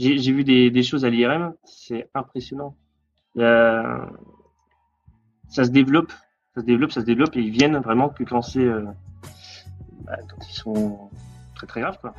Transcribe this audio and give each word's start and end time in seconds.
j'ai 0.00 0.32
vu 0.32 0.44
des, 0.44 0.82
choses 0.82 1.04
à 1.04 1.10
l'IRM, 1.10 1.52
c'est 1.64 2.08
impressionnant. 2.14 2.74
ça 3.36 4.08
se 5.48 5.68
développe, 5.68 6.12
ça 6.54 6.62
se 6.62 6.66
développe, 6.66 6.92
ça 6.92 7.00
se 7.02 7.06
développe 7.06 7.36
et 7.36 7.40
ils 7.40 7.50
viennent 7.50 7.76
vraiment 7.76 8.08
que 8.08 8.24
quand 8.24 8.40
c'est 8.40 8.60
euh, 8.60 8.84
bah, 10.04 10.16
quand 10.28 10.48
ils 10.48 10.54
sont 10.54 11.10
très 11.54 11.66
très 11.66 11.80
graves 11.82 11.98
quoi. 12.00 12.14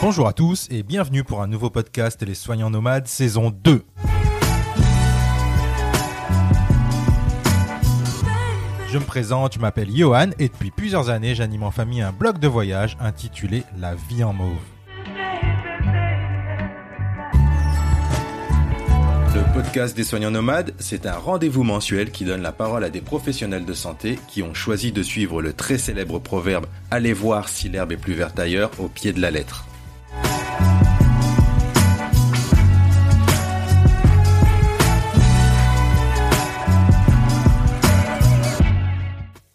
Bonjour 0.00 0.26
à 0.26 0.32
tous 0.32 0.68
et 0.70 0.82
bienvenue 0.82 1.24
pour 1.24 1.40
un 1.42 1.46
nouveau 1.46 1.70
podcast 1.70 2.22
Les 2.22 2.34
Soignants 2.34 2.70
Nomades 2.70 3.06
saison 3.06 3.50
2. 3.50 3.84
Je 8.94 9.00
me 9.00 9.04
présente, 9.04 9.54
je 9.54 9.58
m'appelle 9.58 9.90
Johan 9.90 10.30
et 10.38 10.46
depuis 10.46 10.70
plusieurs 10.70 11.10
années 11.10 11.34
j'anime 11.34 11.64
en 11.64 11.72
famille 11.72 12.00
un 12.00 12.12
blog 12.12 12.38
de 12.38 12.46
voyage 12.46 12.96
intitulé 13.00 13.64
La 13.76 13.96
vie 13.96 14.22
en 14.22 14.32
mauve. 14.32 14.54
Le 19.34 19.52
podcast 19.52 19.96
des 19.96 20.04
soignants 20.04 20.30
nomades, 20.30 20.74
c'est 20.78 21.06
un 21.06 21.16
rendez-vous 21.16 21.64
mensuel 21.64 22.12
qui 22.12 22.24
donne 22.24 22.42
la 22.42 22.52
parole 22.52 22.84
à 22.84 22.90
des 22.90 23.00
professionnels 23.00 23.64
de 23.64 23.74
santé 23.74 24.16
qui 24.28 24.44
ont 24.44 24.54
choisi 24.54 24.92
de 24.92 25.02
suivre 25.02 25.42
le 25.42 25.52
très 25.52 25.76
célèbre 25.76 26.20
proverbe 26.20 26.66
Allez 26.92 27.14
voir 27.14 27.48
si 27.48 27.68
l'herbe 27.68 27.90
est 27.90 27.96
plus 27.96 28.14
verte 28.14 28.38
ailleurs 28.38 28.70
au 28.78 28.86
pied 28.86 29.12
de 29.12 29.20
la 29.20 29.32
lettre. 29.32 29.64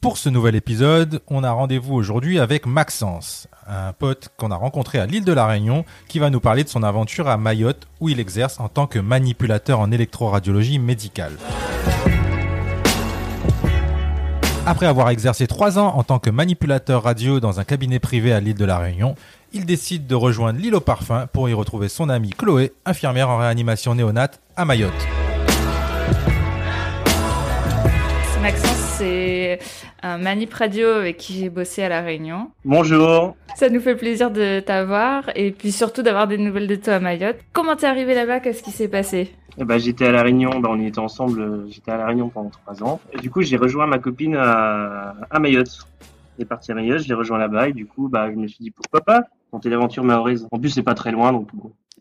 Pour 0.09 0.17
ce 0.17 0.29
nouvel 0.29 0.55
épisode, 0.55 1.21
on 1.27 1.43
a 1.43 1.51
rendez-vous 1.51 1.93
aujourd'hui 1.93 2.39
avec 2.39 2.65
Maxence, 2.65 3.47
un 3.67 3.93
pote 3.93 4.29
qu'on 4.37 4.49
a 4.49 4.55
rencontré 4.55 4.97
à 4.97 5.05
l'île 5.05 5.23
de 5.23 5.33
la 5.33 5.45
Réunion 5.45 5.85
qui 6.07 6.17
va 6.17 6.31
nous 6.31 6.39
parler 6.39 6.63
de 6.63 6.67
son 6.67 6.81
aventure 6.81 7.27
à 7.27 7.37
Mayotte 7.37 7.87
où 7.99 8.09
il 8.09 8.19
exerce 8.19 8.59
en 8.59 8.69
tant 8.69 8.87
que 8.87 8.97
manipulateur 8.97 9.79
en 9.79 9.91
électroradiologie 9.91 10.79
médicale. 10.79 11.33
Après 14.65 14.87
avoir 14.87 15.11
exercé 15.11 15.45
trois 15.45 15.77
ans 15.77 15.93
en 15.95 16.01
tant 16.01 16.17
que 16.17 16.31
manipulateur 16.31 17.03
radio 17.03 17.39
dans 17.39 17.59
un 17.59 17.63
cabinet 17.63 17.99
privé 17.99 18.33
à 18.33 18.39
l'île 18.39 18.57
de 18.57 18.65
la 18.65 18.79
Réunion, 18.79 19.13
il 19.53 19.67
décide 19.67 20.07
de 20.07 20.15
rejoindre 20.15 20.59
l'île 20.59 20.73
au 20.73 20.81
parfum 20.81 21.27
pour 21.31 21.49
y 21.49 21.53
retrouver 21.53 21.87
son 21.87 22.09
amie 22.09 22.31
Chloé, 22.31 22.73
infirmière 22.83 23.29
en 23.29 23.37
réanimation 23.37 23.93
néonate 23.93 24.41
à 24.55 24.65
Mayotte. 24.65 25.05
Maxence, 28.41 28.95
c'est 28.97 29.59
manip 30.03 30.53
radio 30.53 30.87
avec 30.87 31.17
qui 31.17 31.33
j'ai 31.33 31.49
bossé 31.49 31.83
à 31.83 31.89
La 31.89 32.01
Réunion. 32.01 32.51
Bonjour. 32.65 33.35
Ça 33.55 33.69
nous 33.69 33.79
fait 33.79 33.95
plaisir 33.95 34.31
de 34.31 34.59
t'avoir 34.59 35.29
et 35.35 35.51
puis 35.51 35.71
surtout 35.71 36.01
d'avoir 36.01 36.27
des 36.27 36.37
nouvelles 36.37 36.67
de 36.67 36.75
toi 36.75 36.95
à 36.95 36.99
Mayotte. 36.99 37.37
Comment 37.53 37.75
t'es 37.75 37.87
arrivé 37.87 38.13
là-bas? 38.13 38.39
Qu'est-ce 38.39 38.63
qui 38.63 38.71
s'est 38.71 38.87
passé? 38.87 39.31
Eh 39.57 39.65
ben, 39.65 39.77
J'étais 39.77 40.05
à 40.07 40.11
La 40.11 40.23
Réunion, 40.23 40.59
ben, 40.59 40.69
on 40.71 40.79
y 40.79 40.87
était 40.87 40.99
ensemble, 40.99 41.65
j'étais 41.69 41.91
à 41.91 41.97
La 41.97 42.05
Réunion 42.05 42.29
pendant 42.29 42.49
trois 42.49 42.81
ans. 42.83 43.01
Et 43.11 43.17
du 43.17 43.29
coup, 43.29 43.41
j'ai 43.41 43.57
rejoint 43.57 43.87
ma 43.87 43.99
copine 43.99 44.35
à, 44.35 45.15
à 45.29 45.39
Mayotte. 45.39 45.79
Elle 46.37 46.43
est 46.43 46.45
partie 46.45 46.71
à 46.71 46.75
Mayotte, 46.75 47.01
je 47.03 47.07
l'ai 47.09 47.13
rejoint 47.13 47.37
là-bas 47.37 47.67
et 47.67 47.73
du 47.73 47.85
coup, 47.85 48.07
bah, 48.07 48.29
je 48.31 48.35
me 48.37 48.47
suis 48.47 48.63
dit 48.63 48.71
pourquoi 48.71 49.01
pas 49.01 49.23
tenter 49.51 49.69
l'aventure 49.69 50.03
mahoraise. 50.03 50.47
En 50.51 50.59
plus, 50.59 50.69
c'est 50.69 50.83
pas 50.83 50.93
très 50.93 51.11
loin 51.11 51.33
donc 51.33 51.49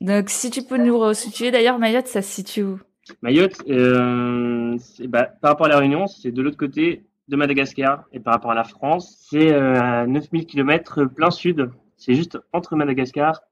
Donc, 0.01 0.29
si 0.29 0.51
tu 0.51 0.63
peux 0.63 0.77
nous 0.77 0.99
resituer, 0.99 1.51
d'ailleurs, 1.51 1.79
Mayotte, 1.79 2.07
ça 2.07 2.23
se 2.23 2.31
situe 2.31 2.63
où? 2.63 2.79
Mayotte, 3.23 3.57
euh, 3.71 4.77
bah, 5.09 5.29
par 5.41 5.53
rapport 5.53 5.67
à 5.67 5.71
la 5.71 5.79
Réunion, 5.79 6.07
c'est 6.07 6.31
de 6.31 6.43
l'autre 6.43 6.59
côté 6.59 7.03
de 7.29 7.37
Madagascar. 7.37 8.05
Et 8.13 8.21
par 8.21 8.35
rapport 8.35 8.51
à 8.51 8.55
la 8.55 8.65
France, 8.65 9.27
c'est 9.31 9.55
à 9.55 10.07
9000 10.07 10.47
km 10.47 11.05
plein 11.05 11.31
sud. 11.31 11.71
C'est 11.97 12.15
juste 12.15 12.39
entre 12.53 12.77
Madagascar 12.77 13.43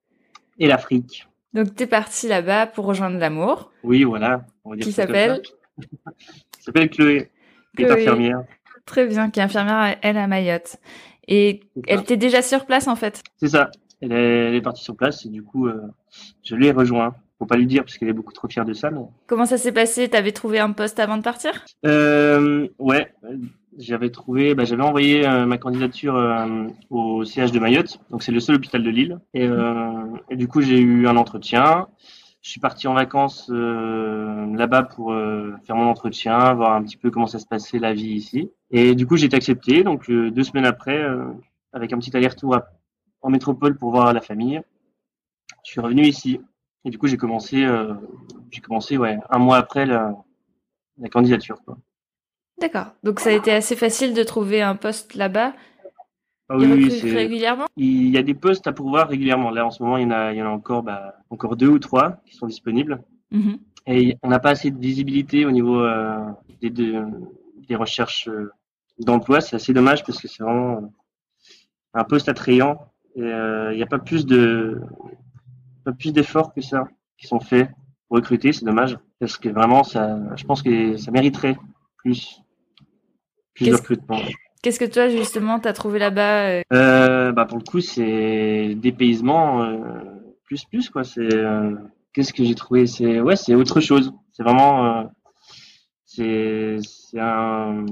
et 0.59 0.67
l'Afrique. 0.67 1.29
Donc, 1.53 1.75
tu 1.75 1.85
es 1.85 1.87
parti 1.87 2.29
là-bas 2.29 2.67
pour 2.67 2.87
rejoindre 2.87 3.19
l'amour. 3.19 3.73
Oui, 3.83 4.05
voilà. 4.05 4.45
qui 4.81 4.93
s'appelle 4.93 5.41
s'appelle 6.61 6.91
Chloé, 6.91 7.31
qui 7.77 7.83
est 7.83 7.91
infirmière. 7.91 8.43
Très 8.85 9.07
bien, 9.07 9.31
qui 9.31 9.41
est 9.41 9.43
infirmière, 9.43 9.97
elle, 10.03 10.17
à 10.17 10.27
Mayotte. 10.27 10.77
Et 11.29 11.61
elle 11.87 12.01
était 12.01 12.17
déjà 12.17 12.43
sur 12.43 12.67
place, 12.67 12.89
en 12.89 12.97
fait 12.97 13.23
C'est 13.37 13.49
ça. 13.49 13.71
Elle 14.01 14.13
est, 14.13 14.61
partie 14.61 14.85
sur 14.85 14.95
place 14.95 15.25
et 15.25 15.31
du 15.31 15.43
coup, 15.43 15.67
euh, 15.67 15.81
je 16.45 16.55
l'ai 16.55 16.71
rejoint. 16.71 17.15
Faut 17.39 17.47
pas 17.47 17.57
lui 17.57 17.67
dire 17.67 17.85
parce 17.85 17.99
qu'elle 17.99 18.09
est 18.09 18.15
beaucoup 18.15 18.33
trop 18.33 18.49
fière 18.49 18.65
de 18.65 18.75
ça. 18.75 18.91
Comment 19.27 19.47
ça 19.47 19.59
s'est 19.59 19.73
passé? 19.73 20.09
T'avais 20.09 20.33
trouvé 20.33 20.59
un 20.59 20.73
poste 20.73 20.99
avant 21.01 21.17
de 21.17 21.23
partir? 21.23 21.65
Euh, 21.85 22.69
Ouais, 22.79 23.13
j'avais 23.79 24.11
trouvé, 24.11 24.55
bah, 24.55 24.65
j'avais 24.65 24.83
envoyé 24.83 25.27
euh, 25.27 25.47
ma 25.47 25.59
candidature 25.59 26.17
euh, 26.17 26.67
au 26.91 27.25
CH 27.25 27.53
de 27.53 27.59
Mayotte, 27.59 27.99
donc 28.11 28.23
c'est 28.23 28.33
le 28.33 28.41
seul 28.41 28.57
hôpital 28.57 28.83
de 28.83 28.91
Lille. 28.91 29.19
Et, 29.35 29.47
euh, 29.47 30.05
et 30.31 30.37
du 30.37 30.49
coup, 30.49 30.61
j'ai 30.61 30.81
eu 30.81 31.07
un 31.07 31.17
entretien. 31.17 31.89
Je 32.43 32.51
suis 32.51 32.61
parti 32.61 32.87
en 32.87 32.95
vacances 32.95 33.51
là-bas 33.51 34.85
pour 34.85 35.13
faire 35.65 35.75
mon 35.75 35.89
entretien, 35.89 36.55
voir 36.55 36.75
un 36.75 36.83
petit 36.85 36.97
peu 36.97 37.11
comment 37.11 37.27
ça 37.27 37.41
se 37.41 37.47
passait 37.47 37.81
la 37.81 37.93
vie 37.93 38.13
ici. 38.13 38.53
Et 38.71 38.95
du 38.95 39.05
coup, 39.05 39.17
j'ai 39.17 39.27
été 39.27 39.35
accepté. 39.35 39.83
Donc 39.83 40.09
deux 40.09 40.45
semaines 40.45 40.65
après, 40.65 41.05
avec 41.73 41.93
un 41.93 41.99
petit 41.99 42.17
aller-retour 42.17 42.57
en 43.21 43.31
métropole 43.31 43.77
pour 43.77 43.91
voir 43.91 44.13
la 44.13 44.21
famille, 44.21 44.61
je 45.65 45.73
suis 45.73 45.81
revenu 45.81 46.03
ici. 46.03 46.41
Et 46.85 46.91
du 46.91 46.99
coup, 46.99 47.09
j'ai 47.09 47.17
commencé, 47.17 47.67
j'ai 48.53 48.61
commencé 48.61 48.97
ouais, 48.97 49.19
un 49.29 49.39
mois 49.39 49.57
après 49.57 49.85
la, 49.85 50.15
la 50.99 51.09
candidature. 51.09 51.59
Quoi. 51.65 51.79
D'accord. 52.61 52.87
Donc 53.03 53.21
ça 53.21 53.31
a 53.31 53.33
été 53.33 53.53
assez 53.53 53.77
facile 53.77 54.15
de 54.15 54.23
trouver 54.23 54.63
un 54.63 54.77
poste 54.77 55.15
là-bas. 55.15 55.55
Ah 56.49 56.57
oui, 56.57 56.89
régulièrement? 57.03 57.67
Il 57.77 58.09
y 58.09 58.19
a 58.19 58.23
des 58.23 58.35
postes 58.35 58.67
à 58.69 58.73
pourvoir 58.73 59.09
régulièrement. 59.09 59.51
Là, 59.51 59.67
en 59.67 59.71
ce 59.71 59.83
moment, 59.83 59.97
il 59.97 60.05
y 60.05 60.07
en 60.07 60.13
a, 60.13 60.33
il 60.33 60.39
y 60.39 60.43
en 60.43 60.47
a 60.47 60.51
encore, 60.51 60.83
bah, 60.85 61.17
encore 61.29 61.57
deux 61.57 61.69
ou 61.69 61.81
trois 61.81 62.19
qui 62.25 62.37
sont 62.37 62.47
disponibles. 62.47 63.03
Mm-hmm. 63.33 63.59
Et 63.89 64.17
on 64.23 64.29
n'a 64.29 64.39
pas 64.39 64.51
assez 64.51 64.71
de 64.71 64.79
visibilité 64.79 65.45
au 65.45 65.51
niveau 65.51 65.81
euh, 65.81 66.25
des, 66.61 66.71
des 66.71 67.75
recherches 67.75 68.29
euh, 68.29 68.53
d'emploi. 69.01 69.41
C'est 69.41 69.57
assez 69.57 69.73
dommage 69.73 70.05
parce 70.05 70.21
que 70.21 70.29
c'est 70.29 70.43
vraiment 70.43 70.77
euh, 70.77 70.87
un 71.95 72.05
poste 72.05 72.29
attrayant. 72.29 72.79
Et 73.17 73.23
il 73.23 73.77
n'y 73.77 73.83
a 73.83 73.87
pas 73.87 73.99
plus 73.99 74.27
de, 74.27 74.81
pas 75.85 75.93
plus 75.93 76.13
d'efforts 76.13 76.53
que 76.53 76.61
ça 76.61 76.87
qui 77.17 77.27
sont 77.27 77.41
faits 77.41 77.71
pour 78.07 78.19
recruter. 78.19 78.53
C'est 78.53 78.67
dommage 78.67 78.99
parce 79.19 79.39
que 79.39 79.49
vraiment, 79.49 79.85
ça, 79.85 80.19
je 80.37 80.45
pense 80.45 80.63
que 80.63 80.97
ça 80.99 81.11
mériterait 81.11 81.57
plus 81.97 82.43
Qu'est-ce 83.57 84.81
que 84.81 84.85
toi, 84.85 85.09
justement, 85.09 85.61
tu 85.61 85.69
as 85.69 85.73
trouvé 85.73 85.99
là-bas 85.99 86.49
euh? 86.49 86.63
euh, 86.73 87.33
bah, 87.33 87.45
Pour 87.45 87.59
le 87.59 87.65
coup, 87.65 87.81
c'est 87.81 88.75
dépaysement 88.75 89.63
euh, 89.63 89.79
plus 90.45 90.65
plus. 90.65 90.91
quoi. 90.91 91.05
C'est 91.05 91.29
Qu'est-ce 92.13 92.33
que 92.33 92.45
j'ai 92.45 92.55
trouvé? 92.55 92.87
C'est 92.87 93.21
ouais, 93.21 93.37
c'est 93.37 93.55
autre 93.55 93.81
chose. 93.81 94.13
C'est 94.33 94.43
vraiment 94.43 95.11
c'est 96.05 96.81
un 97.19 97.85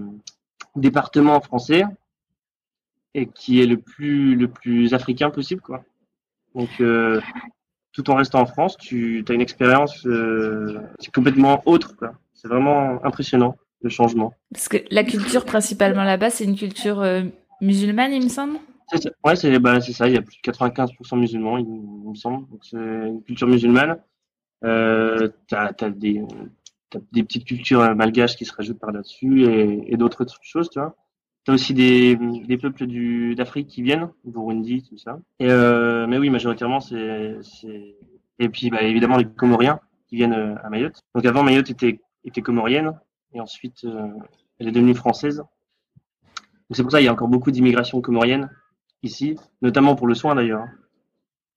département 0.77 1.41
français 1.41 1.85
et 3.13 3.27
qui 3.27 3.61
est 3.61 3.67
le 3.67 3.77
plus 3.77 4.35
le 4.35 4.49
plus 4.49 4.95
africain 4.95 5.31
possible 5.31 5.61
quoi. 5.61 5.85
Donc 6.55 6.71
tout 7.93 8.11
en 8.11 8.15
restant 8.15 8.41
en 8.41 8.47
France, 8.47 8.77
tu 8.79 9.25
as 9.29 9.33
une 9.33 9.43
expérience 9.43 10.09
complètement 11.15 11.63
autre 11.67 11.95
quoi. 11.97 12.15
C'est 12.33 12.49
vraiment 12.49 13.05
impressionnant 13.05 13.57
changement. 13.89 14.35
Parce 14.53 14.69
que 14.69 14.79
la 14.91 15.05
culture 15.05 15.45
principalement 15.45 16.05
là-bas, 16.05 16.31
c'est 16.31 16.45
une 16.45 16.57
culture 16.57 17.01
euh, 17.01 17.23
musulmane, 17.61 18.13
il 18.13 18.25
me 18.25 18.29
semble? 18.29 18.59
Ça. 18.93 19.11
Ouais, 19.25 19.37
c'est 19.37 19.59
bah, 19.59 19.81
ça. 19.81 20.09
Il 20.09 20.15
y 20.15 20.19
a 20.19 20.23
plus 20.23 20.37
de 20.37 20.51
95% 20.51 21.19
musulmans, 21.19 21.59
il, 21.59 21.67
me 21.67 22.15
semble. 22.15 22.47
C'est 22.63 22.77
une 22.77 23.23
culture 23.23 23.49
musulmane. 23.49 23.99
Euh, 24.65 25.29
tu 25.49 25.55
as, 25.55 25.73
des, 25.91 26.23
des 27.13 27.23
petites 27.23 27.45
cultures 27.45 27.81
euh, 27.81 27.95
malgaches 27.95 28.37
qui 28.37 28.45
se 28.45 28.55
rajoutent 28.55 28.79
par 28.79 28.93
là-dessus 28.93 29.45
et, 29.45 29.93
et 29.93 29.97
d'autres 29.97 30.27
choses, 30.43 30.71
tu 30.71 30.79
vois. 30.79 30.97
Tu 31.45 31.51
as 31.51 31.55
aussi 31.55 31.75
des, 31.75 32.17
des 32.17 32.57
peuples 32.57 32.87
d'Afrique 33.35 33.69
qui 33.69 33.83
viennent, 33.83 34.09
Burundi, 34.25 34.83
tout 34.89 34.97
ça. 34.97 35.19
Et, 35.41 35.51
euh, 35.51 36.07
mais 36.07 36.17
oui, 36.19 36.31
majoritairement, 36.31 36.81
c'est. 36.81 37.37
Et 38.39 38.49
puis, 38.49 38.71
bah, 38.71 38.83
évidemment, 38.83 39.17
les 39.17 39.27
Comoriens 39.27 39.81
qui 40.09 40.17
viennent 40.17 40.57
à 40.63 40.71
Mayotte. 40.71 41.01
Donc 41.15 41.25
avant, 41.27 41.43
Mayotte 41.43 41.71
était, 41.71 42.01
était 42.25 42.41
comorienne 42.41 42.95
et 43.35 43.41
ensuite 43.41 43.85
euh, 43.85 44.09
elle 44.59 44.69
est 44.69 44.73
devenue 44.73 44.95
française. 44.95 45.43
C'est 46.71 46.83
pour 46.83 46.91
ça 46.91 46.99
qu'il 46.99 47.07
y 47.07 47.09
a 47.09 47.13
encore 47.13 47.29
beaucoup 47.29 47.51
d'immigration 47.51 48.01
comorienne 48.01 48.49
ici, 49.03 49.37
notamment 49.61 49.97
pour 49.97 50.07
le 50.07 50.15
soin 50.15 50.35
d'ailleurs. 50.35 50.63
Hein. 50.63 50.71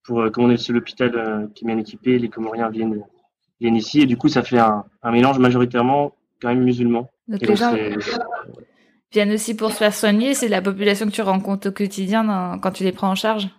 Pour 0.03 0.21
euh, 0.21 0.29
comme 0.29 0.45
on 0.45 0.50
est 0.50 0.53
le 0.53 0.57
seul 0.57 0.77
hôpital 0.77 1.15
euh, 1.15 1.47
qui 1.53 1.63
est 1.63 1.68
bien 1.68 1.77
équipé, 1.77 2.19
les 2.19 2.29
Comoriens 2.29 2.69
viennent 2.69 3.03
viennent 3.59 3.75
ici 3.75 4.01
et 4.01 4.06
du 4.06 4.18
coup 4.18 4.27
ça 4.27 4.44
fait 4.44 4.59
un, 4.59 4.85
mélange 5.06 5.39
majoritairement 5.39 6.13
quand 6.41 6.50
même 6.50 6.63
musulman. 6.63 7.09
Donc 7.27 7.41
les 7.41 7.56
gens 7.56 7.74
viennent 9.12 9.31
aussi 9.31 9.56
pour 9.56 9.71
se 9.71 9.77
faire 9.77 9.94
soigner, 9.94 10.33
c'est 10.33 10.50
la 10.50 10.62
population 10.62 11.06
que 11.06 11.12
tu 11.12 11.21
rencontres 11.21 11.69
au 11.69 11.71
quotidien 11.71 12.59
quand 12.62 12.71
tu 12.71 12.83
les 12.83 12.91
prends 12.91 13.09
en 13.09 13.15
charge. 13.15 13.50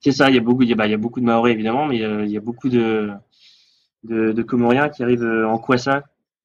C'est 0.00 0.12
ça, 0.12 0.30
il 0.30 0.34
y 0.34 0.38
a 0.38 0.42
beaucoup, 0.42 0.62
il 0.62 0.68
y 0.68 0.72
a, 0.72 0.76
bah, 0.76 0.96
beaucoup 0.96 1.20
de 1.20 1.26
Maoris 1.26 1.52
évidemment, 1.52 1.86
mais 1.86 1.98
il 1.98 2.30
y 2.30 2.36
a 2.36 2.40
beaucoup 2.40 2.68
de, 2.68 3.10
de, 4.04 4.32
de 4.32 4.42
Comoriens 4.42 4.88
qui 4.88 5.02
arrivent 5.02 5.24
en 5.24 5.58
Kwassa, 5.58 6.02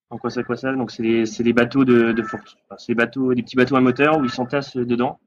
En 0.09 0.17
quoi 0.17 0.29
ça, 0.29 0.43
quoi 0.43 0.55
ça? 0.55 0.71
Donc 0.73 0.91
c'est 0.91 1.03
des, 1.03 1.23
des 1.23 1.53
bateaux 1.53 1.83
de, 1.83 2.11
de 2.11 2.23
c'est 2.77 2.93
des 2.93 2.95
bateaux, 2.95 3.33
des 3.33 3.43
petits 3.43 3.55
bateaux 3.55 3.75
à 3.75 3.81
moteur 3.81 4.17
où 4.17 4.23
ils 4.23 4.29
s'entassent 4.29 4.77
dedans. 4.77 5.19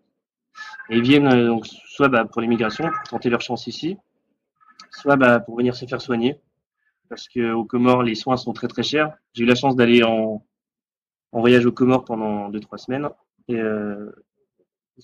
Et 0.90 0.96
ils 0.96 1.02
viennent 1.02 1.26
euh, 1.26 1.46
donc 1.48 1.66
soit 1.66 2.08
bah, 2.08 2.25
pour 2.25 2.40
l'immigration, 2.40 2.88
pour 2.90 3.08
tenter 3.08 3.30
leur 3.30 3.40
chance 3.40 3.66
ici, 3.66 3.96
soit 4.90 5.16
bah, 5.16 5.40
pour 5.40 5.56
venir 5.56 5.75
se 5.75 5.86
faire 5.86 6.00
soigner. 6.00 6.40
Parce 7.08 7.28
que 7.28 7.52
aux 7.52 7.64
Comores, 7.64 8.02
les 8.02 8.14
soins 8.14 8.36
sont 8.36 8.52
très 8.52 8.69
très 8.69 8.82
chers. 8.82 9.16
J'ai 9.32 9.44
eu 9.44 9.46
la 9.46 9.54
chance 9.54 9.76
d'aller 9.76 10.02
en, 10.04 10.44
en 11.32 11.40
voyage 11.40 11.66
aux 11.66 11.72
Comores 11.72 12.04
pendant 12.04 12.48
deux 12.48 12.60
trois 12.60 12.78
semaines. 12.78 13.08
Et 13.48 13.56
euh, 13.56 14.10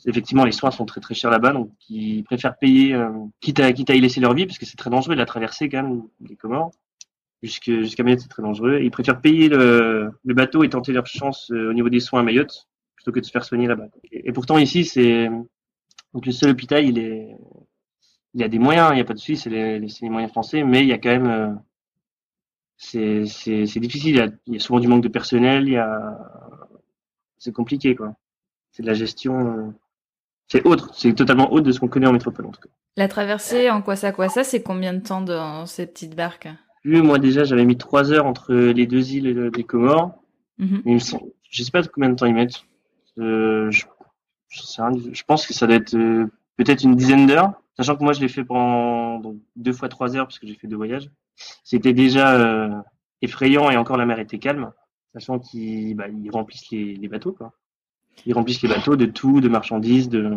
effectivement, 0.04 0.44
les 0.44 0.52
soins 0.52 0.70
sont 0.70 0.84
très 0.84 1.00
très 1.00 1.14
chers 1.14 1.30
là-bas, 1.30 1.52
donc 1.52 1.70
ils 1.88 2.22
préfèrent 2.24 2.58
payer, 2.58 2.94
euh, 2.94 3.10
quitte, 3.40 3.60
à, 3.60 3.72
quitte 3.72 3.88
à 3.90 3.94
y 3.94 4.00
laisser 4.00 4.20
leur 4.20 4.34
vie, 4.34 4.44
parce 4.44 4.58
que 4.58 4.66
c'est 4.66 4.76
très 4.76 4.90
dangereux 4.90 5.14
de 5.14 5.20
la 5.20 5.26
traverser 5.26 5.68
quand 5.68 5.82
même, 5.82 6.02
les 6.20 6.36
Comores. 6.36 6.72
Jusqu'à 7.44 8.02
Mayotte, 8.02 8.20
c'est 8.20 8.28
très 8.28 8.42
dangereux. 8.42 8.78
Ils 8.80 8.90
préfèrent 8.90 9.20
payer 9.20 9.50
le, 9.50 10.10
bateau 10.24 10.64
et 10.64 10.70
tenter 10.70 10.92
leur 10.92 11.06
chance 11.06 11.50
euh, 11.50 11.68
au 11.68 11.72
niveau 11.74 11.90
des 11.90 12.00
soins 12.00 12.20
à 12.20 12.22
Mayotte, 12.22 12.68
plutôt 12.96 13.12
que 13.12 13.20
de 13.20 13.24
se 13.24 13.30
faire 13.30 13.44
soigner 13.44 13.66
là-bas. 13.66 13.88
Et, 14.10 14.32
pourtant, 14.32 14.56
ici, 14.56 14.86
c'est 14.86 15.28
le 15.28 16.32
seul 16.32 16.50
hôpital, 16.50 16.84
il 16.84 17.36
y 18.34 18.42
a 18.42 18.48
des 18.48 18.58
moyens, 18.58 18.92
il 18.92 18.94
n'y 18.94 19.02
a 19.02 19.04
pas 19.04 19.12
de 19.12 19.18
souci, 19.18 19.36
c'est 19.36 19.50
les, 19.50 20.08
moyens 20.08 20.32
français, 20.32 20.64
mais 20.64 20.80
il 20.80 20.88
y 20.88 20.92
a 20.92 20.98
quand 20.98 21.10
même, 21.10 21.26
euh, 21.26 21.50
c'est 23.26 23.80
difficile. 23.80 24.38
Il 24.46 24.54
y, 24.54 24.56
a, 24.56 24.60
souvent 24.60 24.80
du 24.80 24.88
manque 24.88 25.02
de 25.02 25.08
personnel, 25.08 25.68
c'est 27.36 27.52
compliqué 27.52 27.94
quoi. 27.94 28.16
C'est 28.70 28.82
de 28.82 28.88
la 28.88 28.94
gestion, 28.94 29.58
euh, 29.58 29.70
c'est 30.48 30.66
autre, 30.66 30.94
c'est 30.94 31.12
totalement 31.12 31.52
autre 31.52 31.66
de 31.66 31.72
ce 31.72 31.78
qu'on 31.78 31.88
connaît 31.88 32.06
en 32.06 32.12
métropole 32.12 32.46
en 32.46 32.52
tout 32.52 32.62
cas. 32.62 32.70
La 32.96 33.06
traversée 33.06 33.70
en 33.70 33.82
quoi 33.82 33.96
ça 33.96 34.12
quoi 34.12 34.30
ça, 34.30 34.44
c'est 34.44 34.62
combien 34.62 34.94
de 34.94 35.00
temps 35.00 35.20
dans 35.20 35.66
ces 35.66 35.86
petites 35.86 36.16
barques? 36.16 36.48
Moi 36.84 37.18
déjà, 37.18 37.44
j'avais 37.44 37.64
mis 37.64 37.78
trois 37.78 38.12
heures 38.12 38.26
entre 38.26 38.54
les 38.54 38.86
deux 38.86 39.12
îles 39.12 39.50
des 39.50 39.64
Comores. 39.64 40.12
Semble, 40.98 41.32
je 41.50 41.62
sais 41.62 41.70
pas 41.70 41.82
combien 41.82 42.10
de 42.10 42.16
temps 42.16 42.26
ils 42.26 42.34
mettent. 42.34 42.64
Euh, 43.18 43.70
je, 43.70 45.22
pense 45.26 45.46
que 45.46 45.54
ça 45.54 45.66
doit 45.66 45.76
être 45.76 45.94
euh, 45.94 46.26
peut-être 46.56 46.84
une 46.84 46.96
dizaine 46.96 47.26
d'heures, 47.26 47.52
sachant 47.76 47.96
que 47.96 48.02
moi 48.02 48.12
je 48.12 48.20
l'ai 48.20 48.28
fait 48.28 48.44
pendant 48.44 49.18
donc, 49.20 49.36
deux 49.56 49.72
fois 49.72 49.88
trois 49.88 50.16
heures 50.16 50.26
parce 50.26 50.38
que 50.38 50.46
j'ai 50.46 50.54
fait 50.54 50.66
deux 50.66 50.76
voyages. 50.76 51.10
C'était 51.64 51.92
déjà 51.92 52.34
euh, 52.34 52.70
effrayant 53.22 53.70
et 53.70 53.76
encore 53.76 53.96
la 53.96 54.06
mer 54.06 54.18
était 54.18 54.38
calme, 54.38 54.72
sachant 55.12 55.38
qu'ils 55.38 55.94
bah, 55.94 56.08
ils 56.08 56.30
remplissent 56.30 56.70
les, 56.70 56.94
les 56.96 57.08
bateaux 57.08 57.32
quoi. 57.32 57.52
Ils 58.26 58.34
remplissent 58.34 58.62
les 58.62 58.68
bateaux 58.68 58.96
de 58.96 59.06
tout, 59.06 59.40
de 59.40 59.48
marchandises, 59.48 60.08
de, 60.08 60.36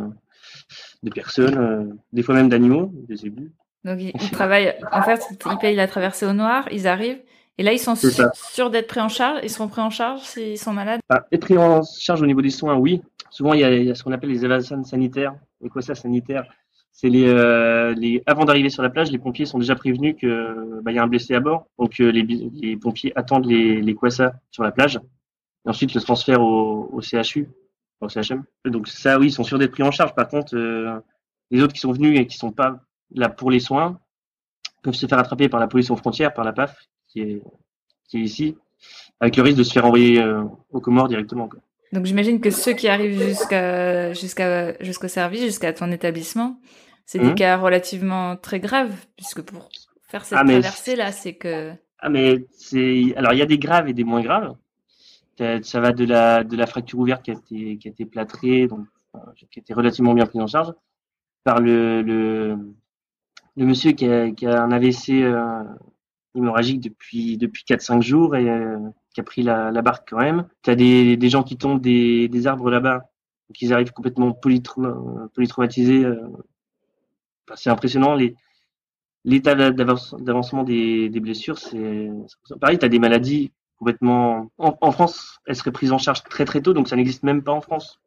de 1.04 1.10
personnes, 1.12 1.58
euh, 1.58 1.86
des 2.12 2.24
fois 2.24 2.36
même 2.36 2.50
d'animaux, 2.50 2.92
des 3.08 3.26
ébus. 3.26 3.52
Donc 3.88 4.02
ils, 4.02 4.12
ils 4.22 4.32
travaillent, 4.32 4.76
en 4.92 5.02
fait, 5.02 5.22
ils 5.46 5.58
payent 5.58 5.76
la 5.76 5.88
traversée 5.88 6.26
au 6.26 6.34
noir, 6.34 6.68
ils 6.72 6.88
arrivent, 6.88 7.22
et 7.58 7.64
là 7.64 7.72
ils 7.72 7.80
sont 7.80 7.96
sûrs 7.96 8.70
d'être 8.70 8.88
pris 8.88 9.00
en 9.00 9.08
charge, 9.08 9.40
ils 9.44 9.50
seront 9.50 9.70
pris 9.70 9.82
en 9.82 9.90
charge 9.90 10.22
s'ils 10.22 10.58
sont 10.58 10.74
malades? 10.74 11.00
Ah, 11.10 11.26
être 11.32 11.42
pris 11.42 11.58
en 11.58 11.82
charge 11.84 12.22
au 12.22 12.26
niveau 12.26 12.42
des 12.42 12.50
soins, 12.50 12.76
oui. 12.76 13.02
Souvent, 13.30 13.54
il 13.54 13.62
y 13.62 13.64
a, 13.64 13.74
il 13.74 13.86
y 13.86 13.92
a 13.92 13.96
ce 13.96 14.04
qu'on 14.04 14.12
appelle 14.12 14.30
les 14.30 14.46
évasions 14.46 14.84
sanitaires. 14.84 15.36
Et 15.64 15.70
quoi 15.70 15.82
ça, 15.82 15.96
sanitaire? 15.96 16.46
C'est 16.92 17.10
les, 17.10 17.28
euh, 17.28 17.94
les 17.94 18.24
avant 18.26 18.46
d'arriver 18.46 18.70
sur 18.70 18.82
la 18.82 18.90
plage, 18.90 19.12
les 19.12 19.20
pompiers 19.20 19.46
sont 19.46 19.60
déjà 19.60 19.76
prévenus 19.76 20.16
que 20.20 20.82
bah, 20.82 20.92
il 20.92 20.96
y 20.96 21.00
a 21.00 21.04
un 21.04 21.08
blessé 21.08 21.36
à 21.36 21.40
bord. 21.40 21.68
Donc 21.78 22.00
euh, 22.00 22.10
les, 22.10 22.76
pompiers 22.78 23.14
attendent 23.16 23.46
les, 23.46 23.82
les 23.82 23.96
sur 24.52 24.64
la 24.64 24.72
plage. 24.72 25.00
Et 25.66 25.70
ensuite 25.70 25.94
le 25.94 26.02
transfert 26.02 26.42
au, 26.42 26.90
au 26.92 27.02
CHU, 27.02 27.48
au 28.02 28.10
CHM. 28.10 28.44
Donc 28.66 28.88
ça, 28.88 29.20
oui, 29.20 29.28
ils 29.28 29.32
sont 29.32 29.44
sûrs 29.44 29.60
d'être 29.60 29.72
pris 29.72 29.84
en 29.84 29.92
charge. 29.92 30.16
Par 30.16 30.28
contre, 30.28 30.56
euh, 30.56 31.00
les 31.52 31.62
autres 31.62 31.74
qui 31.74 31.80
sont 31.80 31.92
venus 31.92 32.20
et 32.20 32.26
qui 32.26 32.38
sont 32.38 32.52
pas 32.52 32.80
là 33.12 33.30
pour 33.30 33.52
les 33.52 33.60
soins 33.60 34.00
peuvent 34.84 34.94
se 34.94 35.06
faire 35.08 35.20
attraper 35.20 35.50
par 35.50 35.60
la 35.60 35.68
police 35.68 35.90
aux 35.90 35.96
frontières, 35.96 36.34
par 36.34 36.46
la 36.46 36.54
PAF, 36.54 36.76
qui 37.08 37.22
est, 37.22 37.42
qui 38.08 38.18
est 38.18 38.22
ici, 38.22 38.56
avec 39.20 39.36
le 39.36 39.44
risque 39.44 39.58
de 39.58 39.64
se 39.64 39.74
faire 39.74 39.86
envoyer 39.86 40.22
euh, 40.22 40.44
aux 40.72 40.80
Comores 40.82 41.08
directement. 41.08 41.48
Quoi. 41.48 41.60
Donc 41.94 42.06
j'imagine 42.06 42.40
que 42.42 42.50
ceux 42.50 42.74
qui 42.74 42.88
arrivent 42.88 43.22
jusqu'à 43.22 44.14
jusqu'à 44.14 44.78
jusqu'au 44.84 45.08
service, 45.08 45.42
jusqu'à 45.42 45.74
ton 45.74 45.92
établissement, 45.92 46.60
c'est 47.06 47.20
des 47.20 47.28
Mhm. 47.30 47.36
cas 47.36 47.58
relativement 47.58 48.36
très 48.36 48.60
graves, 48.60 48.94
puisque 49.16 49.42
pour 49.42 49.70
faire 50.10 50.26
cette 50.26 50.38
Ah, 50.40 50.44
traversée 50.46 50.96
là, 50.96 51.12
c'est 51.12 51.34
que 51.36 51.72
Ah 52.00 52.10
mais 52.10 52.46
c'est 52.52 53.14
alors 53.16 53.34
il 53.34 53.40
y 53.40 53.42
a 53.42 53.46
des 53.46 53.58
graves 53.58 53.88
et 53.90 53.94
des 53.94 54.04
moins 54.04 54.22
graves. 54.22 54.56
Ça 55.64 55.80
va 55.80 55.92
de 55.92 56.04
la 56.04 56.44
de 56.44 56.56
la 56.58 56.66
fracture 56.68 57.00
ouverte 57.00 57.24
qui 57.24 57.32
a 57.32 57.34
été 57.36 57.78
qui 57.78 57.88
a 57.88 57.92
été 57.92 58.06
plâtrée 58.06 58.68
donc 58.68 58.86
qui 59.52 59.60
a 59.60 59.62
été 59.62 59.74
relativement 59.74 60.14
bien 60.14 60.26
prise 60.26 60.42
en 60.42 60.48
charge 60.48 60.74
par 61.44 61.60
le 61.60 62.02
le, 62.02 62.58
le 63.58 63.66
monsieur 63.66 63.92
qui 63.92 64.08
a, 64.08 64.32
qui 64.32 64.46
un 64.48 64.72
AVC 64.72 65.10
euh, 65.24 65.64
hémorragique 66.36 66.80
depuis 66.82 67.38
depuis 67.38 67.64
4-5 67.66 68.02
jours 68.02 68.36
et 68.36 68.50
euh, 68.50 68.78
qui 69.14 69.20
a 69.20 69.24
pris 69.24 69.44
la, 69.44 69.72
barque 69.82 70.10
quand 70.10 70.20
même. 70.20 70.48
T'as 70.64 70.76
des 70.76 71.18
des 71.18 71.30
gens 71.30 71.44
qui 71.44 71.58
tombent 71.58 71.82
des 71.82 72.30
des 72.30 72.48
arbres 72.48 72.70
là-bas 72.72 73.04
ils 73.62 73.74
arrivent 73.74 73.94
complètement 73.94 74.32
polytrauma- 74.32 75.30
polytraumatisés. 75.34 76.04
euh. 76.06 76.16
C'est 77.56 77.70
impressionnant 77.70 78.14
les 78.16 78.36
l'état 79.26 79.56
d'avance- 79.56 80.16
d'avancement 80.20 80.64
des, 80.64 81.10
des 81.10 81.20
blessures, 81.20 81.58
c'est 81.60 82.10
pareil. 82.62 82.80
Tu 82.80 82.86
as 82.86 82.90
des 82.90 83.00
maladies 83.00 83.52
complètement. 83.78 84.52
En, 84.58 84.92
France, 84.92 85.40
elles 85.46 85.56
seraient 85.56 85.72
prises 85.72 85.92
en 85.92 85.98
charge 85.98 86.24
très 86.24 86.46
très 86.46 86.62
tôt, 86.62 86.74
donc 86.74 86.88
ça 86.88 86.96
n'existe 86.96 87.24
même 87.24 87.44
pas 87.44 87.52
en 87.54 87.62
France. 87.62 88.00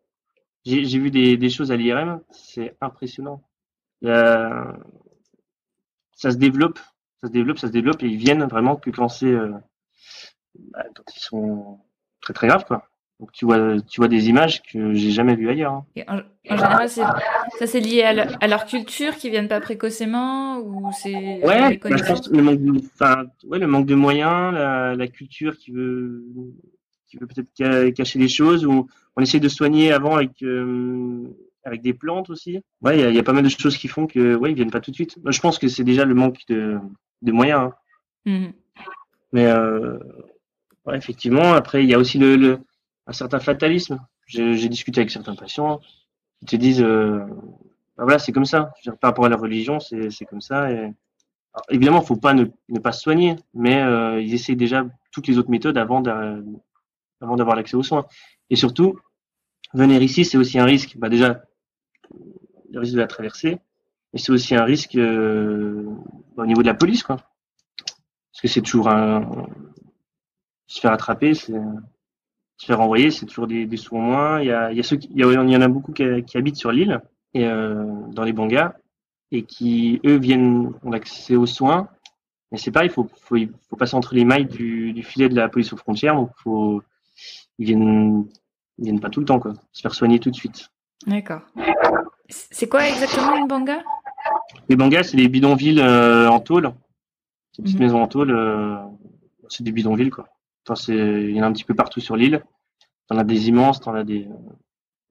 J'ai 0.65 0.99
vu 0.99 1.11
des, 1.11 1.37
des 1.37 1.51
choses 1.51 1.73
à 1.73 1.77
l'IRM, 1.77 2.21
c'est 2.31 2.77
impressionnant. 2.81 3.43
Il 4.03 4.09
y 4.09 4.13
a- 4.13 4.77
Ça 6.23 6.31
se 6.31 6.37
développe, 6.37 6.79
ça 7.23 7.29
se 7.29 7.33
développe, 7.33 7.59
ça 7.59 7.67
se 7.69 7.73
développe, 7.73 8.03
et 8.03 8.07
ils 8.07 8.17
viennent 8.19 8.45
vraiment 8.45 8.77
que 8.77 8.91
quand 8.91 9.09
c'est 9.09 9.27
euh, 9.27 9.51
bah, 10.73 10.85
quand 10.95 11.05
ils 11.17 11.21
sont 11.21 11.79
très 12.21 12.33
très 12.35 12.47
graves, 12.49 12.65
quoi. 12.65 12.87
Donc 13.19 13.33
tu 13.33 13.45
vois, 13.45 13.81
tu 13.83 14.01
vois 14.01 14.09
des 14.09 14.29
images 14.29 14.63
que 14.63 14.95
j'ai 14.95 15.11
jamais 15.11 15.35
vues 15.37 15.51
ailleurs. 15.51 15.73
hein. 15.75 15.85
et 15.97 16.05
en, 16.09 16.21
en 16.49 16.57
général, 16.57 16.89
ça 16.89 17.67
c'est 17.67 17.81
lié 17.81 18.03
à, 18.03 18.13
leur- 18.13 18.37
à 18.41 18.49
leur 18.49 18.65
culture 18.67 19.15
qui 19.17 19.29
viennent 19.31 19.49
pas 19.49 19.61
précocement 19.61 20.59
ou 20.59 20.91
c'est 20.93 21.41
Ouais, 21.43 21.59
bah, 21.59 21.69
je 21.75 21.79
connaissances? 21.81 22.19
pense 22.23 22.31
le 22.31 22.43
manque 22.43 22.61
de, 22.63 22.73
enfin, 22.95 23.25
ouais, 23.45 23.59
le 23.59 23.67
manque 23.67 23.87
de 23.87 23.95
moyens, 23.95 24.55
la, 24.55 24.95
la 24.95 25.09
culture 25.09 25.57
qui 25.57 25.71
veut, 25.73 26.25
qui 27.09 27.17
veut 27.19 27.27
peut-être 27.27 27.51
ca- 27.57 27.91
cacher 27.93 28.19
les 28.19 28.29
choses, 28.29 28.65
ou 28.67 28.87
on 29.17 29.23
essaie 29.23 29.41
de 29.41 29.49
soigner 29.49 29.93
avant 29.93 30.17
avec, 30.17 30.43
euh, 30.43 31.25
avec 31.65 31.83
des 31.83 31.95
plantes 31.95 32.31
aussi. 32.31 32.61
Ouais, 32.83 32.99
il 32.99 33.01
y 33.01 33.05
a, 33.05 33.11
il 33.11 33.17
y 33.17 33.19
a 33.19 33.23
pas 33.23 33.33
mal 33.33 33.45
de 33.45 33.49
choses 33.49 33.77
qui 33.77 33.89
font 33.89 34.07
que, 34.07 34.35
ouais, 34.35 34.51
ils 34.51 34.55
viennent 34.55 34.71
pas 34.71 34.81
tout 34.81 34.91
de 34.91 34.97
suite. 34.97 35.17
Moi, 35.23 35.31
je 35.33 35.41
pense 35.41 35.59
que 35.59 35.69
c'est 35.69 35.85
déjà 35.85 36.05
le 36.05 36.15
manque 36.15 36.41
de, 36.49 36.79
de 37.23 37.33
moyens. 37.33 37.71
hein. 37.71 37.75
Mhm. 38.27 38.53
Mais 39.33 39.47
euh, 39.47 39.99
ouais, 40.87 40.97
effectivement, 40.97 41.53
après, 41.53 41.85
il 41.85 41.91
y 41.91 41.95
a 41.95 41.99
aussi 41.99 42.19
le, 42.19 42.37
le 42.37 42.59
un 43.07 43.13
certain 43.13 43.41
fatalisme. 43.41 44.01
J'ai 44.27 44.69
discuté 44.69 45.01
avec 45.01 45.11
certains 45.11 45.35
patients 45.35 45.81
qui 46.41 46.47
te 46.47 46.57
disent, 46.57 46.83
euh, 46.83 47.19
bah 47.97 48.05
voilà, 48.05 48.19
c'est 48.19 48.33
comme 48.33 48.45
ça. 48.45 48.73
Je 48.83 48.91
veux 48.91 48.93
dire, 48.95 48.99
par 49.01 49.11
rapport 49.11 49.25
à 49.25 49.29
la 49.29 49.37
religion, 49.37 49.81
c'est 49.81 50.25
comme 50.29 50.41
ça. 50.41 50.71
Et... 50.71 50.79
Alors, 51.53 51.67
évidemment, 51.71 52.01
faut 52.01 52.17
pas 52.17 52.33
ne, 52.33 52.47
ne 52.69 52.79
pas 52.79 52.93
se 52.93 53.03
soigner, 53.03 53.37
mais 53.55 53.83
euh, 53.83 54.21
ils 54.21 54.35
essayent 54.35 54.57
déjà 54.57 54.87
toutes 55.11 55.27
les 55.27 55.37
autres 55.39 55.51
méthodes 55.51 55.77
avant 55.79 56.01
d'avoir 56.01 57.57
l'accès 57.57 57.77
aux 57.77 57.83
soins. 57.83 58.07
Et 58.51 58.57
surtout, 58.57 58.99
venir 59.75 60.01
ici, 60.03 60.25
c'est 60.25 60.39
aussi 60.39 60.59
un 60.59 60.65
risque. 60.65 60.97
Bah 60.97 61.09
déjà, 61.09 61.43
le 62.71 62.81
risque 62.81 62.95
de 62.95 63.01
la 63.01 63.07
traversée, 63.07 63.59
et 64.13 64.19
c'est 64.19 64.33
aussi 64.33 64.55
un 64.55 64.65
risque 64.65 64.97
euh, 64.97 65.85
bah, 66.37 66.43
au 66.45 66.47
niveau 66.47 66.63
de 66.63 66.67
la 66.67 66.75
police, 66.75 67.03
quoi. 67.03 67.17
Parce 67.17 68.43
que 68.43 68.49
c'est 68.49 68.63
toujours 68.63 68.89
un 68.89 69.47
se 70.71 70.81
faire 70.81 70.93
attraper, 70.93 71.35
se 71.35 71.53
faire 72.65 72.81
envoyer, 72.81 73.11
c'est 73.11 73.27
toujours 73.27 73.49
des, 73.49 73.67
des 73.67 73.77
sous 73.77 73.97
en 73.97 74.01
moins. 74.01 74.41
Il 74.41 74.47
y 74.47 74.53
a, 74.53 74.71
il 74.71 74.77
y 74.77 74.81
a 74.81 74.85
ceux 74.85 74.99
il 75.11 75.19
y, 75.19 75.25
en 75.25 75.61
a 75.61 75.69
beaucoup 75.69 75.93
qui, 75.93 76.05
habitent 76.37 76.57
sur 76.57 76.71
l'île 76.71 77.01
euh, 77.37 77.85
dans 78.13 78.23
les 78.23 78.33
bangas 78.33 78.75
et 79.33 79.43
qui 79.43 80.01
eux 80.07 80.17
viennent 80.17 80.73
ont 80.85 80.93
accès 80.93 81.35
aux 81.35 81.47
soins. 81.47 81.89
Mais 82.53 82.59
c'est 82.59 82.71
pareil, 82.71 82.89
il 82.89 82.93
faut, 82.93 83.09
faut, 83.21 83.37
faut 83.69 83.77
passer 83.77 83.97
entre 83.97 84.15
les 84.15 84.25
mailles 84.25 84.47
du, 84.47 84.93
du 84.93 85.03
filet 85.03 85.29
de 85.29 85.35
la 85.35 85.49
police 85.49 85.73
aux 85.73 85.77
frontières. 85.77 86.15
Donc 86.15 86.31
faut, 86.37 86.83
ils 87.59 87.67
viennent, 87.67 88.29
ils 88.79 88.85
viennent 88.85 89.01
pas 89.01 89.11
tout 89.11 89.21
le 89.21 89.27
temps 89.27 89.41
quoi. 89.41 89.55
Se 89.73 89.83
faire 89.83 89.95
soigner 89.95 90.21
tout 90.21 90.31
de 90.31 90.37
suite. 90.37 90.71
D'accord. 91.05 91.43
C'est 92.31 92.69
quoi 92.69 92.89
exactement 92.89 93.37
une 93.37 93.47
banga? 93.49 93.83
Les 94.69 94.77
bangas, 94.77 95.05
c'est 95.05 95.17
des 95.17 95.29
bidonvilles 95.29 95.81
euh, 95.81 96.29
en 96.29 96.41
tôle, 96.41 96.73
ces 97.53 97.63
petites 97.63 97.79
Mhm. 97.79 97.85
maisons 97.85 98.03
en 98.03 98.07
tôle. 98.09 98.31
euh, 98.31 98.77
c'est 99.49 99.65
des 99.65 99.73
bidonvilles 99.73 100.11
quoi. 100.11 100.29
Enfin, 100.69 100.81
il 100.93 101.31
y 101.35 101.41
en 101.41 101.45
a 101.45 101.47
un 101.47 101.53
petit 101.53 101.65
peu 101.65 101.75
partout 101.75 102.01
sur 102.01 102.17
l'île. 102.17 102.43
T'en 103.09 103.19
as 103.19 103.25
des 103.25 103.49
immenses, 103.49 103.81
t'en 103.81 103.95
as 103.95 104.05
des, 104.05 104.29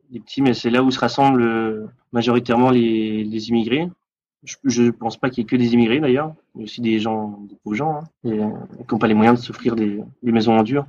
des 0.09 0.19
petits, 0.21 0.41
mais 0.41 0.53
c'est 0.53 0.69
là 0.69 0.81
où 0.83 0.91
se 0.91 0.99
rassemblent 0.99 1.41
euh, 1.41 1.87
majoritairement 2.13 2.69
les, 2.69 3.23
les 3.25 3.49
immigrés. 3.49 3.89
Je, 4.43 4.55
je 4.63 4.89
pense 4.89 5.17
pas 5.17 5.29
qu'il 5.29 5.39
y 5.39 5.41
ait 5.41 5.49
que 5.49 5.57
des 5.57 5.73
immigrés 5.73 5.99
d'ailleurs, 5.99 6.33
mais 6.55 6.63
aussi 6.63 6.79
des 6.79 6.99
gens, 6.99 7.39
des 7.49 7.55
pauvres 7.61 7.75
gens, 7.75 7.95
hein, 7.95 8.03
et, 8.23 8.29
qui 8.37 8.93
n'ont 8.93 8.99
pas 8.99 9.07
les 9.07 9.13
moyens 9.13 9.37
de 9.37 9.43
s'offrir 9.45 9.75
des, 9.75 10.01
des 10.23 10.31
maisons 10.31 10.57
en 10.57 10.63
dur. 10.63 10.85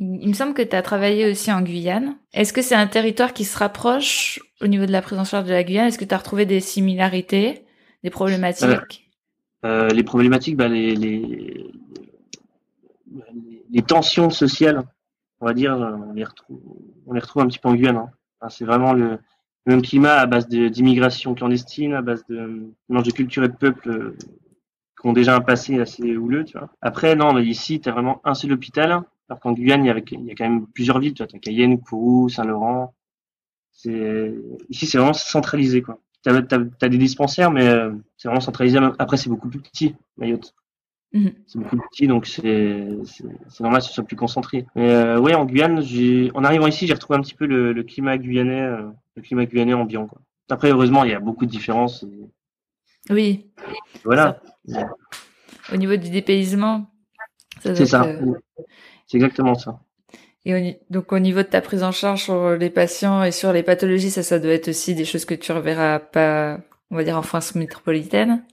Il 0.00 0.28
me 0.28 0.32
semble 0.32 0.54
que 0.54 0.62
tu 0.62 0.76
as 0.76 0.82
travaillé 0.82 1.28
aussi 1.28 1.50
en 1.50 1.60
Guyane. 1.60 2.16
Est-ce 2.32 2.52
que 2.52 2.62
c'est 2.62 2.76
un 2.76 2.86
territoire 2.86 3.32
qui 3.32 3.44
se 3.44 3.58
rapproche 3.58 4.38
au 4.60 4.68
niveau 4.68 4.86
de 4.86 4.92
la 4.92 5.02
prise 5.02 5.18
en 5.18 5.24
charge 5.24 5.46
de 5.46 5.52
la 5.52 5.64
Guyane? 5.64 5.88
Est-ce 5.88 5.98
que 5.98 6.04
tu 6.04 6.14
as 6.14 6.18
retrouvé 6.18 6.46
des 6.46 6.60
similarités, 6.60 7.64
des 8.04 8.10
problématiques? 8.10 9.10
Euh, 9.64 9.88
les 9.88 10.04
problématiques, 10.04 10.56
bah, 10.56 10.68
les, 10.68 10.94
les, 10.94 11.66
les- 13.72 13.82
tensions 13.82 14.30
sociales, 14.30 14.84
on 15.40 15.46
va 15.46 15.52
dire, 15.52 15.76
on 15.76 16.12
les 16.12 16.24
retrouve, 16.24 17.42
un 17.42 17.48
petit 17.48 17.58
peu 17.58 17.68
en 17.68 17.74
Guyane. 17.74 17.96
Hein. 17.96 18.48
C'est 18.50 18.64
vraiment 18.64 18.92
le, 18.92 19.18
même 19.68 19.82
climat 19.82 20.14
à 20.14 20.26
base 20.26 20.48
d'immigration 20.48 21.34
clandestine, 21.34 21.94
à 21.94 22.02
base 22.02 22.24
de 22.26 22.72
mélange 22.88 23.06
de 23.06 23.12
culture 23.12 23.44
et 23.44 23.48
de 23.48 23.56
peuple 23.56 23.90
euh, 23.90 24.16
qui 25.00 25.06
ont 25.06 25.12
déjà 25.12 25.36
un 25.36 25.40
passé 25.40 25.78
assez 25.78 26.16
houleux. 26.16 26.44
Après, 26.80 27.14
non, 27.16 27.36
ici, 27.38 27.80
tu 27.80 27.88
as 27.88 27.92
vraiment 27.92 28.20
un 28.24 28.34
seul 28.34 28.52
hôpital, 28.52 29.02
alors 29.28 29.40
qu'en 29.40 29.52
Guyane, 29.52 29.84
il 29.84 29.88
y, 29.88 29.90
a, 29.90 29.96
il 30.12 30.24
y 30.24 30.30
a 30.30 30.34
quand 30.34 30.48
même 30.48 30.66
plusieurs 30.68 30.98
villes, 30.98 31.14
tu 31.14 31.22
vois, 31.22 31.30
as 31.32 31.38
Cayenne, 31.38 31.80
Kourou, 31.80 32.28
Saint-Laurent. 32.28 32.94
Ici, 33.84 34.86
c'est 34.86 34.98
vraiment 34.98 35.12
centralisé, 35.12 35.82
quoi. 35.82 36.00
T'as, 36.22 36.34
as, 36.34 36.58
as, 36.82 36.88
des 36.88 36.98
dispensaires, 36.98 37.50
mais 37.50 37.68
euh, 37.68 37.92
c'est 38.16 38.28
vraiment 38.28 38.40
centralisé. 38.40 38.78
Après, 38.98 39.16
c'est 39.16 39.28
beaucoup 39.28 39.48
plus 39.48 39.60
petit, 39.60 39.94
Mayotte. 40.16 40.54
Mmh. 41.12 41.28
C'est 41.46 41.58
beaucoup 41.58 41.76
plus 41.76 41.88
petit, 41.90 42.06
donc 42.06 42.26
c'est, 42.26 42.88
normal 43.60 43.80
que 43.80 43.86
ce 43.86 43.92
soit 43.92 44.04
plus 44.04 44.16
concentré. 44.16 44.66
Mais 44.74 44.90
euh, 44.90 45.20
ouais, 45.20 45.34
en 45.34 45.44
Guyane, 45.44 45.82
en 46.34 46.44
arrivant 46.44 46.66
ici, 46.66 46.86
j'ai 46.86 46.94
retrouvé 46.94 47.18
un 47.18 47.22
petit 47.22 47.34
peu 47.34 47.46
le, 47.46 47.72
le 47.72 47.82
climat 47.82 48.18
guyanais, 48.18 48.62
euh, 48.62 48.88
le 49.14 49.22
climat 49.22 49.46
guyanais 49.46 49.74
ambiant, 49.74 50.06
quoi. 50.06 50.20
Après, 50.50 50.70
heureusement, 50.70 51.04
il 51.04 51.10
y 51.10 51.14
a 51.14 51.20
beaucoup 51.20 51.44
de 51.44 51.50
différences. 51.50 52.04
Et... 52.04 53.12
Oui. 53.12 53.50
Voilà. 54.04 54.40
Au 55.72 55.76
niveau 55.76 55.96
du 55.96 56.08
dépaysement. 56.08 56.90
C'est 57.60 57.86
ça. 57.86 58.04
Euh... 58.04 58.34
C'est 59.08 59.16
exactement 59.16 59.54
ça. 59.54 59.80
Et 60.44 60.54
au, 60.54 60.92
donc 60.92 61.12
au 61.12 61.18
niveau 61.18 61.38
de 61.38 61.48
ta 61.48 61.60
prise 61.60 61.82
en 61.82 61.92
charge 61.92 62.24
sur 62.24 62.56
les 62.56 62.70
patients 62.70 63.24
et 63.24 63.32
sur 63.32 63.52
les 63.52 63.62
pathologies, 63.62 64.10
ça, 64.10 64.22
ça 64.22 64.38
doit 64.38 64.52
être 64.52 64.68
aussi 64.68 64.94
des 64.94 65.04
choses 65.04 65.24
que 65.24 65.34
tu 65.34 65.50
reverras 65.50 65.98
pas, 65.98 66.58
on 66.90 66.96
va 66.96 67.04
dire, 67.04 67.18
en 67.18 67.22
France 67.22 67.54
métropolitaine? 67.54 68.44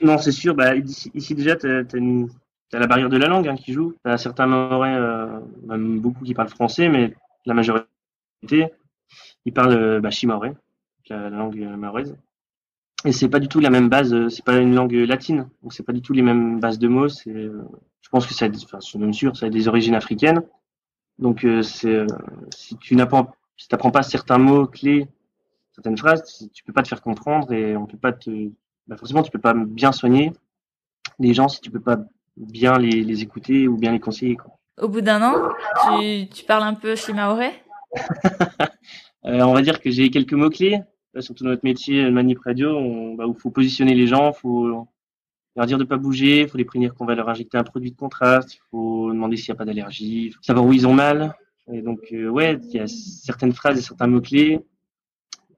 Non, 0.00 0.18
c'est 0.18 0.32
sûr. 0.32 0.54
Bah, 0.54 0.74
ici, 0.74 1.10
ici 1.14 1.34
déjà, 1.34 1.56
tu 1.56 1.68
as, 1.68 2.78
la 2.78 2.86
barrière 2.86 3.08
de 3.08 3.16
la 3.16 3.28
langue 3.28 3.48
hein, 3.48 3.56
qui 3.56 3.72
joue. 3.72 3.94
Tu 4.04 4.10
as 4.10 4.18
certains 4.18 4.46
Maorais, 4.46 4.94
euh, 4.94 5.40
même 5.66 6.00
beaucoup 6.00 6.24
qui 6.24 6.34
parlent 6.34 6.48
français, 6.48 6.88
mais 6.88 7.14
la 7.44 7.54
majorité, 7.54 7.88
ils 9.44 9.52
parlent 9.52 10.00
bah, 10.00 10.10
chimaoré, 10.10 10.52
la, 11.10 11.28
la 11.28 11.36
langue 11.36 11.58
maoraise. 11.76 12.16
Et 13.04 13.12
c'est 13.12 13.28
pas 13.28 13.38
du 13.38 13.48
tout 13.48 13.60
la 13.60 13.70
même 13.70 13.88
base, 13.88 14.28
c'est 14.28 14.44
pas 14.44 14.56
une 14.56 14.74
langue 14.74 14.92
latine, 14.92 15.48
donc 15.62 15.74
c'est 15.74 15.82
pas 15.82 15.92
du 15.92 16.00
tout 16.00 16.14
les 16.14 16.22
mêmes 16.22 16.58
bases 16.58 16.78
de 16.78 16.88
mots. 16.88 17.08
C'est, 17.08 17.32
je 17.32 18.08
pense 18.10 18.26
que 18.26 18.32
ça, 18.32 18.46
enfin, 18.46 18.78
même 18.98 19.12
sûr, 19.12 19.36
ça 19.36 19.46
a 19.46 19.50
des 19.50 19.68
origines 19.68 19.94
africaines. 19.94 20.42
Donc 21.18 21.44
euh, 21.44 21.62
c'est, 21.62 21.94
euh, 21.94 22.06
si 22.54 22.76
tu 22.76 22.96
n'apprends, 22.96 23.32
si 23.56 23.68
t'apprends 23.68 23.90
pas 23.90 24.02
certains 24.02 24.38
mots 24.38 24.66
clés, 24.66 25.06
certaines 25.72 25.96
phrases, 25.96 26.48
tu 26.52 26.64
peux 26.64 26.72
pas 26.72 26.82
te 26.82 26.88
faire 26.88 27.02
comprendre 27.02 27.52
et 27.52 27.76
on 27.76 27.86
peut 27.86 27.98
pas 27.98 28.12
te, 28.12 28.50
bah 28.86 28.96
forcément 28.96 29.22
tu 29.22 29.30
peux 29.30 29.40
pas 29.40 29.54
bien 29.54 29.92
soigner 29.92 30.32
les 31.18 31.34
gens 31.34 31.48
si 31.48 31.60
tu 31.60 31.70
peux 31.70 31.80
pas 31.80 31.98
bien 32.36 32.78
les, 32.78 33.02
les 33.02 33.22
écouter 33.22 33.68
ou 33.68 33.76
bien 33.76 33.92
les 33.92 34.00
conseiller. 34.00 34.36
Quoi. 34.36 34.58
Au 34.80 34.88
bout 34.88 35.02
d'un 35.02 35.22
an, 35.22 35.50
tu, 35.86 36.28
tu 36.28 36.44
parles 36.44 36.64
un 36.64 36.74
peu 36.74 36.96
shimaoré 36.96 37.50
euh, 39.26 39.40
On 39.42 39.52
va 39.52 39.62
dire 39.62 39.80
que 39.80 39.90
j'ai 39.90 40.10
quelques 40.10 40.32
mots 40.32 40.50
clés 40.50 40.80
surtout 41.20 41.44
dans 41.44 41.50
notre 41.50 41.64
métier 41.64 42.10
manip 42.10 42.38
radio, 42.40 42.76
on, 42.76 43.14
bah, 43.14 43.26
où 43.26 43.34
faut 43.34 43.50
positionner 43.50 43.94
les 43.94 44.06
gens, 44.06 44.32
faut 44.32 44.86
leur 45.56 45.66
dire 45.66 45.78
de 45.78 45.84
pas 45.84 45.96
bouger, 45.96 46.42
il 46.42 46.48
faut 46.48 46.58
les 46.58 46.64
prévenir 46.64 46.94
qu'on 46.94 47.04
va 47.04 47.14
leur 47.14 47.28
injecter 47.28 47.56
un 47.56 47.64
produit 47.64 47.92
de 47.92 47.96
contraste, 47.96 48.54
il 48.54 48.60
faut 48.70 49.12
demander 49.12 49.36
s'il 49.36 49.52
n'y 49.52 49.56
a 49.56 49.58
pas 49.58 49.64
d'allergie, 49.64 50.34
savoir 50.42 50.66
où 50.66 50.72
ils 50.72 50.86
ont 50.86 50.94
mal. 50.94 51.34
Et 51.72 51.80
donc 51.80 52.00
euh, 52.12 52.28
ouais, 52.28 52.58
il 52.62 52.74
y 52.74 52.80
a 52.80 52.86
certaines 52.86 53.52
phrases 53.52 53.78
et 53.78 53.82
certains 53.82 54.06
mots 54.06 54.20
clés 54.20 54.60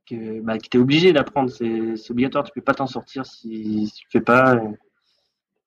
que 0.09 0.41
bah, 0.41 0.59
que 0.59 0.69
t'es 0.69 0.79
obligé 0.79 1.13
d'apprendre, 1.13 1.51
c'est 1.51 2.11
obligatoire, 2.11 2.45
tu 2.45 2.53
peux 2.55 2.61
pas 2.61 2.75
t'en 2.75 2.87
sortir 2.87 3.27
si, 3.27 3.89
si 3.89 3.93
tu 3.93 4.07
fais 4.11 4.21
pas. 4.21 4.61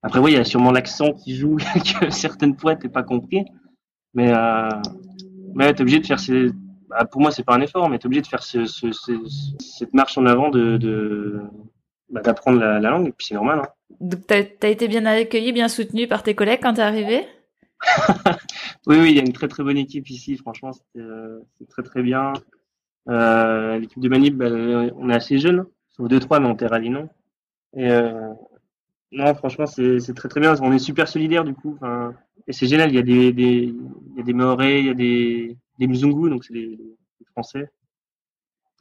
Après 0.02 0.20
oui, 0.20 0.32
il 0.32 0.38
y 0.38 0.40
a 0.40 0.46
sûrement 0.46 0.72
l'accent 0.72 1.12
qui 1.14 1.36
joue 1.36 1.58
que 2.00 2.10
certaines 2.10 2.58
fois 2.58 2.76
t'es 2.76 2.88
pas 2.88 3.04
compris, 3.04 3.44
mais 4.14 4.32
euh, 4.34 4.70
mais 5.56 5.74
t'es 5.74 5.82
obligé 5.82 6.00
de 6.00 6.06
faire 6.06 6.20
ces 6.20 6.52
bah, 6.90 7.06
pour 7.06 7.22
moi, 7.22 7.32
c'est 7.32 7.44
pas 7.44 7.54
un 7.54 7.62
effort, 7.62 7.88
mais 7.88 8.00
tu 8.00 8.04
es 8.04 8.08
obligé 8.08 8.22
de 8.22 8.28
faire 8.28 8.42
ce, 8.42 8.66
ce, 8.66 8.92
ce, 8.92 9.12
cette 9.60 9.94
marche 9.94 10.18
en 10.18 10.26
avant 10.26 10.50
de, 10.50 10.78
de 10.78 11.40
bah, 12.10 12.22
d'apprendre 12.22 12.60
la, 12.60 12.80
la, 12.80 12.90
langue, 12.90 13.08
et 13.08 13.12
puis 13.12 13.28
c'est 13.28 13.36
normal. 13.36 13.62
Hein. 13.64 13.70
Donc, 14.02 14.26
tu 14.28 14.34
as, 14.34 14.70
été 14.70 14.88
bien 14.88 15.06
accueilli, 15.06 15.52
bien 15.52 15.68
soutenu 15.68 16.08
par 16.08 16.24
tes 16.24 16.34
collègues 16.34 16.62
quand 16.64 16.74
tu 16.74 16.80
es 16.80 16.84
arrivé? 16.84 17.28
Oui, 18.88 18.98
oui, 19.00 19.12
il 19.12 19.18
y 19.18 19.20
a 19.20 19.24
une 19.24 19.34
très 19.34 19.48
très 19.48 19.62
bonne 19.62 19.78
équipe 19.78 20.10
ici, 20.10 20.36
franchement, 20.38 20.72
c'est 20.72 21.02
euh, 21.02 21.42
très 21.70 21.84
très 21.84 22.02
bien. 22.02 22.34
Euh, 23.08 23.78
L'équipe 23.78 24.00
de 24.00 24.10
Manip, 24.10 24.36
bah, 24.36 24.48
on 24.96 25.10
est 25.10 25.14
assez 25.14 25.38
jeune, 25.38 25.66
sauf 25.90 26.08
deux 26.08 26.20
trois, 26.20 26.40
mais 26.40 26.48
on 26.48 26.56
t'est 26.56 26.66
rallye, 26.66 26.90
non 26.90 27.10
Et 27.76 27.92
euh, 27.92 28.34
non, 29.12 29.36
franchement, 29.36 29.66
c'est 29.68 30.14
très 30.16 30.30
très 30.30 30.40
bien. 30.40 30.56
On 30.62 30.72
est 30.72 30.80
super 30.80 31.08
solidaires 31.08 31.44
du 31.44 31.54
coup. 31.54 31.78
Et 32.48 32.54
c'est 32.54 32.68
génial. 32.68 32.90
Il 32.90 32.96
y 32.96 33.00
a 33.00 33.04
des, 33.04 33.32
des, 33.34 33.76
il 33.76 34.18
y 34.18 34.22
a 34.22 34.24
des 34.24 34.34
Maorais, 34.34 34.80
il 34.80 34.86
y 34.88 34.90
a 34.90 34.94
des, 34.94 35.58
des 35.80 35.88
Mzungu, 35.88 36.30
donc 36.30 36.44
c'est 36.44 36.54
les, 36.54 36.68
les, 36.68 36.96
Français. 37.32 37.72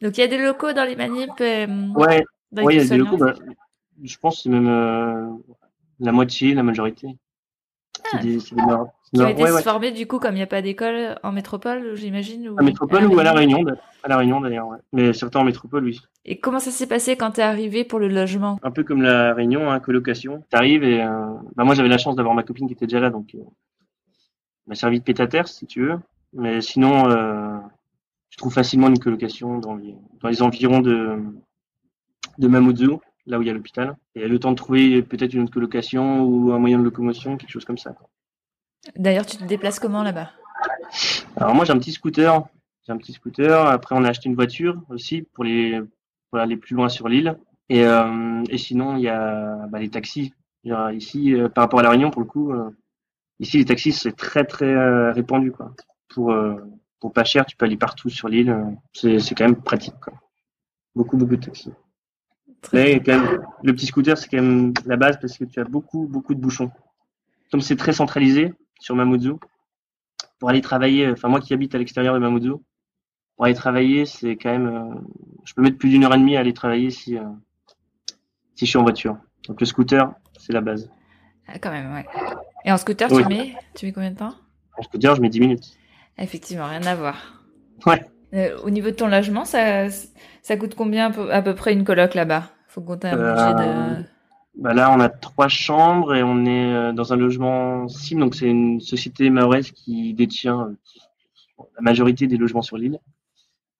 Donc 0.02 0.16
il 0.16 0.20
y 0.20 0.24
a 0.24 0.28
des 0.28 0.38
locaux 0.38 0.72
dans 0.72 0.84
les 0.84 0.96
manips. 0.96 1.40
Euh, 1.40 1.66
ouais, 1.94 2.24
ouais, 2.52 2.74
il 2.74 2.78
y 2.78 2.80
a 2.80 2.84
des 2.84 2.96
locaux. 2.96 3.16
Bah, 3.16 3.34
je 4.02 4.16
pense 4.18 4.36
que 4.36 4.42
c'est 4.42 4.48
même 4.48 4.68
euh, 4.68 5.28
la 6.00 6.12
moitié, 6.12 6.54
la 6.54 6.62
majorité. 6.62 7.08
Ah. 8.12 8.18
Des, 8.18 8.36
des 8.36 8.62
Nord... 8.66 8.90
Qui 9.14 9.22
ont 9.22 9.28
été 9.28 9.42
ouais, 9.42 9.62
formés 9.62 9.90
du 9.90 10.06
coup 10.06 10.18
comme 10.18 10.32
il 10.32 10.38
n'y 10.38 10.42
a 10.42 10.46
pas 10.46 10.60
d'école 10.60 11.18
en 11.22 11.32
métropole, 11.32 11.94
j'imagine. 11.94 12.50
Ou... 12.50 12.58
En 12.58 12.62
métropole 12.62 13.06
ou 13.06 13.18
à 13.18 13.22
la 13.22 13.32
Réunion, 13.32 13.64
à 14.02 14.08
la 14.08 14.18
Réunion 14.18 14.40
d'ailleurs, 14.40 14.68
ouais. 14.68 14.76
mais 14.92 15.14
surtout 15.14 15.38
en 15.38 15.44
métropole, 15.44 15.84
oui. 15.84 16.00
Et 16.26 16.38
comment 16.38 16.58
ça 16.58 16.70
s'est 16.70 16.86
passé 16.86 17.16
quand 17.16 17.32
tu 17.32 17.40
es 17.40 17.42
arrivé 17.42 17.84
pour 17.84 17.98
le 17.98 18.08
logement? 18.08 18.58
Un 18.62 18.70
peu 18.70 18.84
comme 18.84 19.00
la 19.00 19.32
Réunion, 19.32 19.70
hein, 19.70 19.80
colocation. 19.80 20.44
Tu 20.50 20.56
arrives 20.56 20.84
et 20.84 21.02
euh, 21.02 21.26
bah, 21.56 21.64
moi 21.64 21.74
j'avais 21.74 21.88
la 21.88 21.96
chance 21.96 22.16
d'avoir 22.16 22.34
ma 22.34 22.42
copine 22.42 22.66
qui 22.66 22.74
était 22.74 22.86
déjà 22.86 23.00
là, 23.00 23.08
donc 23.08 23.34
euh, 23.34 23.38
m'a 24.66 24.74
servi 24.74 24.98
de 24.98 25.04
pétataire 25.04 25.48
si 25.48 25.66
tu 25.66 25.86
veux. 25.86 25.98
Mais 26.32 26.60
sinon, 26.60 27.08
euh, 27.10 27.58
je 28.30 28.36
trouve 28.36 28.52
facilement 28.52 28.88
une 28.88 28.98
colocation 28.98 29.58
dans 29.58 29.74
les, 29.74 29.94
dans 30.20 30.28
les 30.28 30.42
environs 30.42 30.80
de, 30.80 31.18
de 32.38 32.48
Mamoudzou, 32.48 33.00
là 33.26 33.38
où 33.38 33.42
il 33.42 33.48
y 33.48 33.50
a 33.50 33.54
l'hôpital. 33.54 33.96
Et 34.14 34.28
le 34.28 34.38
temps 34.38 34.50
de 34.50 34.56
trouver 34.56 35.02
peut-être 35.02 35.34
une 35.34 35.42
autre 35.42 35.52
colocation 35.52 36.22
ou 36.22 36.52
un 36.52 36.58
moyen 36.58 36.78
de 36.78 36.84
locomotion, 36.84 37.36
quelque 37.36 37.50
chose 37.50 37.64
comme 37.64 37.78
ça. 37.78 37.94
D'ailleurs, 38.96 39.26
tu 39.26 39.36
te 39.36 39.44
déplaces 39.44 39.80
comment 39.80 40.02
là-bas? 40.02 40.30
Alors 41.36 41.54
moi, 41.54 41.64
j'ai 41.64 41.72
un 41.72 41.78
petit 41.78 41.92
scooter. 41.92 42.42
J'ai 42.86 42.92
un 42.92 42.98
petit 42.98 43.12
scooter. 43.12 43.66
Après, 43.66 43.94
on 43.94 44.04
a 44.04 44.08
acheté 44.08 44.28
une 44.28 44.34
voiture 44.34 44.80
aussi 44.88 45.22
pour 45.22 45.44
les 45.44 45.80
pour 46.30 46.40
aller 46.40 46.56
plus 46.56 46.74
loin 46.74 46.88
sur 46.88 47.08
l'île. 47.08 47.38
Et, 47.70 47.84
euh, 47.84 48.42
et 48.50 48.58
sinon, 48.58 48.96
il 48.96 49.02
y 49.02 49.08
a 49.08 49.66
bah, 49.68 49.78
les 49.78 49.90
taxis. 49.90 50.32
Ici, 50.92 51.34
euh, 51.34 51.48
par 51.48 51.64
rapport 51.64 51.80
à 51.80 51.82
la 51.82 51.90
Réunion, 51.90 52.10
pour 52.10 52.20
le 52.20 52.26
coup, 52.26 52.52
euh, 52.52 52.68
ici 53.40 53.56
les 53.56 53.64
taxis 53.64 53.92
c'est 53.92 54.12
très 54.12 54.44
très 54.44 55.10
répandu 55.12 55.50
quoi 55.50 55.72
pour, 56.18 56.32
euh, 56.32 56.56
pour 56.98 57.12
pas 57.12 57.22
cher, 57.22 57.46
tu 57.46 57.56
peux 57.56 57.64
aller 57.64 57.76
partout 57.76 58.08
sur 58.08 58.28
l'île. 58.28 58.52
C'est, 58.92 59.20
c'est 59.20 59.36
quand 59.36 59.44
même 59.44 59.62
pratique. 59.62 59.94
Quoi. 60.02 60.14
Beaucoup, 60.96 61.16
beaucoup 61.16 61.36
de 61.36 61.44
taxis. 61.44 61.70
Mais 62.72 63.00
quand 63.00 63.20
même, 63.20 63.40
le 63.62 63.72
petit 63.72 63.86
scooter, 63.86 64.18
c'est 64.18 64.28
quand 64.28 64.42
même 64.42 64.74
la 64.84 64.96
base 64.96 65.16
parce 65.20 65.38
que 65.38 65.44
tu 65.44 65.60
as 65.60 65.64
beaucoup, 65.64 66.08
beaucoup 66.08 66.34
de 66.34 66.40
bouchons. 66.40 66.72
Comme 67.52 67.60
c'est 67.60 67.76
très 67.76 67.92
centralisé 67.92 68.52
sur 68.80 68.96
Mamoudzou, 68.96 69.38
pour 70.40 70.50
aller 70.50 70.60
travailler, 70.60 71.08
enfin 71.08 71.28
moi 71.28 71.40
qui 71.40 71.54
habite 71.54 71.76
à 71.76 71.78
l'extérieur 71.78 72.14
de 72.14 72.18
Mamoudzou, 72.18 72.64
pour 73.36 73.44
aller 73.44 73.54
travailler, 73.54 74.04
c'est 74.04 74.32
quand 74.32 74.50
même, 74.50 74.66
euh, 74.66 75.00
je 75.44 75.54
peux 75.54 75.62
mettre 75.62 75.78
plus 75.78 75.90
d'une 75.90 76.02
heure 76.02 76.14
et 76.14 76.18
demie 76.18 76.36
à 76.36 76.40
aller 76.40 76.52
travailler 76.52 76.90
si, 76.90 77.16
euh, 77.16 77.22
si 78.56 78.66
je 78.66 78.70
suis 78.70 78.78
en 78.78 78.82
voiture. 78.82 79.16
Donc 79.46 79.60
le 79.60 79.66
scooter, 79.66 80.12
c'est 80.36 80.52
la 80.52 80.62
base. 80.62 80.90
Ah, 81.46 81.60
quand 81.60 81.70
même, 81.70 81.94
ouais. 81.94 82.06
Et 82.64 82.72
en 82.72 82.76
scooter, 82.76 83.08
oui. 83.12 83.22
tu 83.22 83.28
mets, 83.28 83.54
tu 83.76 83.86
mets 83.86 83.92
combien 83.92 84.10
de 84.10 84.16
temps? 84.16 84.34
En 84.76 84.82
scooter, 84.82 85.14
je 85.14 85.20
mets 85.20 85.28
10 85.28 85.40
minutes. 85.40 85.77
Effectivement, 86.18 86.66
rien 86.66 86.82
à 86.82 86.94
voir. 86.94 87.44
Ouais. 87.86 88.04
Euh, 88.34 88.58
au 88.64 88.70
niveau 88.70 88.90
de 88.90 88.94
ton 88.94 89.08
logement, 89.08 89.44
ça, 89.44 89.88
ça 90.42 90.56
coûte 90.56 90.74
combien 90.74 91.12
à 91.30 91.42
peu 91.42 91.54
près 91.54 91.72
une 91.72 91.84
coloc 91.84 92.14
là-bas? 92.14 92.50
Faut 92.68 92.82
compter 92.82 93.08
un 93.08 93.16
budget 93.16 93.64
de. 93.64 94.04
Bah 94.58 94.74
là, 94.74 94.90
on 94.90 94.98
a 94.98 95.08
trois 95.08 95.46
chambres 95.46 96.16
et 96.16 96.22
on 96.24 96.44
est 96.44 96.74
euh, 96.74 96.92
dans 96.92 97.12
un 97.12 97.16
logement 97.16 97.86
cible. 97.86 98.20
Donc, 98.20 98.34
c'est 98.34 98.48
une 98.48 98.80
société 98.80 99.30
maoraise 99.30 99.70
qui 99.70 100.14
détient 100.14 100.74
euh, 101.58 101.64
la 101.76 101.80
majorité 101.80 102.26
des 102.26 102.36
logements 102.36 102.62
sur 102.62 102.76
l'île. 102.76 102.98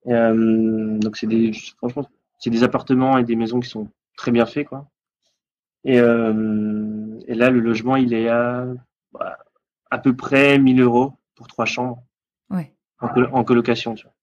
Euh, 0.07 0.99
donc, 0.99 1.17
c'est 1.17 1.27
des, 1.27 1.53
franchement, 1.79 2.07
c'est 2.39 2.51
des 2.51 2.63
appartements 2.63 3.19
et 3.19 3.25
des 3.25 3.35
maisons 3.35 3.59
qui 3.59 3.69
sont 3.69 3.89
très 4.17 4.31
bien 4.31 4.47
faits, 4.47 4.69
quoi. 4.69 4.89
Et, 5.85 5.99
euh, 5.99 7.19
et 7.27 7.35
là, 7.35 7.51
le 7.51 7.61
logement, 7.61 7.97
il 7.97 8.15
est 8.15 8.29
à 8.29 8.67
bah, 9.13 9.37
à 9.91 9.99
peu 9.99 10.15
près 10.15 10.59
1000 10.59 10.81
euros 10.81 11.13
pour 11.35 11.49
trois 11.49 11.65
chambres. 11.65 12.05
En, 13.01 13.09
col 13.09 13.29
en, 13.33 13.45
colocation, 13.45 13.95
tu 13.95 14.05
vois. 14.05 14.15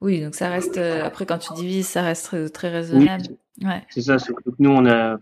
Oui, 0.00 0.20
donc 0.20 0.34
ça 0.34 0.50
reste, 0.50 0.76
euh, 0.76 1.04
après 1.04 1.24
quand 1.26 1.38
tu 1.38 1.54
divises, 1.54 1.88
ça 1.88 2.02
reste 2.02 2.26
très, 2.26 2.48
très 2.48 2.68
raisonnable. 2.68 3.24
Oui, 3.60 3.66
ouais. 3.66 3.82
C'est 3.88 4.02
ça, 4.02 4.18
surtout 4.18 4.50
que 4.50 4.56
nous, 4.58 4.70
on 4.70 4.84
a, 4.86 5.18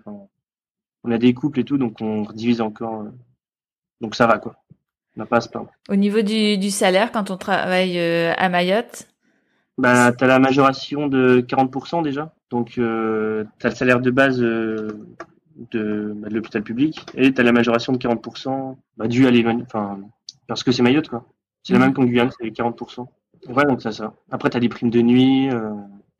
on 1.04 1.10
a 1.10 1.18
des 1.18 1.32
couples 1.34 1.60
et 1.60 1.64
tout, 1.64 1.78
donc 1.78 2.00
on 2.00 2.22
divise 2.32 2.60
encore. 2.60 3.02
Euh, 3.02 3.10
donc 4.00 4.14
ça 4.14 4.26
va, 4.26 4.38
quoi. 4.38 4.56
On 5.16 5.20
n'a 5.20 5.26
pas 5.26 5.36
à 5.36 5.40
se 5.40 5.48
plaindre. 5.48 5.70
Au 5.88 5.94
niveau 5.94 6.22
du, 6.22 6.58
du 6.58 6.70
salaire, 6.70 7.12
quand 7.12 7.30
on 7.30 7.36
travaille 7.36 7.98
euh, 7.98 8.32
à 8.36 8.48
Mayotte? 8.48 9.08
Bah, 9.78 10.12
Tu 10.12 10.24
as 10.24 10.26
la 10.26 10.40
majoration 10.40 11.06
de 11.06 11.40
40% 11.40 12.02
déjà. 12.02 12.34
Donc, 12.50 12.70
tu 12.70 12.82
as 12.82 13.68
le 13.68 13.74
salaire 13.74 14.00
de 14.00 14.10
base 14.10 14.38
de, 14.38 16.14
bah, 16.14 16.28
de 16.28 16.34
l'hôpital 16.34 16.62
public 16.62 17.06
et 17.14 17.32
tu 17.32 17.40
as 17.40 17.44
la 17.44 17.52
majoration 17.52 17.92
de 17.92 17.98
40% 17.98 18.76
bah, 18.96 19.06
dû 19.06 19.26
à 19.26 19.30
l'événement. 19.30 19.64
Enfin, 19.64 20.00
parce 20.46 20.62
que 20.62 20.72
c'est 20.72 20.82
Mayotte, 20.82 21.08
quoi. 21.08 21.26
C'est 21.64 21.72
la 21.72 21.78
même 21.80 21.92
qu'en 21.92 22.04
Guyane, 22.04 22.30
c'est 22.38 22.46
40%. 22.46 23.06
Ouais, 23.48 23.64
donc 23.64 23.82
ça, 23.82 23.90
ça. 23.90 24.14
Après, 24.30 24.50
t'as 24.50 24.60
des 24.60 24.68
primes 24.68 24.90
de 24.90 25.00
nuit, 25.00 25.50
euh, 25.50 25.70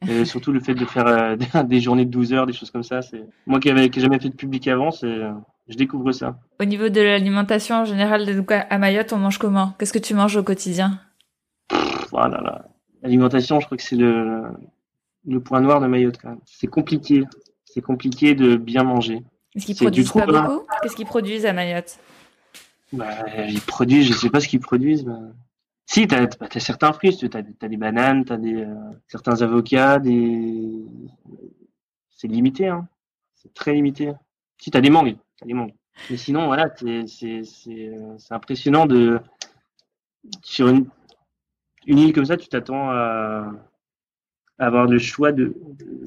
et 0.09 0.25
surtout 0.25 0.53
le 0.53 0.61
fait 0.61 0.75
de 0.75 0.85
faire 0.85 1.07
euh, 1.07 1.37
des 1.65 1.81
journées 1.81 2.05
de 2.05 2.11
12 2.11 2.33
heures, 2.33 2.47
des 2.47 2.53
choses 2.53 2.71
comme 2.71 2.83
ça. 2.83 3.03
C'est 3.03 3.25
moi 3.47 3.61
qui 3.61 3.73
n'avais 3.73 3.91
jamais 3.95 4.19
fait 4.19 4.31
de 4.31 4.35
public 4.35 4.67
avant, 4.69 4.91
c'est 4.91 5.07
euh, 5.07 5.33
je 5.69 5.77
découvre 5.77 6.13
ça. 6.13 6.39
Au 6.61 6.65
niveau 6.65 6.89
de 6.89 7.01
l'alimentation 7.01 7.77
en 7.77 7.85
général, 7.85 8.27
donc 8.35 8.51
à 8.51 8.79
Mayotte, 8.79 9.13
on 9.13 9.19
mange 9.19 9.39
comment? 9.39 9.75
Qu'est-ce 9.79 9.93
que 9.93 9.99
tu 9.99 10.15
manges 10.15 10.37
au 10.37 10.43
quotidien? 10.43 10.99
Voilà, 12.11 12.41
là. 12.41 12.65
L'alimentation, 13.03 13.61
je 13.61 13.67
crois 13.67 13.77
que 13.77 13.83
c'est 13.83 13.97
le 13.97 14.45
le 15.27 15.41
point 15.41 15.61
noir 15.61 15.81
de 15.81 15.87
Mayotte 15.87 16.19
quand 16.21 16.31
même. 16.31 16.41
C'est 16.45 16.67
compliqué. 16.67 17.25
C'est 17.65 17.81
compliqué 17.81 18.35
de 18.35 18.57
bien 18.57 18.85
manger. 18.85 19.23
Est-ce 19.55 19.67
qu'ils 19.67 19.77
produisent 19.77 20.13
pas 20.13 20.27
beaucoup? 20.27 20.67
Qu'est-ce 20.83 20.97
qu'ils 20.97 21.07
produisent 21.07 21.47
à 21.47 21.53
Mayotte? 21.53 21.99
Bah, 22.95 23.25
ils 23.49 23.61
produisent, 23.61 24.07
je 24.09 24.13
sais 24.13 24.31
pas 24.31 24.41
ce 24.41 24.49
qu'ils 24.49 24.61
produisent. 24.61 25.07
Si, 25.87 26.07
bah, 26.07 26.27
t'as 26.27 26.61
certains 26.61 26.93
fruits, 26.93 27.17
tu 27.17 27.29
as, 27.33 27.43
des 27.43 27.77
bananes, 27.77 28.25
t'as 28.25 28.37
des 28.37 28.63
euh, 28.63 28.75
certains 29.09 29.43
avocats, 29.43 29.99
des. 29.99 30.85
C'est 32.11 32.29
limité, 32.29 32.69
hein. 32.69 32.89
C'est 33.35 33.53
très 33.53 33.75
limité. 33.75 34.13
Si 34.59 34.71
t'as 34.71 34.81
des 34.81 34.91
mangues, 34.91 35.17
t'as 35.39 35.47
des 35.47 35.55
mangues. 35.55 35.75
Mais 36.11 36.17
sinon, 36.17 36.47
voilà, 36.47 36.73
euh, 36.85 37.05
c'est 37.07 38.33
impressionnant 38.33 38.87
de 38.87 39.21
sur 40.43 40.69
une 40.69 40.87
une 41.87 41.99
île 41.99 42.13
comme 42.13 42.25
ça, 42.25 42.37
tu 42.37 42.49
t'attends 42.49 42.91
à, 42.91 43.53
avoir 44.59 44.87
le 44.87 44.99
choix 44.99 45.33
de, 45.33 45.55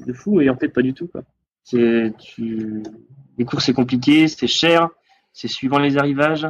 de 0.06 0.12
fou 0.12 0.40
et 0.40 0.50
en 0.50 0.56
fait 0.56 0.68
pas 0.68 0.82
du 0.82 0.94
tout 0.94 1.06
quoi. 1.06 1.22
Tu 1.64 2.82
les 3.36 3.44
courses 3.44 3.66
c'est 3.66 3.74
compliqué, 3.74 4.26
c'est 4.26 4.46
cher, 4.48 4.88
c'est 5.32 5.48
suivant 5.48 5.78
les 5.78 5.98
arrivages. 5.98 6.48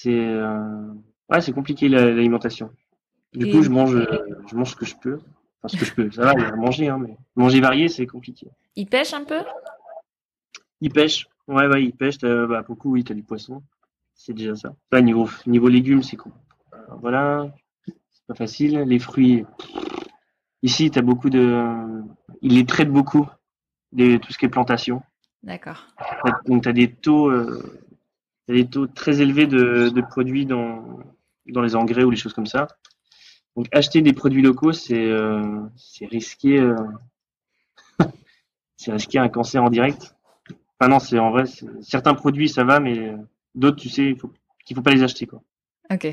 C'est 0.00 0.14
euh, 0.14 0.92
ouais, 1.28 1.40
c'est 1.40 1.52
compliqué 1.52 1.88
la- 1.88 2.04
l'alimentation. 2.12 2.70
Du 3.32 3.46
Et- 3.46 3.50
coup, 3.50 3.62
je 3.62 3.68
mange, 3.70 3.96
euh, 3.96 4.06
je 4.48 4.54
mange 4.54 4.70
ce 4.70 4.76
que 4.76 4.86
je 4.86 4.94
peux. 4.96 5.18
Enfin, 5.60 5.68
ce 5.68 5.76
que 5.76 5.84
je 5.84 5.92
peux, 5.94 6.10
ça 6.12 6.22
va, 6.24 6.34
il 6.36 6.40
y 6.42 6.44
a 6.44 6.48
à 6.52 6.56
manger, 6.56 6.88
hein, 6.88 6.98
mais 7.00 7.16
manger 7.34 7.60
varié, 7.60 7.88
c'est 7.88 8.06
compliqué. 8.06 8.46
Ils 8.76 8.86
pêchent 8.86 9.12
un 9.14 9.24
peu? 9.24 9.40
Ils 10.80 10.92
pêchent, 10.92 11.26
ouais, 11.48 11.66
ouais, 11.66 11.82
ils 11.84 11.92
pêchent. 11.92 12.18
t'as- 12.18 12.46
bah, 12.46 12.62
beaucoup, 12.62 12.92
oui, 12.92 13.02
t'as 13.02 13.14
du 13.14 13.24
poisson, 13.24 13.62
c'est 14.14 14.32
déjà 14.34 14.54
ça. 14.54 14.74
Là, 14.92 15.00
niveau 15.00 15.28
niveau 15.46 15.68
légumes, 15.68 16.04
c'est 16.04 16.16
cool. 16.16 16.32
Euh, 16.74 16.78
voilà, 17.00 17.52
c'est 17.86 18.26
pas 18.28 18.34
facile. 18.36 18.78
Les 18.86 19.00
fruits, 19.00 19.44
ici, 20.62 20.90
t'as 20.92 21.02
beaucoup 21.02 21.28
de, 21.30 21.44
ils 22.40 22.54
les 22.54 22.64
traitent 22.66 22.92
beaucoup, 22.92 23.26
des, 23.90 24.20
tout 24.20 24.32
ce 24.32 24.38
qui 24.38 24.44
est 24.46 24.48
plantation. 24.48 25.02
D'accord. 25.42 25.86
Donc, 26.46 26.62
tu 26.62 26.68
as 26.68 26.72
des 26.72 26.92
taux, 26.92 27.28
euh, 27.30 27.62
t'as 28.48 28.54
des 28.54 28.66
taux 28.66 28.86
très 28.86 29.20
élevés 29.20 29.46
de, 29.46 29.90
de 29.90 30.00
produits 30.00 30.46
dans, 30.46 30.98
dans 31.46 31.60
les 31.60 31.76
engrais 31.76 32.02
ou 32.02 32.10
les 32.10 32.16
choses 32.16 32.32
comme 32.32 32.46
ça. 32.46 32.66
Donc, 33.56 33.66
acheter 33.72 34.00
des 34.02 34.12
produits 34.12 34.42
locaux, 34.42 34.72
c'est 34.72 35.06
euh, 35.06 35.60
risqué. 36.02 36.58
euh, 36.58 36.74
c'est 38.76 38.90
risqué 38.90 39.18
un 39.18 39.28
cancer 39.28 39.62
en 39.62 39.70
direct. 39.70 40.16
Enfin, 40.80 40.90
non, 40.90 40.98
c'est 40.98 41.18
en 41.18 41.30
vrai, 41.30 41.44
certains 41.82 42.14
produits, 42.14 42.48
ça 42.48 42.64
va, 42.64 42.80
mais 42.80 42.98
euh, 42.98 43.16
d'autres, 43.54 43.76
tu 43.76 43.88
sais, 43.88 44.04
il 44.10 44.18
faut, 44.18 44.32
qu'il 44.64 44.76
faut 44.76 44.82
pas 44.82 44.92
les 44.92 45.02
acheter, 45.02 45.26
quoi. 45.26 45.42
Ok. 45.90 46.06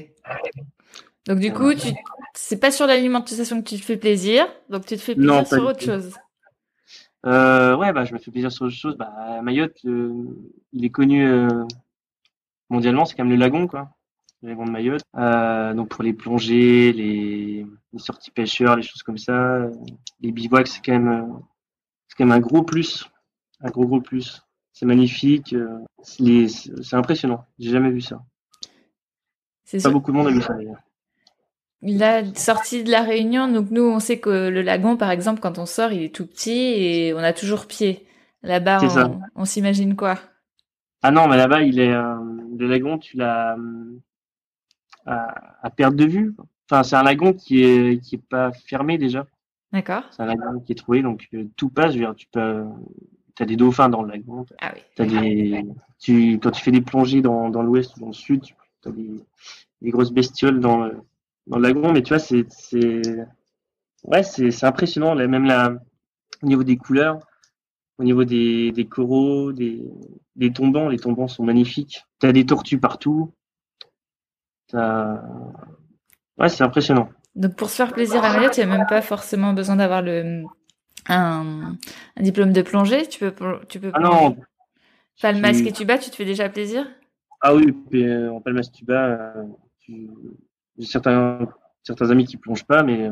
Donc 1.28 1.40
du 1.40 1.52
coup, 1.54 1.74
tu... 1.74 1.88
c'est 2.34 2.60
pas 2.60 2.72
sur 2.72 2.86
l'alimentation 2.86 3.62
que 3.62 3.70
tu 3.70 3.78
te 3.78 3.86
fais 3.86 3.98
plaisir, 3.98 4.48
donc 4.70 4.86
tu 4.86 4.96
te 4.96 5.02
fais 5.02 5.16
plaisir 5.16 5.34
Non, 5.34 5.46
sur 5.46 5.66
autre 5.66 5.82
chose. 5.82 6.14
Euh, 7.26 7.76
ouais, 7.76 7.92
bah, 7.92 8.06
je 8.06 8.14
me 8.14 8.20
fais 8.20 8.32
plaisir 8.32 8.52
sur 8.52 8.66
autre 8.66 8.76
chose. 8.76 8.96
Bah, 8.98 9.42
Mayotte, 9.42 9.78
euh, 9.86 10.14
il 10.74 10.86
est 10.86 10.90
connu 10.90 11.28
euh, 11.28 11.66
mondialement, 12.70 13.06
c'est 13.06 13.16
quand 13.16 13.24
même 13.24 13.34
le 13.34 13.40
lagon, 13.40 13.68
quoi. 13.68 13.90
Le 14.42 14.50
lagon 14.50 14.66
de 14.66 14.72
Mayotte. 14.72 15.02
Euh, 15.18 15.74
donc 15.74 15.90
pour 15.90 16.04
les 16.04 16.14
plongées, 16.14 16.94
les, 16.94 17.66
les 17.94 18.00
sorties 18.00 18.32
pêcheurs, 18.32 18.76
les 18.76 18.84
choses 18.84 19.04
comme 19.04 19.18
ça, 19.18 19.34
euh, 19.34 19.72
les 20.22 20.32
bivouacs, 20.32 20.68
c'est 20.68 20.82
quand 20.84 20.94
même, 20.94 21.08
euh, 21.08 21.34
c'est 22.08 22.16
quand 22.18 22.26
même 22.26 22.38
un 22.38 22.42
gros 22.42 22.64
plus, 22.64 23.10
un 23.62 23.70
gros 23.70 23.86
gros 23.86 24.02
plus. 24.02 24.42
C'est 24.74 24.86
magnifique, 24.86 25.56
c'est 26.04 26.94
impressionnant. 26.94 27.46
J'ai 27.58 27.72
jamais 27.72 27.92
vu 27.92 28.02
ça. 28.02 28.22
C'est 29.64 29.78
Pas 29.78 29.84
sûr. 29.84 29.92
beaucoup 29.94 30.12
de 30.12 30.18
monde 30.18 30.28
a 30.28 30.32
vu 30.32 30.42
ça 30.42 30.54
d'ailleurs. 30.54 30.82
La 31.82 32.26
sortie 32.36 32.84
de 32.84 32.92
la 32.92 33.02
Réunion, 33.02 33.48
donc 33.48 33.72
nous, 33.72 33.84
on 33.84 34.00
sait 34.00 34.20
que 34.20 34.50
le 34.50 34.62
lagon, 34.62 34.98
par 34.98 35.12
exemple, 35.12 35.40
quand 35.40 35.60
on 35.60 35.66
sort, 35.66 35.94
il 35.94 36.04
est 36.04 36.14
tout 36.14 36.28
petit 36.28 36.52
et 36.52 37.14
on 37.14 37.20
a 37.20 37.32
toujours 37.32 37.68
pied. 37.68 38.06
Là-bas, 38.44 38.80
on 39.36 39.46
s'imagine 39.46 39.96
quoi? 39.96 40.20
Ah 41.02 41.12
non, 41.12 41.28
mais 41.28 41.38
là-bas, 41.38 41.62
il 41.62 41.80
est 41.80 41.94
euh, 41.94 42.16
le 42.58 42.68
lagon, 42.68 42.98
tu 42.98 43.18
l'as 43.18 43.56
euh, 43.58 44.00
à, 45.06 45.66
à 45.66 45.70
perte 45.70 45.96
de 45.96 46.06
vue. 46.06 46.36
Enfin, 46.70 46.84
c'est 46.84 46.96
un 46.96 47.04
lagon 47.04 47.34
qui 47.34 47.64
est 47.64 48.02
qui 48.02 48.16
est 48.16 48.28
pas 48.30 48.52
fermé 48.52 48.98
déjà. 48.98 49.28
D'accord 49.72 50.04
C'est 50.12 50.24
un 50.24 50.28
lagon 50.28 50.60
qui 50.62 50.72
est 50.72 50.76
trouvé, 50.76 51.02
donc 51.02 51.28
euh, 51.34 51.46
tout 51.58 51.70
passe. 51.70 51.94
Je 51.94 52.00
veux 52.00 52.06
dire, 52.06 52.16
tu 52.16 52.28
peux, 52.32 52.64
t'as 53.36 53.46
des 53.46 53.56
dauphins 53.56 53.90
dans 53.90 54.02
le 54.02 54.12
lagon. 54.12 54.46
Ah 54.62 54.72
oui. 54.74 54.82
T'as 54.96 55.06
des, 55.06 55.66
tu, 56.00 56.40
quand 56.40 56.52
tu 56.52 56.64
fais 56.64 56.72
des 56.72 56.82
plongées 56.82 57.22
dans, 57.22 57.50
dans 57.50 57.62
l'ouest 57.62 57.96
ou 57.98 58.00
dans 58.00 58.08
le 58.08 58.14
sud, 58.14 58.42
tu 58.42 58.56
as 58.86 58.92
des, 58.92 59.20
des 59.82 59.90
grosses 59.92 60.12
bestioles 60.12 60.60
dans 60.60 60.86
le, 60.86 60.98
dans 61.48 61.58
le 61.58 61.64
lagon. 61.64 61.92
Mais 61.92 62.02
tu 62.02 62.14
vois, 62.14 62.20
c'est, 62.20 62.46
ouais, 64.06 64.24
c'est, 64.24 64.64
impressionnant. 64.64 65.14
Là, 65.14 65.28
même 65.28 65.46
là, 65.46 65.74
au 66.42 66.48
niveau 66.48 66.64
des 66.64 66.78
couleurs, 66.78 67.20
au 67.98 68.04
niveau 68.04 68.26
des, 68.26 68.72
des 68.72 68.86
coraux, 68.86 69.52
des, 69.52 69.84
des 70.36 70.52
tombants, 70.52 70.90
les 70.90 71.00
tombants 71.00 71.28
sont 71.28 71.44
magnifiques. 71.44 72.04
T'as 72.20 72.32
des 72.32 72.46
tortues 72.46 72.80
partout. 72.80 73.34
T'as, 74.68 75.22
ouais, 76.38 76.50
c'est 76.50 76.64
impressionnant. 76.64 77.10
Donc 77.36 77.56
pour 77.56 77.70
se 77.70 77.76
faire 77.76 77.94
plaisir 77.94 78.24
à 78.24 78.34
Mayotte, 78.34 78.58
il 78.58 78.66
n'y 78.66 78.72
a 78.72 78.78
même 78.78 78.88
pas 78.88 79.02
forcément 79.02 79.54
besoin 79.54 79.76
d'avoir 79.76 80.02
le 80.02 80.44
un, 81.08 81.76
un 82.16 82.24
diplôme 82.24 82.54
de 82.54 82.62
plongée. 82.62 83.08
Tu 83.08 83.20
peux 83.20 83.34
tu 83.70 83.80
peux 83.80 83.92
Ah 83.94 84.00
non. 84.00 84.36
Palmas 85.22 85.54
tu- 85.54 85.68
et 85.68 85.72
tuba, 85.72 85.98
tu 85.98 86.10
te 86.10 86.16
fais 86.16 86.26
déjà 86.26 86.50
plaisir? 86.50 86.88
Ah 87.42 87.54
oui, 87.54 87.72
puis, 87.72 88.06
euh, 88.06 88.32
en 88.32 88.42
Palmas 88.42 88.70
Tuba, 88.74 89.06
euh, 89.06 89.44
tu- 89.80 90.10
j'ai 90.78 90.86
certains, 90.86 91.48
certains 91.84 92.10
amis 92.10 92.26
qui 92.26 92.38
plongent 92.38 92.66
pas, 92.66 92.84
mais 92.84 93.10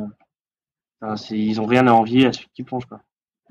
euh, 1.03 1.15
ils 1.29 1.61
ont 1.61 1.65
rien 1.65 1.87
à 1.87 1.91
envier 1.91 2.25
à 2.25 2.33
ceux 2.33 2.45
qui 2.53 2.63
plongent. 2.63 2.85
Quoi. 2.87 3.01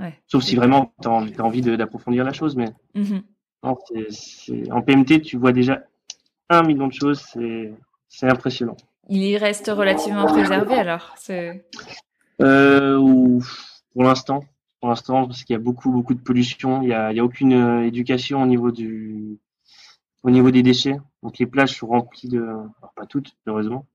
Ouais. 0.03 0.21
Sauf 0.27 0.43
si 0.43 0.57
vraiment 0.57 0.93
tu 1.01 1.09
as 1.09 1.45
envie, 1.45 1.62
d'approfondir 1.62 2.25
la 2.25 2.33
chose. 2.33 2.57
Mais 2.57 2.67
Mhm. 2.95 3.23
non, 3.62 3.79
c'est- 4.11 4.71
en 4.73 4.83
PMT, 4.83 5.23
tu 5.23 5.37
vois 5.37 5.53
déjà 5.53 5.85
un 6.51 6.62
million 6.65 6.88
de 6.88 6.93
choses, 6.93 7.23
c'est 8.09 8.29
impressionnant. 8.29 8.77
Il 9.09 9.37
reste 9.37 9.69
relativement 9.69 10.27
préservé 10.27 10.75
alors. 10.75 11.15
Euh, 12.41 12.99
ou- 12.99 13.43
pour 13.93 14.03
l'instant, 14.03 14.45
pour 14.81 14.88
l'instant, 14.88 15.27
parce 15.27 15.45
qu'il 15.45 15.55
y 15.55 15.57
a 15.57 15.61
beaucoup, 15.61 15.91
beaucoup 15.91 16.15
de 16.15 16.21
pollution. 16.21 16.83
Il 16.83 16.88
y 16.88 16.93
a, 16.93 17.25
aucune 17.25 17.53
euh, 17.53 17.87
éducation 17.87 18.43
au 18.43 18.47
niveau 18.47 18.71
du, 18.73 19.38
au 20.25 20.31
niveau 20.31 20.51
des 20.51 20.62
déchets. 20.62 20.97
Donc 21.23 21.38
les 21.38 21.47
plages 21.47 21.77
sont 21.79 21.87
remplies 21.87 22.29
de, 22.29 22.41
alors, 22.43 22.93
pas 22.97 23.07
toutes, 23.07 23.37
heureusement, 23.47 23.87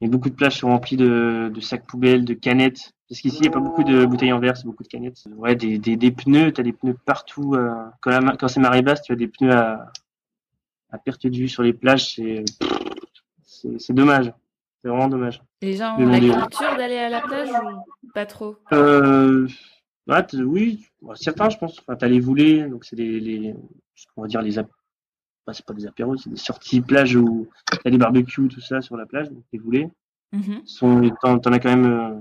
mais 0.00 0.08
beaucoup 0.08 0.28
de 0.28 0.34
plages 0.34 0.58
sont 0.58 0.68
remplies 0.68 0.96
de, 0.96 1.50
de 1.52 1.60
sacs 1.60 1.86
poubelles, 1.86 2.24
de 2.24 2.34
canettes. 2.34 2.92
Parce 3.08 3.20
qu'ici, 3.20 3.36
il 3.38 3.42
n'y 3.42 3.48
a 3.48 3.52
pas 3.52 3.60
beaucoup 3.60 3.84
de 3.84 4.04
bouteilles 4.04 4.32
en 4.32 4.40
verre, 4.40 4.56
c'est 4.56 4.66
beaucoup 4.66 4.82
de 4.82 4.88
canettes. 4.88 5.22
Ouais, 5.36 5.54
des, 5.54 5.78
des, 5.78 5.96
des 5.96 6.10
pneus, 6.10 6.52
t'as 6.52 6.62
des 6.62 6.72
pneus 6.72 6.96
partout. 7.04 7.54
euh, 7.54 7.70
quand, 8.00 8.10
la 8.10 8.20
ma- 8.20 8.36
quand 8.36 8.48
c'est 8.48 8.60
marée 8.60 8.82
basse, 8.82 9.02
tu 9.02 9.12
as 9.12 9.16
des 9.16 9.28
pneus 9.28 9.52
à, 9.52 9.92
à 10.90 10.98
perte 10.98 11.26
de 11.26 11.36
vue 11.36 11.48
sur 11.48 11.62
les 11.62 11.72
plages. 11.72 12.20
C'est, 13.44 13.92
dommage. 13.92 14.32
C'est 14.82 14.88
vraiment 14.88 15.08
dommage. 15.08 15.40
les 15.62 15.74
gens 15.74 15.96
ont 15.98 16.06
la 16.06 16.18
culture 16.18 16.76
d'aller 16.76 16.98
à 16.98 17.08
la 17.08 17.20
plage 17.20 17.48
ou 18.02 18.08
pas 18.12 18.26
trop? 18.26 18.56
Euh, 18.72 19.48
ouais, 20.08 20.26
oui, 20.34 20.86
certains, 21.14 21.48
je 21.48 21.58
pense. 21.58 21.78
Enfin, 21.78 21.96
t'as 21.96 22.08
les 22.08 22.20
voulées, 22.20 22.68
donc 22.68 22.84
c'est 22.84 22.96
les, 22.96 23.20
les, 23.20 23.54
on 24.16 24.22
va 24.22 24.28
dire 24.28 24.42
les, 24.42 24.58
bah, 25.46 25.52
c'est 25.52 25.64
pas 25.64 25.74
des 25.74 25.86
apéros, 25.86 26.16
c'est 26.16 26.30
des 26.30 26.36
sorties 26.36 26.80
plage 26.80 27.14
où 27.14 27.48
t'as 27.84 27.90
des 27.90 27.98
barbecues, 27.98 28.48
tout 28.48 28.60
ça 28.60 28.80
sur 28.80 28.96
la 28.96 29.06
plage, 29.06 29.30
donc 29.30 29.44
les 29.52 29.58
voulées. 29.58 29.88
Mhm. 30.32 30.62
Sont, 30.66 31.10
t'en, 31.22 31.38
as 31.38 31.58
quand 31.60 31.76
même 31.76 31.86
euh, 31.86 32.20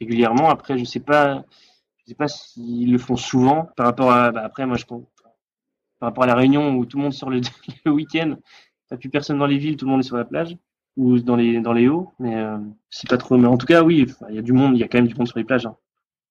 régulièrement. 0.00 0.50
Après, 0.50 0.76
je 0.76 0.84
sais 0.84 1.00
pas, 1.00 1.44
je 1.98 2.06
sais 2.08 2.14
pas 2.14 2.26
s'ils 2.26 2.90
le 2.90 2.98
font 2.98 3.16
souvent 3.16 3.68
par 3.76 3.86
rapport 3.86 4.10
à. 4.10 4.32
Bah, 4.32 4.42
après, 4.44 4.66
moi, 4.66 4.76
je 4.76 4.84
pense 4.84 5.04
par 6.00 6.08
rapport 6.08 6.24
à 6.24 6.26
la 6.26 6.34
Réunion 6.34 6.74
où 6.76 6.86
tout 6.86 6.96
le 6.96 7.04
monde 7.04 7.12
sort 7.12 7.30
le, 7.30 7.40
le 7.84 7.92
week-end, 7.92 8.36
t'as 8.88 8.96
plus 8.96 9.10
personne 9.10 9.38
dans 9.38 9.46
les 9.46 9.58
villes, 9.58 9.76
tout 9.76 9.84
le 9.84 9.90
monde 9.92 10.00
est 10.00 10.04
sur 10.06 10.16
la 10.16 10.24
plage 10.24 10.56
ou 10.96 11.20
dans 11.20 11.36
les 11.36 11.60
dans 11.60 11.72
les 11.72 11.88
hauts, 11.88 12.12
mais 12.18 12.34
euh, 12.36 12.58
c'est 12.90 13.08
pas 13.08 13.18
trop. 13.18 13.36
Mais 13.36 13.46
en 13.46 13.56
tout 13.56 13.66
cas, 13.66 13.84
oui, 13.84 14.12
il 14.28 14.34
y 14.34 14.38
a 14.38 14.42
du 14.42 14.52
monde, 14.52 14.76
il 14.76 14.80
y 14.80 14.82
a 14.82 14.88
quand 14.88 14.98
même 14.98 15.06
du 15.06 15.14
monde 15.14 15.28
sur 15.28 15.38
les 15.38 15.44
plages. 15.44 15.66
hein. 15.66 15.76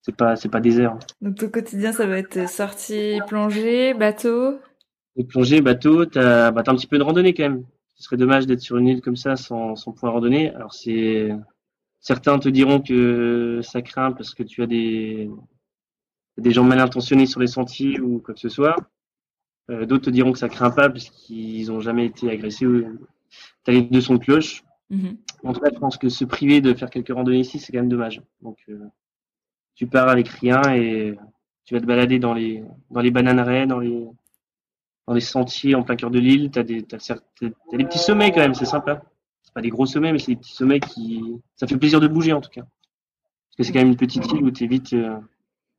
C'est 0.01 0.15
pas 0.15 0.35
c'est 0.35 0.49
pas 0.49 0.59
désert. 0.59 0.97
Donc 1.21 1.35
ton 1.35 1.49
quotidien, 1.49 1.93
ça 1.93 2.05
va 2.05 2.17
être 2.17 2.49
sortie, 2.49 3.19
plongée, 3.27 3.93
bateau? 3.93 4.59
Les 5.19 5.23
plongées, 5.23 5.61
bateau, 5.61 6.05
t'as 6.05 6.49
bah, 6.49 6.63
t'as 6.63 6.71
un 6.71 6.75
petit 6.75 6.87
peu 6.87 6.97
de 6.97 7.03
randonnée 7.03 7.35
quand 7.35 7.43
même. 7.43 7.65
Ce 7.95 8.03
serait 8.03 8.17
dommage 8.17 8.47
d'être 8.47 8.61
sur 8.61 8.77
une 8.77 8.87
île 8.87 9.01
comme 9.01 9.17
ça 9.17 9.35
sans, 9.35 9.75
sans 9.75 9.91
pouvoir 9.91 10.13
randonner. 10.13 10.49
Alors 10.55 10.73
c'est 10.73 11.29
certains 11.99 12.39
te 12.39 12.49
diront 12.49 12.81
que 12.81 13.59
ça 13.61 13.81
craint 13.83 14.13
parce 14.13 14.33
que 14.33 14.43
tu 14.43 14.63
as 14.63 14.67
des 14.67 15.29
des 16.37 16.51
gens 16.51 16.63
mal 16.63 16.79
intentionnés 16.79 17.25
sur 17.25 17.39
les 17.41 17.47
sentiers 17.47 17.99
ou 17.99 18.19
quoi 18.19 18.33
que 18.33 18.39
ce 18.39 18.49
soit. 18.49 18.75
Euh, 19.69 19.85
D'autres 19.85 20.05
te 20.05 20.09
diront 20.09 20.31
que 20.31 20.39
ça 20.39 20.49
craint 20.49 20.71
pas 20.71 20.89
parce 20.89 21.09
qu'ils 21.09 21.71
ont 21.71 21.81
jamais 21.81 22.05
été 22.05 22.29
agressés 22.31 22.65
ou- 22.65 22.99
as 23.67 23.71
les 23.71 23.83
deux 23.83 24.01
sons 24.01 24.15
de 24.15 24.19
cloche. 24.23 24.63
Mhm. 24.89 25.17
En 25.43 25.53
tout 25.53 25.59
cas, 25.59 25.69
je 25.73 25.79
pense 25.79 25.97
que 25.97 26.09
se 26.09 26.25
priver 26.25 26.61
de 26.61 26.73
faire 26.73 26.89
quelques 26.89 27.13
randonnées 27.13 27.41
ici, 27.41 27.59
c'est 27.59 27.71
quand 27.71 27.79
même 27.79 27.89
dommage. 27.89 28.21
Donc, 28.41 28.57
euh, 28.69 28.79
tu 29.75 29.87
pars 29.87 30.09
avec 30.09 30.27
rien 30.29 30.61
et 30.75 31.15
tu 31.65 31.73
vas 31.75 31.81
te 31.81 31.85
balader 31.85 32.19
dans 32.19 32.33
les 32.33 32.63
dans 32.89 33.01
les 33.01 33.11
bananeraies, 33.11 33.67
dans 33.67 33.79
les 33.79 34.07
dans 35.09 35.15
les 35.15 35.21
sentiers 35.21 35.73
en 35.73 35.81
plein 35.81 35.95
cœur 35.95 36.11
de 36.11 36.19
l'île. 36.19 36.51
T'as 36.51 36.61
des 36.61 36.83
t'as, 36.83 36.99
certes- 36.99 37.25
t'as 37.39 37.77
des 37.77 37.83
petits 37.83 37.97
sommets 37.97 38.31
quand 38.31 38.41
même, 38.41 38.53
c'est 38.53 38.65
sympa. 38.65 39.01
C'est 39.41 39.53
pas 39.55 39.61
des 39.61 39.69
gros 39.69 39.87
sommets, 39.87 40.11
mais 40.13 40.19
c'est 40.19 40.33
des 40.33 40.37
petits 40.37 40.53
sommets 40.53 40.79
qui 40.79 41.23
ça 41.55 41.65
fait 41.65 41.77
plaisir 41.77 41.99
de 41.99 42.07
bouger 42.07 42.31
en 42.31 42.41
tout 42.41 42.51
cas. 42.51 42.61
Parce 42.61 43.57
que 43.57 43.63
c'est 43.63 43.73
quand 43.73 43.79
même 43.79 43.89
une 43.89 43.97
petite 43.97 44.31
île 44.31 44.43
où 44.43 44.51
t'es 44.51 44.67
vite 44.67 44.93
euh, 44.93 45.17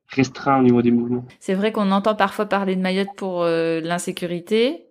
restreint 0.08 0.58
au 0.58 0.64
niveau 0.64 0.82
des 0.82 0.90
mouvements. 0.90 1.24
C'est 1.38 1.54
vrai 1.54 1.70
qu'on 1.70 1.92
entend 1.92 2.16
parfois 2.16 2.46
parler 2.46 2.74
de 2.74 2.80
Mayotte 2.80 3.14
pour 3.16 3.42
euh, 3.44 3.80
l'insécurité. 3.80 4.88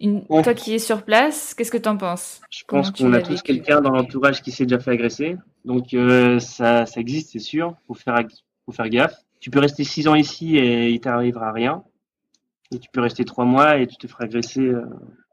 Une... 0.00 0.22
Ouais. 0.28 0.42
Toi 0.42 0.52
qui 0.52 0.74
es 0.74 0.78
sur 0.78 1.02
place, 1.02 1.54
qu'est-ce 1.54 1.70
que 1.70 1.78
t'en 1.78 1.96
penses? 1.96 2.42
Je 2.50 2.64
pense 2.68 2.92
tu 2.92 3.02
qu'on 3.04 3.14
a 3.14 3.22
tous 3.22 3.40
quelqu'un 3.40 3.80
dans 3.80 3.90
l'entourage 3.90 4.42
qui 4.42 4.52
s'est 4.52 4.66
déjà 4.66 4.78
fait 4.78 4.90
agresser. 4.90 5.38
Donc 5.64 5.94
euh, 5.94 6.38
ça, 6.40 6.84
ça 6.84 7.00
existe, 7.00 7.30
c'est 7.32 7.38
sûr. 7.38 7.74
Faut 7.86 7.94
faire, 7.94 8.22
faut 8.66 8.72
faire 8.72 8.90
gaffe. 8.90 9.16
Tu 9.40 9.48
peux 9.48 9.60
rester 9.60 9.82
six 9.82 10.06
ans 10.08 10.14
ici 10.14 10.58
et 10.58 10.90
il 10.90 11.00
t'arrivera 11.00 11.52
rien. 11.52 11.84
Et 12.70 12.78
tu 12.78 12.88
peux 12.92 13.00
rester 13.00 13.24
trois 13.24 13.44
mois 13.44 13.78
et 13.78 13.86
tu 13.86 13.96
te 13.96 14.06
feras 14.06 14.24
agresser, 14.24 14.60
euh, 14.60 14.84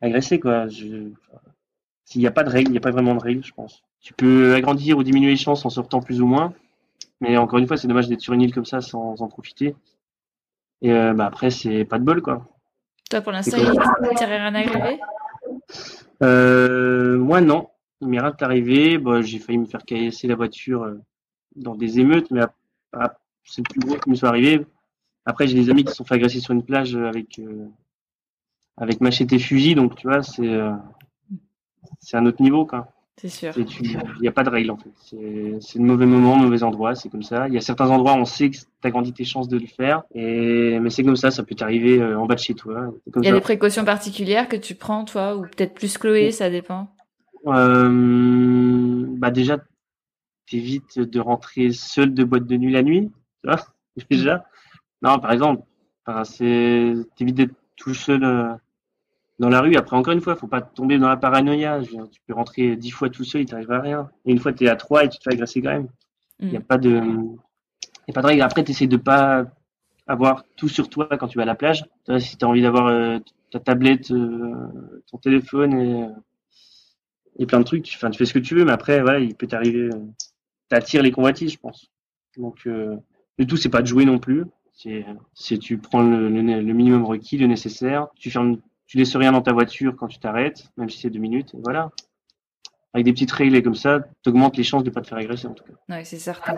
agresser 0.02 0.40
quoi. 0.40 0.68
Je... 0.68 1.10
S'il 2.06 2.22
n'y 2.22 2.28
a 2.28 2.32
pas 2.32 2.44
de 2.44 2.50
règles, 2.50 2.70
il 2.70 2.74
n'y 2.74 2.78
a 2.78 2.82
pas 2.82 2.92
vraiment 2.92 3.16
de 3.16 3.22
règles, 3.22 3.44
je 3.44 3.54
pense. 3.54 3.84
Tu 4.00 4.14
peux 4.14 4.54
agrandir 4.54 4.98
ou 4.98 5.04
diminuer 5.04 5.32
les 5.32 5.38
chances 5.38 5.66
en 5.66 5.70
sortant 5.70 6.00
plus 6.00 6.22
ou 6.22 6.28
moins. 6.28 6.54
Mais 7.20 7.38
encore 7.38 7.60
une 7.60 7.68
fois, 7.68 7.78
c'est 7.78 7.88
dommage 7.88 8.08
d'être 8.08 8.22
sur 8.22 8.34
une 8.34 8.42
île 8.42 8.54
comme 8.54 8.66
ça 8.66 8.82
sans 8.82 9.22
en 9.22 9.28
profiter. 9.28 9.76
Et 10.82 10.92
euh, 10.92 11.14
bah 11.14 11.26
après, 11.26 11.50
c'est 11.50 11.86
pas 11.86 11.98
de 11.98 12.04
bol 12.04 12.22
quoi. 12.22 12.48
Toi 13.10 13.22
pour 13.22 13.32
l'instant, 13.32 13.58
il 13.58 14.18
t'est 14.18 14.26
rien 14.26 14.54
arrivé 14.54 15.00
Euh, 16.24 17.18
moi, 17.18 17.42
non. 17.42 17.70
Il 18.02 18.10
m'est 18.10 18.20
rien 18.20 18.36
arrivé. 18.42 18.98
Bon, 18.98 19.22
j'ai 19.22 19.40
failli 19.40 19.58
me 19.58 19.66
faire 19.66 19.84
caillasser 19.84 20.28
la 20.28 20.36
voiture 20.36 20.84
euh, 20.84 21.02
dans 21.56 21.76
des 21.76 22.00
émeutes, 22.00 22.30
mais 22.32 22.42
c'est 23.44 23.62
le 23.62 23.72
plus 23.72 23.80
gros 23.80 23.98
qui 23.98 24.10
me 24.10 24.16
soit 24.16 24.30
arrivé. 24.30 24.66
Après, 25.26 25.48
j'ai 25.48 25.56
des 25.56 25.70
amis 25.70 25.84
qui 25.84 25.92
se 25.92 25.98
sont 25.98 26.06
fait 26.06 26.16
agresser 26.16 26.40
sur 26.40 26.54
une 26.54 26.64
plage 26.64 26.96
avec 26.96 27.40
euh, 27.40 27.68
avec 28.78 29.02
machette 29.02 29.34
et 29.34 29.40
fusil, 29.40 29.76
donc 29.76 29.96
tu 29.96 30.08
vois, 30.08 30.22
c'est 30.22 30.48
euh, 30.48 30.72
c'est 32.00 32.18
un 32.18 32.26
autre 32.26 32.42
niveau, 32.42 32.66
quoi. 32.66 32.92
C'est 33.18 33.30
sûr. 33.30 33.54
Il 33.58 33.98
n'y 34.22 34.28
a 34.28 34.32
pas 34.32 34.44
de 34.44 34.50
règle, 34.50 34.72
en 34.72 34.78
fait. 34.78 34.92
C'est 34.98 35.58
c'est 35.62 35.80
le 35.80 35.86
mauvais 35.86 36.06
moment, 36.06 36.36
mauvais 36.36 36.64
endroit, 36.64 36.96
c'est 36.96 37.10
comme 37.10 37.24
ça. 37.24 37.48
Il 37.48 37.54
y 37.54 37.58
a 37.58 37.62
certains 37.62 37.90
endroits 37.90 38.14
où 38.14 38.18
on 38.18 38.26
sait 38.26 38.50
que 38.50 38.58
tu 38.58 38.66
as 38.84 38.92
grandi 38.92 39.14
tes 39.14 39.24
chances 39.24 39.48
de 39.48 39.58
le 39.58 39.68
faire, 39.68 40.04
et 40.14 40.80
mais 40.80 40.90
c'est 40.90 41.04
comme 41.04 41.16
ça, 41.16 41.32
ça 41.32 41.44
peut 41.44 41.56
t'arriver 41.56 42.02
euh, 42.02 42.20
en 42.20 42.26
bas 42.26 42.36
de 42.36 42.42
chez 42.42 42.54
toi. 42.54 42.94
Il 43.08 43.24
y 43.24 43.28
a 43.28 43.30
ça. 43.30 43.36
des 43.36 43.42
précautions 43.42 43.86
particulières 43.86 44.50
que 44.50 44.58
tu 44.58 44.76
prends, 44.76 45.06
toi, 45.06 45.38
ou 45.38 45.44
peut-être 45.44 45.74
plus 45.74 45.98
Chloé, 45.98 46.32
ça 46.32 46.50
dépend? 46.50 46.90
Euh, 47.48 49.06
bah 49.18 49.32
déjà, 49.32 49.60
t'évites 50.50 51.00
de 51.00 51.20
rentrer 51.20 51.72
seul 51.72 52.14
de 52.14 52.24
boîte 52.24 52.46
de 52.46 52.58
nuit 52.58 52.74
la 52.74 52.84
nuit, 52.84 53.12
tu 53.44 53.50
vois, 53.50 53.62
déjà. 54.10 54.46
Non, 55.02 55.20
par 55.20 55.32
exemple, 55.32 55.64
enfin, 56.06 56.24
c'est 56.24 56.94
t'évites 57.16 57.36
d'être 57.36 57.56
tout 57.76 57.94
seul 57.94 58.24
euh, 58.24 58.54
dans 59.40 59.50
la 59.50 59.62
rue. 59.62 59.76
Après, 59.76 59.96
encore 59.98 60.14
une 60.14 60.22
fois, 60.22 60.36
faut 60.36 60.48
pas 60.48 60.62
tomber 60.62 60.98
dans 60.98 61.10
la 61.10 61.18
paranoïa. 61.18 61.82
Je 61.82 61.90
veux 61.92 61.96
dire, 61.98 62.10
tu 62.10 62.22
peux 62.26 62.34
rentrer 62.34 62.76
dix 62.76 62.92
fois 62.92 63.10
tout 63.10 63.24
seul, 63.24 63.42
il 63.42 63.46
t'arrivera 63.46 63.80
rien. 63.82 64.10
Et 64.26 64.32
une 64.32 64.40
fois, 64.40 64.54
t'es 64.54 64.68
à 64.68 64.76
trois 64.76 65.04
et 65.04 65.10
tu 65.10 65.18
te 65.18 65.24
fais 65.24 65.34
agresser 65.34 65.62
quand 65.62 65.72
même. 65.72 65.88
Il 66.40 66.52
y 66.52 66.56
a 66.56 66.60
Mm. 66.60 66.64
pas 66.64 66.78
de, 66.78 66.90
y 68.08 68.12
a 68.12 68.14
pas 68.14 68.22
de 68.22 68.28
règle. 68.28 68.42
Après, 68.42 68.64
t'essayes 68.64 68.88
de 68.88 68.98
pas 68.98 69.46
avoir 70.08 70.44
tout 70.56 70.70
sur 70.70 70.90
toi 70.90 71.08
quand 71.20 71.28
tu 71.28 71.38
vas 71.38 71.44
à 71.44 71.48
la 71.48 71.56
plage. 71.56 71.84
Tu 72.06 72.20
si 72.20 72.38
t'as 72.38 72.48
envie 72.48 72.62
d'avoir 72.62 72.88
euh, 72.88 73.20
ta 73.52 73.60
tablette, 73.60 74.12
euh, 74.12 75.02
ton 75.10 75.18
téléphone 75.18 75.74
et, 75.80 76.08
et 77.40 77.46
plein 77.46 77.60
de 77.60 77.66
trucs, 77.66 77.84
tu, 77.84 77.98
tu 77.98 78.18
fais 78.18 78.26
ce 78.26 78.34
que 78.34 78.40
tu 78.40 78.56
veux, 78.56 78.66
mais 78.66 78.72
après, 78.72 79.02
voilà, 79.02 79.20
il 79.20 79.36
peut 79.36 79.48
t'arriver, 79.48 79.90
euh, 79.94 80.00
t'attires 80.70 81.02
les 81.04 81.12
convoitises, 81.12 81.52
je 81.54 81.58
pense. 81.60 81.92
Donc, 82.38 82.66
le 82.66 83.00
tout, 83.48 83.56
c'est 83.58 83.70
pas 83.70 83.82
de 83.82 83.88
jouer 83.88 84.04
non 84.06 84.20
plus. 84.20 84.44
C'est, 84.76 85.06
c'est 85.34 85.58
tu 85.58 85.78
prends 85.78 86.04
le, 86.04 86.30
le, 86.30 86.42
le 86.42 86.74
minimum 86.74 87.06
requis, 87.06 87.38
le 87.38 87.48
nécessaire. 87.48 88.08
Tu 88.16 88.30
fermes, 88.30 88.58
tu 88.88 88.98
laisses 88.98 89.16
rien 89.16 89.32
dans 89.32 89.42
ta 89.42 89.54
voiture 89.54 89.96
quand 89.96 90.08
tu 90.08 90.20
t'arrêtes, 90.20 90.70
même 90.78 90.90
si 90.90 91.00
c'est 91.00 91.10
deux 91.10 91.20
minutes, 91.20 91.54
et 91.56 91.60
voilà. 91.64 91.92
Avec 92.94 93.06
des 93.06 93.14
petites 93.14 93.32
règles 93.32 93.62
comme 93.62 93.76
ça, 93.76 94.00
t'augmentes 94.22 94.56
les 94.58 94.64
chances 94.64 94.84
de 94.84 94.90
pas 94.90 95.02
te 95.02 95.08
faire 95.08 95.18
agresser, 95.18 95.48
en 95.48 95.54
tout 95.54 95.64
cas. 95.64 95.74
Ouais, 95.90 96.04
c'est 96.06 96.20
certain. 96.20 96.56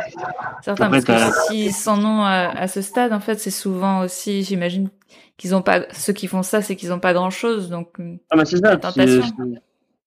Certain, 0.62 0.86
Après, 0.86 1.02
parce 1.02 1.06
que 1.06 1.48
s'ils 1.48 1.74
s'en 1.74 2.04
ont 2.04 2.22
à, 2.22 2.50
à 2.50 2.68
ce 2.68 2.82
stade, 2.82 3.14
en 3.14 3.20
fait, 3.20 3.40
c'est 3.40 3.52
souvent 3.52 4.02
aussi, 4.02 4.44
j'imagine, 4.44 4.90
qu'ils 5.38 5.56
ont 5.56 5.62
pas, 5.62 5.92
ceux 5.92 6.14
qui 6.14 6.28
font 6.28 6.44
ça, 6.44 6.62
c'est 6.62 6.76
qu'ils 6.76 6.94
ont 6.94 7.00
pas 7.00 7.14
grand 7.14 7.30
chose, 7.32 7.70
donc, 7.70 7.98
mm, 7.98 8.18
Ah 8.30 8.36
bah 8.36 8.46
c'est 8.46 8.58
ça, 8.58 8.80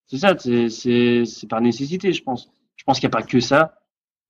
c'est 0.06 0.18
ça, 0.18 0.36
c'est- 0.38 1.46
par 1.48 1.60
nécessité, 1.60 2.12
je 2.12 2.22
pense. 2.22 2.50
Je 2.76 2.84
pense 2.84 2.98
qu'il 2.98 3.08
n'y 3.08 3.14
a 3.14 3.18
pas 3.18 3.26
que 3.26 3.40
ça. 3.40 3.80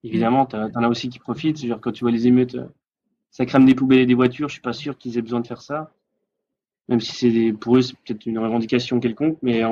Évidemment, 0.03 0.45
t'as- 0.45 0.69
t'en 0.69 0.83
as 0.83 0.89
aussi 0.89 1.09
qui 1.09 1.19
profitent. 1.19 1.57
C'est-à-dire 1.57 1.79
quand 1.81 1.91
tu 1.91 2.03
vois 2.03 2.11
les 2.11 2.27
émeutes, 2.27 2.55
euh, 2.55 2.65
ça 3.31 3.45
crame 3.45 3.65
des 3.65 3.75
poubelles 3.75 3.99
et 3.99 4.05
des 4.05 4.13
voitures. 4.13 4.49
Je 4.49 4.53
suis 4.53 4.61
pas 4.61 4.73
sûr 4.73 4.97
qu'ils 4.97 5.17
aient 5.17 5.21
besoin 5.21 5.39
de 5.39 5.47
faire 5.47 5.61
ça, 5.61 5.91
même 6.87 6.99
si 6.99 7.15
c'est 7.15 7.53
pour 7.53 7.77
eux 7.77 7.81
c'est 7.81 7.95
peut-être 7.97 8.25
une 8.25 8.39
revendication 8.39 8.99
quelconque. 8.99 9.37
Mais 9.41 9.63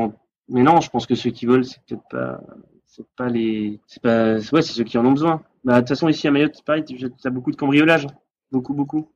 mais 0.49 0.63
non, 0.63 0.81
je 0.81 0.89
pense 0.89 1.05
que 1.05 1.15
ceux 1.15 1.29
qui 1.29 1.45
veulent, 1.45 1.65
c'est 1.65 1.81
peut-être 1.85 2.39
pas, 3.15 3.29
les, 3.29 3.79
c'est 3.87 4.01
pas, 4.01 4.35
ouais, 4.35 4.61
c'est 4.61 4.73
ceux 4.73 4.83
qui 4.83 4.97
en 4.97 5.05
ont 5.05 5.11
besoin. 5.11 5.43
Bah 5.63 5.75
de 5.75 5.79
toute 5.79 5.89
façon 5.89 6.07
ici 6.07 6.27
à 6.27 6.31
Mayotte, 6.31 6.55
c'est 6.55 6.65
pareil, 6.65 6.83
tu 6.85 6.97
as 7.23 7.29
beaucoup 7.29 7.51
de 7.51 7.55
cambriolage, 7.55 8.07
beaucoup 8.51 8.73
beaucoup. 8.73 9.09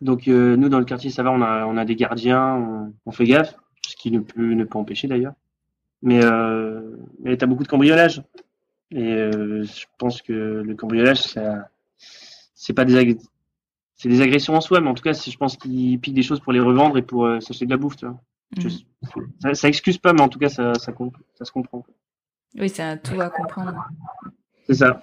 Donc 0.00 0.26
euh, 0.28 0.56
nous 0.56 0.68
dans 0.68 0.78
le 0.78 0.84
quartier 0.84 1.10
ça 1.10 1.22
va, 1.22 1.30
on 1.30 1.42
a 1.42 1.66
on 1.66 1.76
a 1.76 1.84
des 1.84 1.94
gardiens, 1.94 2.92
on, 3.06 3.12
fait 3.12 3.24
gaffe, 3.24 3.54
ce 3.86 3.96
qui 3.96 4.10
ne 4.10 4.20
peut 4.20 4.52
ne 4.54 4.64
pas 4.64 4.78
empêcher 4.78 5.08
d'ailleurs. 5.08 5.34
Mais 6.02 6.24
euh, 6.24 6.96
mais 7.20 7.36
t'as 7.36 7.46
beaucoup 7.46 7.62
de 7.62 7.68
cambriolage 7.68 8.22
et 8.90 9.12
euh, 9.14 9.62
je 9.64 9.86
pense 9.98 10.22
que 10.22 10.32
le 10.32 10.74
cambriolage 10.74 11.34
c'est 12.54 12.72
pas 12.74 12.84
des 12.84 13.16
c'est 14.02 14.08
des 14.08 14.20
agressions 14.20 14.54
en 14.54 14.60
soi, 14.60 14.80
mais 14.80 14.88
en 14.88 14.94
tout 14.94 15.02
cas 15.02 15.12
je 15.12 15.36
pense 15.36 15.56
qu'ils 15.56 15.98
piquent 16.00 16.14
des 16.14 16.22
choses 16.22 16.40
pour 16.40 16.52
les 16.52 16.60
revendre 16.60 16.98
et 16.98 17.02
pour 17.02 17.26
euh, 17.26 17.40
s'acheter 17.40 17.66
de 17.66 17.70
la 17.70 17.76
bouffe, 17.76 17.96
tu 17.96 18.06
vois. 18.06 18.20
Je- 18.58 18.68
mm. 18.68 18.72
ça, 19.40 19.54
ça 19.54 19.68
excuse 19.68 19.98
pas, 19.98 20.12
mais 20.12 20.20
en 20.20 20.28
tout 20.28 20.38
cas 20.38 20.48
ça 20.48 20.74
ça, 20.74 20.92
comp- 20.92 21.16
ça 21.34 21.44
se 21.44 21.52
comprend. 21.52 21.84
oui, 22.58 22.68
c'est 22.68 22.82
un 22.82 22.96
tout 22.96 23.20
à 23.20 23.30
comprendre. 23.30 23.74
C'est 24.66 24.74
ça. 24.74 25.02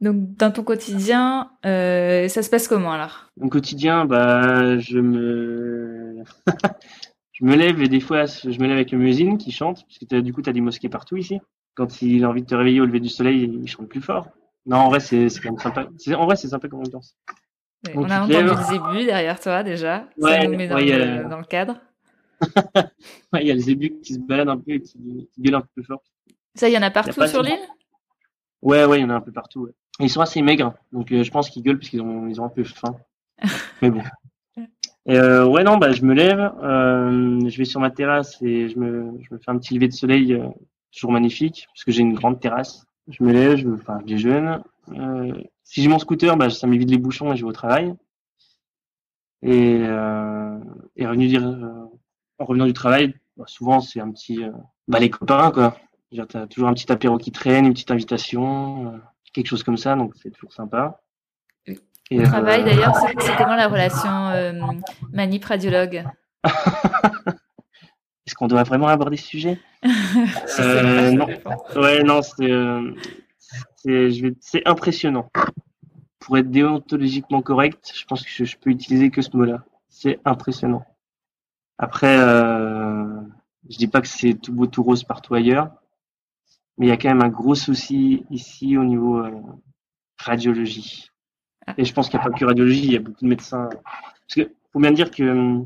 Donc, 0.00 0.36
dans 0.36 0.50
ton 0.50 0.62
quotidien, 0.64 1.50
euh, 1.64 2.28
ça 2.28 2.42
se 2.42 2.50
passe 2.50 2.68
comment 2.68 2.92
alors? 2.92 3.30
Mon 3.36 3.48
quotidien, 3.48 4.04
bah, 4.04 4.78
je 4.78 4.98
me, 4.98 6.22
je 7.32 7.44
me 7.44 7.54
lève 7.56 7.80
et 7.82 7.88
des 7.88 8.00
fois, 8.00 8.26
je 8.26 8.48
me 8.48 8.62
lève 8.66 8.72
avec 8.72 8.90
le 8.90 8.98
muezzin 8.98 9.36
qui 9.36 9.50
chante, 9.50 9.84
parce 9.86 9.98
que 9.98 10.20
du 10.20 10.32
coup, 10.32 10.42
tu 10.42 10.50
as 10.50 10.52
des 10.52 10.60
mosquées 10.60 10.88
partout 10.88 11.16
ici. 11.16 11.40
Quand 11.74 12.02
il 12.02 12.24
a 12.24 12.28
envie 12.28 12.42
de 12.42 12.46
te 12.46 12.54
réveiller 12.54 12.80
au 12.80 12.86
lever 12.86 13.00
du 13.00 13.08
soleil, 13.08 13.44
il 13.44 13.66
chante 13.68 13.88
plus 13.88 14.02
fort. 14.02 14.28
Non, 14.66 14.76
en 14.78 14.88
vrai, 14.88 15.00
c'est 15.00 15.26
quand 15.42 15.50
même 15.50 15.58
sympa. 15.58 15.88
En 16.16 16.26
vrai, 16.26 16.36
c'est 16.36 16.48
sympa 16.48 16.68
comme 16.68 16.80
ambiance. 16.80 17.16
On 17.84 18.10
a 18.10 18.20
entendu 18.20 18.44
le 18.44 18.54
zébus 18.54 19.04
derrière 19.06 19.40
toi 19.40 19.62
déjà. 19.62 20.04
ça 20.20 20.44
nous 20.44 20.56
met 20.56 20.68
dans, 20.68 20.76
ouais, 20.76 20.92
a 20.92 20.98
le, 20.98 21.22
le- 21.24 21.30
dans 21.30 21.38
le 21.38 21.44
cadre. 21.44 21.76
Ouais, 23.32 23.42
Il 23.42 23.46
y 23.46 23.50
a 23.50 23.54
les 23.54 23.70
ébus 23.70 24.00
qui 24.02 24.14
se 24.14 24.18
baladent 24.18 24.50
un 24.50 24.58
peu 24.58 24.72
et 24.72 24.80
qui, 24.80 25.28
qui 25.32 25.40
gueulent 25.42 25.54
un 25.56 25.64
peu 25.74 25.82
fort. 25.82 26.02
Ça, 26.54 26.68
il 26.68 26.72
y 26.74 26.78
en 26.78 26.82
a 26.82 26.90
partout 26.90 27.26
sur 27.26 27.42
l'île? 27.42 27.58
Ouais, 28.62 28.84
ouais, 28.84 28.98
il 28.98 29.02
y 29.02 29.04
en 29.04 29.10
a 29.10 29.14
un 29.14 29.20
peu 29.20 29.32
partout. 29.32 29.62
ouais. 29.62 29.72
Ils 30.00 30.10
sont 30.10 30.20
assez 30.20 30.42
maigres, 30.42 30.74
donc 30.92 31.12
euh, 31.12 31.22
je 31.22 31.30
pense 31.30 31.50
qu'ils 31.50 31.62
gueulent 31.62 31.78
parce 31.78 31.90
qu'ils 31.90 32.00
ont, 32.02 32.26
ils 32.28 32.40
ont 32.40 32.44
un 32.44 32.48
peu 32.48 32.64
faim. 32.64 32.96
Mais 33.82 33.90
bon. 33.90 34.02
Et 35.06 35.16
euh, 35.18 35.46
ouais, 35.46 35.64
non, 35.64 35.78
bah, 35.78 35.92
je 35.92 36.02
me 36.04 36.14
lève, 36.14 36.38
euh, 36.62 37.48
je 37.48 37.58
vais 37.58 37.64
sur 37.64 37.80
ma 37.80 37.90
terrasse 37.90 38.40
et 38.42 38.68
je 38.68 38.78
me, 38.78 39.12
je 39.20 39.34
me 39.34 39.38
fais 39.38 39.50
un 39.50 39.58
petit 39.58 39.74
lever 39.74 39.88
de 39.88 39.92
soleil, 39.92 40.40
toujours 40.92 41.12
magnifique, 41.12 41.66
parce 41.74 41.84
que 41.84 41.90
j'ai 41.92 42.02
une 42.02 42.14
grande 42.14 42.40
terrasse. 42.40 42.84
Je 43.08 43.24
me 43.24 43.32
lève, 43.32 43.56
je, 43.56 43.66
me, 43.66 43.74
enfin, 43.74 43.98
je 44.02 44.06
déjeune. 44.06 44.62
Si 45.72 45.80
j'ai 45.80 45.88
mon 45.88 45.98
scooter, 45.98 46.36
bah, 46.36 46.50
ça 46.50 46.66
m'évite 46.66 46.90
les 46.90 46.98
bouchons 46.98 47.32
et 47.32 47.36
je 47.36 47.44
vais 47.44 47.48
au 47.48 47.52
travail. 47.54 47.94
Et, 49.40 49.78
euh, 49.80 50.58
et 50.96 51.06
revenu 51.06 51.28
dire, 51.28 51.46
euh, 51.46 51.88
en 52.38 52.44
revenant 52.44 52.66
du 52.66 52.74
travail, 52.74 53.14
bah, 53.38 53.44
souvent 53.46 53.80
c'est 53.80 53.98
un 53.98 54.10
petit, 54.10 54.44
euh, 54.44 54.50
bah, 54.86 54.98
les 54.98 55.08
copains, 55.08 55.50
quoi. 55.50 55.78
T'as 56.28 56.46
toujours 56.46 56.68
un 56.68 56.74
petit 56.74 56.92
apéro 56.92 57.16
qui 57.16 57.32
traîne, 57.32 57.64
une 57.64 57.72
petite 57.72 57.90
invitation, 57.90 58.88
euh, 58.88 58.98
quelque 59.32 59.46
chose 59.46 59.62
comme 59.62 59.78
ça, 59.78 59.96
donc 59.96 60.12
c'est 60.22 60.30
toujours 60.30 60.52
sympa. 60.52 61.00
Et, 62.10 62.20
Au 62.20 62.24
travail 62.24 62.64
d'ailleurs, 62.64 62.94
c'est 62.94 63.34
comment 63.38 63.56
la 63.56 63.68
relation 63.68 64.28
euh, 64.28 64.52
manip-radiologue? 65.10 66.04
Est-ce 68.26 68.34
qu'on 68.34 68.46
devrait 68.46 68.64
vraiment 68.64 68.88
aborder 68.88 69.16
ce 69.16 69.26
sujet? 69.26 69.58
Euh, 70.60 71.12
non. 71.12 71.26
Ouais, 71.76 72.02
non, 72.02 72.20
c'est 72.20 72.50
euh, 72.50 72.94
c'est 73.82 74.66
impressionnant. 74.66 75.30
Pour 76.18 76.38
être 76.38 76.50
déontologiquement 76.50 77.42
correct, 77.42 77.92
je 77.94 78.04
pense 78.04 78.22
que 78.22 78.30
je, 78.30 78.44
je 78.44 78.56
peux 78.56 78.70
utiliser 78.70 79.10
que 79.10 79.22
ce 79.22 79.36
mot-là. 79.36 79.64
C'est 79.88 80.20
impressionnant. 80.24 80.84
Après, 81.78 82.16
euh, 82.18 83.20
je 83.68 83.76
dis 83.76 83.88
pas 83.88 84.00
que 84.00 84.08
c'est 84.08 84.34
tout 84.34 84.52
beau 84.52 84.66
tout 84.66 84.82
rose 84.82 85.04
partout 85.04 85.34
ailleurs, 85.34 85.70
mais 86.78 86.86
il 86.86 86.88
y 86.88 86.92
a 86.92 86.96
quand 86.96 87.08
même 87.08 87.22
un 87.22 87.28
gros 87.28 87.54
souci 87.54 88.24
ici 88.30 88.76
au 88.76 88.84
niveau 88.84 89.18
euh, 89.18 89.40
radiologie. 90.18 91.10
Ah. 91.66 91.74
Et 91.76 91.84
je 91.84 91.92
pense 91.92 92.08
qu'il 92.08 92.18
n'y 92.18 92.24
a 92.24 92.30
pas 92.30 92.38
que 92.38 92.44
radiologie, 92.44 92.84
il 92.84 92.92
y 92.92 92.96
a 92.96 93.00
beaucoup 93.00 93.24
de 93.24 93.28
médecins. 93.28 93.68
Parce 93.68 94.34
que 94.34 94.54
faut 94.72 94.80
bien 94.80 94.92
dire 94.92 95.10
que 95.10 95.60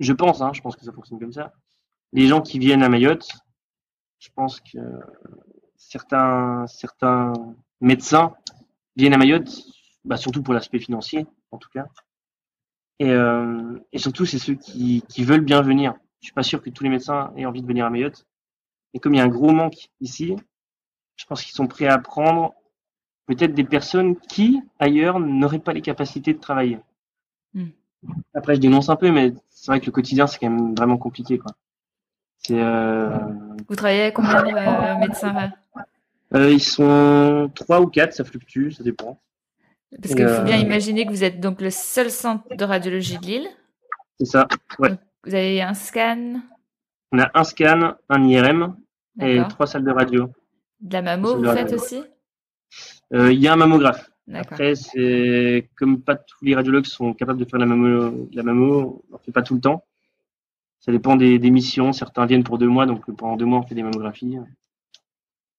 je 0.00 0.12
pense, 0.12 0.42
hein, 0.42 0.52
je 0.52 0.60
pense 0.60 0.76
que 0.76 0.84
ça 0.84 0.92
fonctionne 0.92 1.18
comme 1.18 1.32
ça. 1.32 1.52
les 2.12 2.26
gens 2.26 2.42
qui 2.42 2.58
viennent 2.58 2.82
à 2.82 2.88
Mayotte, 2.88 3.28
je 4.18 4.28
pense 4.34 4.60
que 4.60 4.78
certains, 5.88 6.66
certains 6.66 7.32
médecins 7.80 8.34
viennent 8.96 9.14
à 9.14 9.18
Mayotte, 9.18 9.50
bah, 10.04 10.16
surtout 10.16 10.42
pour 10.42 10.54
l'aspect 10.54 10.78
financier, 10.78 11.26
en 11.50 11.58
tout 11.58 11.68
cas. 11.70 11.86
Et, 12.98 13.10
euh, 13.10 13.78
et 13.92 13.98
surtout, 13.98 14.24
c'est 14.26 14.38
ceux 14.38 14.54
qui, 14.54 15.02
qui 15.08 15.24
veulent 15.24 15.44
bien 15.44 15.62
venir. 15.62 15.94
Je 16.20 16.26
suis 16.26 16.34
pas 16.34 16.42
sûr 16.42 16.62
que 16.62 16.70
tous 16.70 16.84
les 16.84 16.90
médecins 16.90 17.32
aient 17.36 17.46
envie 17.46 17.62
de 17.62 17.66
venir 17.66 17.84
à 17.84 17.90
Mayotte. 17.90 18.26
Et 18.94 19.00
comme 19.00 19.14
il 19.14 19.18
y 19.18 19.20
a 19.20 19.24
un 19.24 19.28
gros 19.28 19.52
manque 19.52 19.88
ici, 20.00 20.36
je 21.16 21.24
pense 21.26 21.42
qu'ils 21.42 21.54
sont 21.54 21.66
prêts 21.66 21.88
à 21.88 21.98
prendre 21.98 22.54
peut-être 23.26 23.54
des 23.54 23.64
personnes 23.64 24.16
qui, 24.16 24.60
ailleurs, 24.78 25.18
n'auraient 25.20 25.58
pas 25.58 25.72
les 25.72 25.82
capacités 25.82 26.34
de 26.34 26.38
travailler. 26.38 26.78
Hmm. 27.54 27.70
Après, 28.34 28.54
je 28.54 28.60
dénonce 28.60 28.88
un 28.88 28.96
peu, 28.96 29.10
mais 29.10 29.32
c'est 29.50 29.70
vrai 29.70 29.80
que 29.80 29.86
le 29.86 29.92
quotidien, 29.92 30.26
c'est 30.26 30.38
quand 30.38 30.50
même 30.50 30.74
vraiment 30.74 30.98
compliqué. 30.98 31.38
Quoi. 31.38 31.52
C'est, 32.46 32.60
euh, 32.60 33.10
Vous 33.68 33.76
travaillez 33.76 34.02
avec 34.02 34.14
combien 34.14 34.42
de 34.42 34.48
euh, 34.48 34.98
médecins 34.98 35.52
euh, 36.34 36.50
ils 36.50 36.62
sont 36.62 37.50
trois 37.54 37.80
ou 37.80 37.88
quatre, 37.88 38.14
ça 38.14 38.24
fluctue, 38.24 38.70
ça 38.70 38.82
dépend. 38.82 39.20
Parce 40.00 40.14
qu'il 40.14 40.26
faut 40.26 40.42
bien 40.42 40.56
imaginer 40.56 41.04
que 41.04 41.10
vous 41.10 41.24
êtes 41.24 41.40
donc 41.40 41.60
le 41.60 41.70
seul 41.70 42.10
centre 42.10 42.44
de 42.56 42.64
radiologie 42.64 43.18
de 43.18 43.26
Lille. 43.26 43.48
C'est 44.18 44.24
ça. 44.24 44.48
Ouais. 44.78 44.90
Donc, 44.90 44.98
vous 45.24 45.34
avez 45.34 45.60
un 45.60 45.74
scan, 45.74 46.40
On 47.12 47.18
a 47.18 47.30
un 47.34 47.44
scan, 47.44 47.96
un 48.08 48.24
IRM 48.24 48.76
et 49.20 49.40
trois 49.50 49.66
salles 49.66 49.84
de 49.84 49.90
radio. 49.90 50.30
De 50.80 50.94
la 50.94 51.02
mammo, 51.02 51.36
vous 51.36 51.52
faites 51.52 51.72
aussi? 51.74 52.02
Euh, 53.12 53.30
Il 53.30 53.38
y 53.38 53.46
a 53.46 53.52
un 53.52 53.56
mammographe. 53.56 54.10
D'accord. 54.26 54.52
Après, 54.52 54.74
c'est 54.74 55.68
comme 55.76 56.00
pas 56.00 56.16
tous 56.16 56.44
les 56.44 56.54
radiologues 56.54 56.86
sont 56.86 57.12
capables 57.12 57.38
de 57.38 57.44
faire 57.44 57.58
la 57.58 57.66
mammo, 57.66 58.28
la 58.32 58.42
mammo, 58.42 59.04
on 59.10 59.16
en 59.16 59.18
fait 59.18 59.32
pas 59.32 59.42
tout 59.42 59.54
le 59.54 59.60
temps. 59.60 59.84
Ça 60.82 60.92
dépend 60.92 61.16
des, 61.16 61.38
des 61.38 61.50
missions. 61.50 61.92
Certains 61.92 62.26
viennent 62.26 62.44
pour 62.44 62.58
deux 62.58 62.68
mois, 62.68 62.86
donc 62.86 63.10
pendant 63.16 63.36
deux 63.36 63.46
mois, 63.46 63.60
on 63.60 63.66
fait 63.66 63.74
des 63.74 63.84
mammographies. 63.84 64.36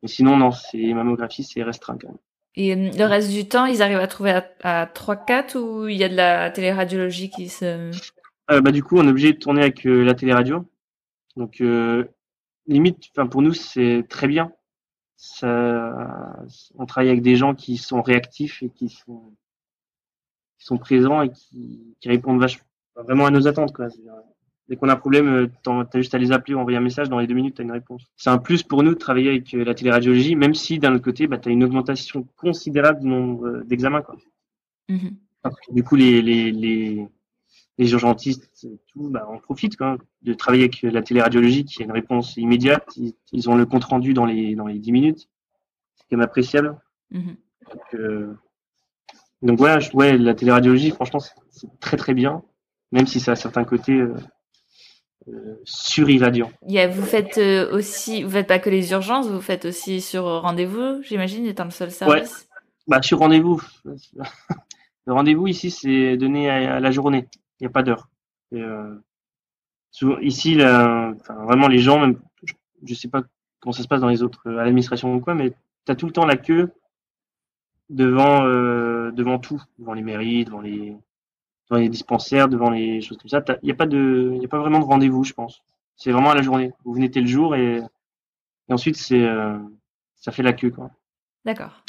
Mais 0.01 0.09
sinon, 0.09 0.37
non, 0.37 0.51
c'est 0.51 0.93
mammographies, 0.93 1.45
c'est 1.45 1.63
restreint 1.63 1.97
quand 1.99 2.09
même. 2.09 2.17
Et 2.55 2.73
euh, 2.73 2.91
le 2.95 3.05
reste 3.05 3.31
du 3.31 3.47
temps, 3.47 3.65
ils 3.65 3.81
arrivent 3.81 3.97
à 3.97 4.07
trouver 4.07 4.31
à, 4.31 4.45
à 4.63 4.85
3-4 4.85 5.57
ou 5.57 5.87
il 5.87 5.97
y 5.97 6.03
a 6.03 6.09
de 6.09 6.15
la 6.15 6.51
téléradiologie 6.51 7.29
qui 7.29 7.49
se... 7.49 7.89
Euh, 8.51 8.61
bah, 8.61 8.71
du 8.71 8.83
coup, 8.83 8.97
on 8.97 9.07
est 9.07 9.09
obligé 9.09 9.33
de 9.33 9.37
tourner 9.37 9.61
avec 9.61 9.85
euh, 9.87 10.03
la 10.03 10.13
téléradio. 10.13 10.69
Donc, 11.37 11.61
euh, 11.61 12.05
limite, 12.67 13.05
enfin, 13.15 13.27
pour 13.27 13.41
nous, 13.41 13.53
c'est 13.53 14.05
très 14.09 14.27
bien. 14.27 14.51
Ça, 15.15 16.35
on 16.75 16.85
travaille 16.85 17.09
avec 17.09 17.21
des 17.21 17.37
gens 17.37 17.55
qui 17.55 17.77
sont 17.77 18.01
réactifs 18.01 18.61
et 18.61 18.69
qui 18.69 18.89
sont, 18.89 19.33
qui 20.59 20.65
sont 20.65 20.77
présents 20.77 21.21
et 21.21 21.31
qui, 21.31 21.95
qui 22.01 22.09
répondent 22.09 22.41
vachement, 22.41 22.65
vraiment 22.95 23.25
à 23.25 23.31
nos 23.31 23.47
attentes, 23.47 23.73
quoi. 23.73 23.87
Dès 24.69 24.77
qu'on 24.77 24.87
a 24.89 24.93
un 24.93 24.97
problème, 24.97 25.27
euh, 25.27 25.47
t'as 25.63 25.99
juste 25.99 26.15
à 26.15 26.17
les 26.17 26.31
appeler 26.31 26.55
ou 26.55 26.59
envoyer 26.59 26.77
un 26.77 26.81
message, 26.81 27.09
dans 27.09 27.19
les 27.19 27.27
deux 27.27 27.33
minutes, 27.35 27.55
t'as 27.57 27.63
une 27.63 27.71
réponse. 27.71 28.05
C'est 28.15 28.29
un 28.29 28.37
plus 28.37 28.63
pour 28.63 28.81
nous 28.81 28.91
de 28.93 28.97
travailler 28.99 29.29
avec 29.29 29.53
euh, 29.53 29.63
la 29.65 29.73
téléradiologie, 29.75 30.35
même 30.37 30.53
si 30.53 30.79
d'un 30.79 30.93
autre 30.95 31.03
côté, 31.03 31.27
bah, 31.27 31.37
t'as 31.37 31.51
une 31.51 31.63
augmentation 31.63 32.25
considérable 32.37 33.01
du 33.01 33.07
nombre 33.07 33.45
euh, 33.47 33.63
d'examens, 33.65 34.01
quoi. 34.01 34.15
Mhm. 34.89 35.17
Parce 35.41 35.55
que 35.59 35.73
du 35.73 35.83
coup, 35.83 35.95
les, 35.97 36.21
les, 36.21 36.51
les, 36.53 37.05
les 37.77 37.91
urgentistes, 37.91 38.65
tout, 38.87 39.09
bah, 39.09 39.27
on 39.29 39.37
profite 39.39 39.75
quand 39.75 39.91
même 39.91 39.97
de 40.21 40.33
travailler 40.33 40.63
avec 40.63 40.81
la 40.83 41.01
téléradiologie 41.01 41.65
qui 41.65 41.81
a 41.81 41.85
une 41.85 41.91
réponse 41.91 42.37
immédiate. 42.37 42.87
Ils, 42.95 43.13
ils 43.33 43.49
ont 43.49 43.55
le 43.55 43.65
compte 43.65 43.83
rendu 43.83 44.13
dans 44.13 44.25
les, 44.25 44.55
dans 44.55 44.67
les 44.67 44.79
10 44.79 44.91
minutes. 44.93 45.27
C'est 45.95 46.05
quand 46.09 46.17
même 46.17 46.25
appréciable. 46.25 46.77
Mhm. 47.11 47.35
Donc, 47.69 47.81
euh, 47.95 48.33
donc 49.41 49.57
voilà, 49.57 49.79
je- 49.81 49.91
ouais, 49.91 50.17
la 50.17 50.33
téléradiologie, 50.35 50.91
franchement, 50.91 51.19
c'est- 51.19 51.33
c'est 51.49 51.79
très 51.81 51.97
très 51.97 52.13
bien, 52.13 52.41
même 52.93 53.07
si 53.07 53.19
ça 53.19 53.33
a 53.33 53.35
certains 53.35 53.65
côtés 53.65 53.99
euh, 53.99 54.13
euh, 55.27 55.55
surirradiants. 55.63 56.51
Il 56.67 56.73
y 56.73 56.79
a- 56.79 56.87
vous 56.87 57.05
faites 57.05 57.37
euh, 57.37 57.71
aussi, 57.75 58.23
vous 58.23 58.31
faites 58.31 58.47
pas 58.47 58.59
que 58.59 58.69
les 58.69 58.91
urgences, 58.91 59.27
vous 59.27 59.41
faites 59.41 59.65
aussi 59.65 60.01
sur 60.01 60.23
rendez-vous, 60.23 61.01
j'imagine, 61.03 61.45
étant 61.45 61.65
le 61.65 61.71
seul 61.71 61.91
service. 61.91 62.47
Bah, 62.87 63.01
sur 63.01 63.19
rendez-vous. 63.19 63.61
Le 65.05 65.13
rendez-vous 65.13 65.47
ici, 65.47 65.69
c'est 65.69 66.15
donné 66.15 66.49
à, 66.49 66.79
la 66.79 66.91
journée. 66.91 67.27
Il 67.59 67.63
n'y 67.63 67.67
a 67.67 67.69
pas 67.69 67.83
d'heure. 67.83 68.07
Euh, 68.53 68.95
ici, 70.21 70.55
là, 70.55 71.13
enfin, 71.19 71.33
vraiment, 71.43 71.67
les 71.67 71.79
gens, 71.79 71.99
même, 71.99 72.19
je, 72.43 72.53
je 72.85 72.93
sais 72.93 73.09
pas 73.09 73.21
comment 73.59 73.73
ça 73.73 73.83
se 73.83 73.87
passe 73.87 73.99
dans 74.01 74.07
les 74.07 74.23
autres, 74.23 74.41
euh, 74.47 74.59
à 74.59 74.63
l'administration 74.63 75.13
ou 75.13 75.19
quoi, 75.19 75.35
mais 75.35 75.51
tu 75.85 75.91
as 75.91 75.95
tout 75.95 76.05
le 76.05 76.13
temps 76.13 76.25
la 76.25 76.37
queue 76.37 76.71
devant, 77.89 78.45
euh, 78.45 79.11
devant 79.11 79.39
tout, 79.39 79.61
devant 79.77 79.93
les 79.93 80.01
mairies, 80.01 80.45
devant 80.45 80.61
les, 80.61 80.95
devant 81.73 81.81
les 81.81 81.89
dispensaires, 81.89 82.47
devant 82.47 82.69
les 82.69 83.01
choses 83.01 83.17
comme 83.17 83.29
ça. 83.29 83.43
Il 83.61 83.65
n'y 83.65 83.71
a 83.71 83.75
pas 83.75 83.85
de, 83.85 84.31
il 84.35 84.41
y 84.41 84.45
a 84.45 84.47
pas 84.47 84.59
vraiment 84.59 84.79
de 84.79 84.85
rendez-vous, 84.85 85.23
je 85.23 85.33
pense. 85.33 85.61
C'est 85.95 86.11
vraiment 86.11 86.31
à 86.31 86.35
la 86.35 86.41
journée. 86.41 86.71
Vous 86.85 86.93
venez 86.93 87.09
tel 87.09 87.27
jour 87.27 87.55
et, 87.55 87.77
et 87.77 88.73
ensuite, 88.73 88.95
c'est, 88.95 89.23
euh, 89.23 89.57
ça 90.15 90.31
fait 90.31 90.43
la 90.43 90.53
queue, 90.53 90.71
quoi. 90.71 90.91
D'accord. 91.45 91.83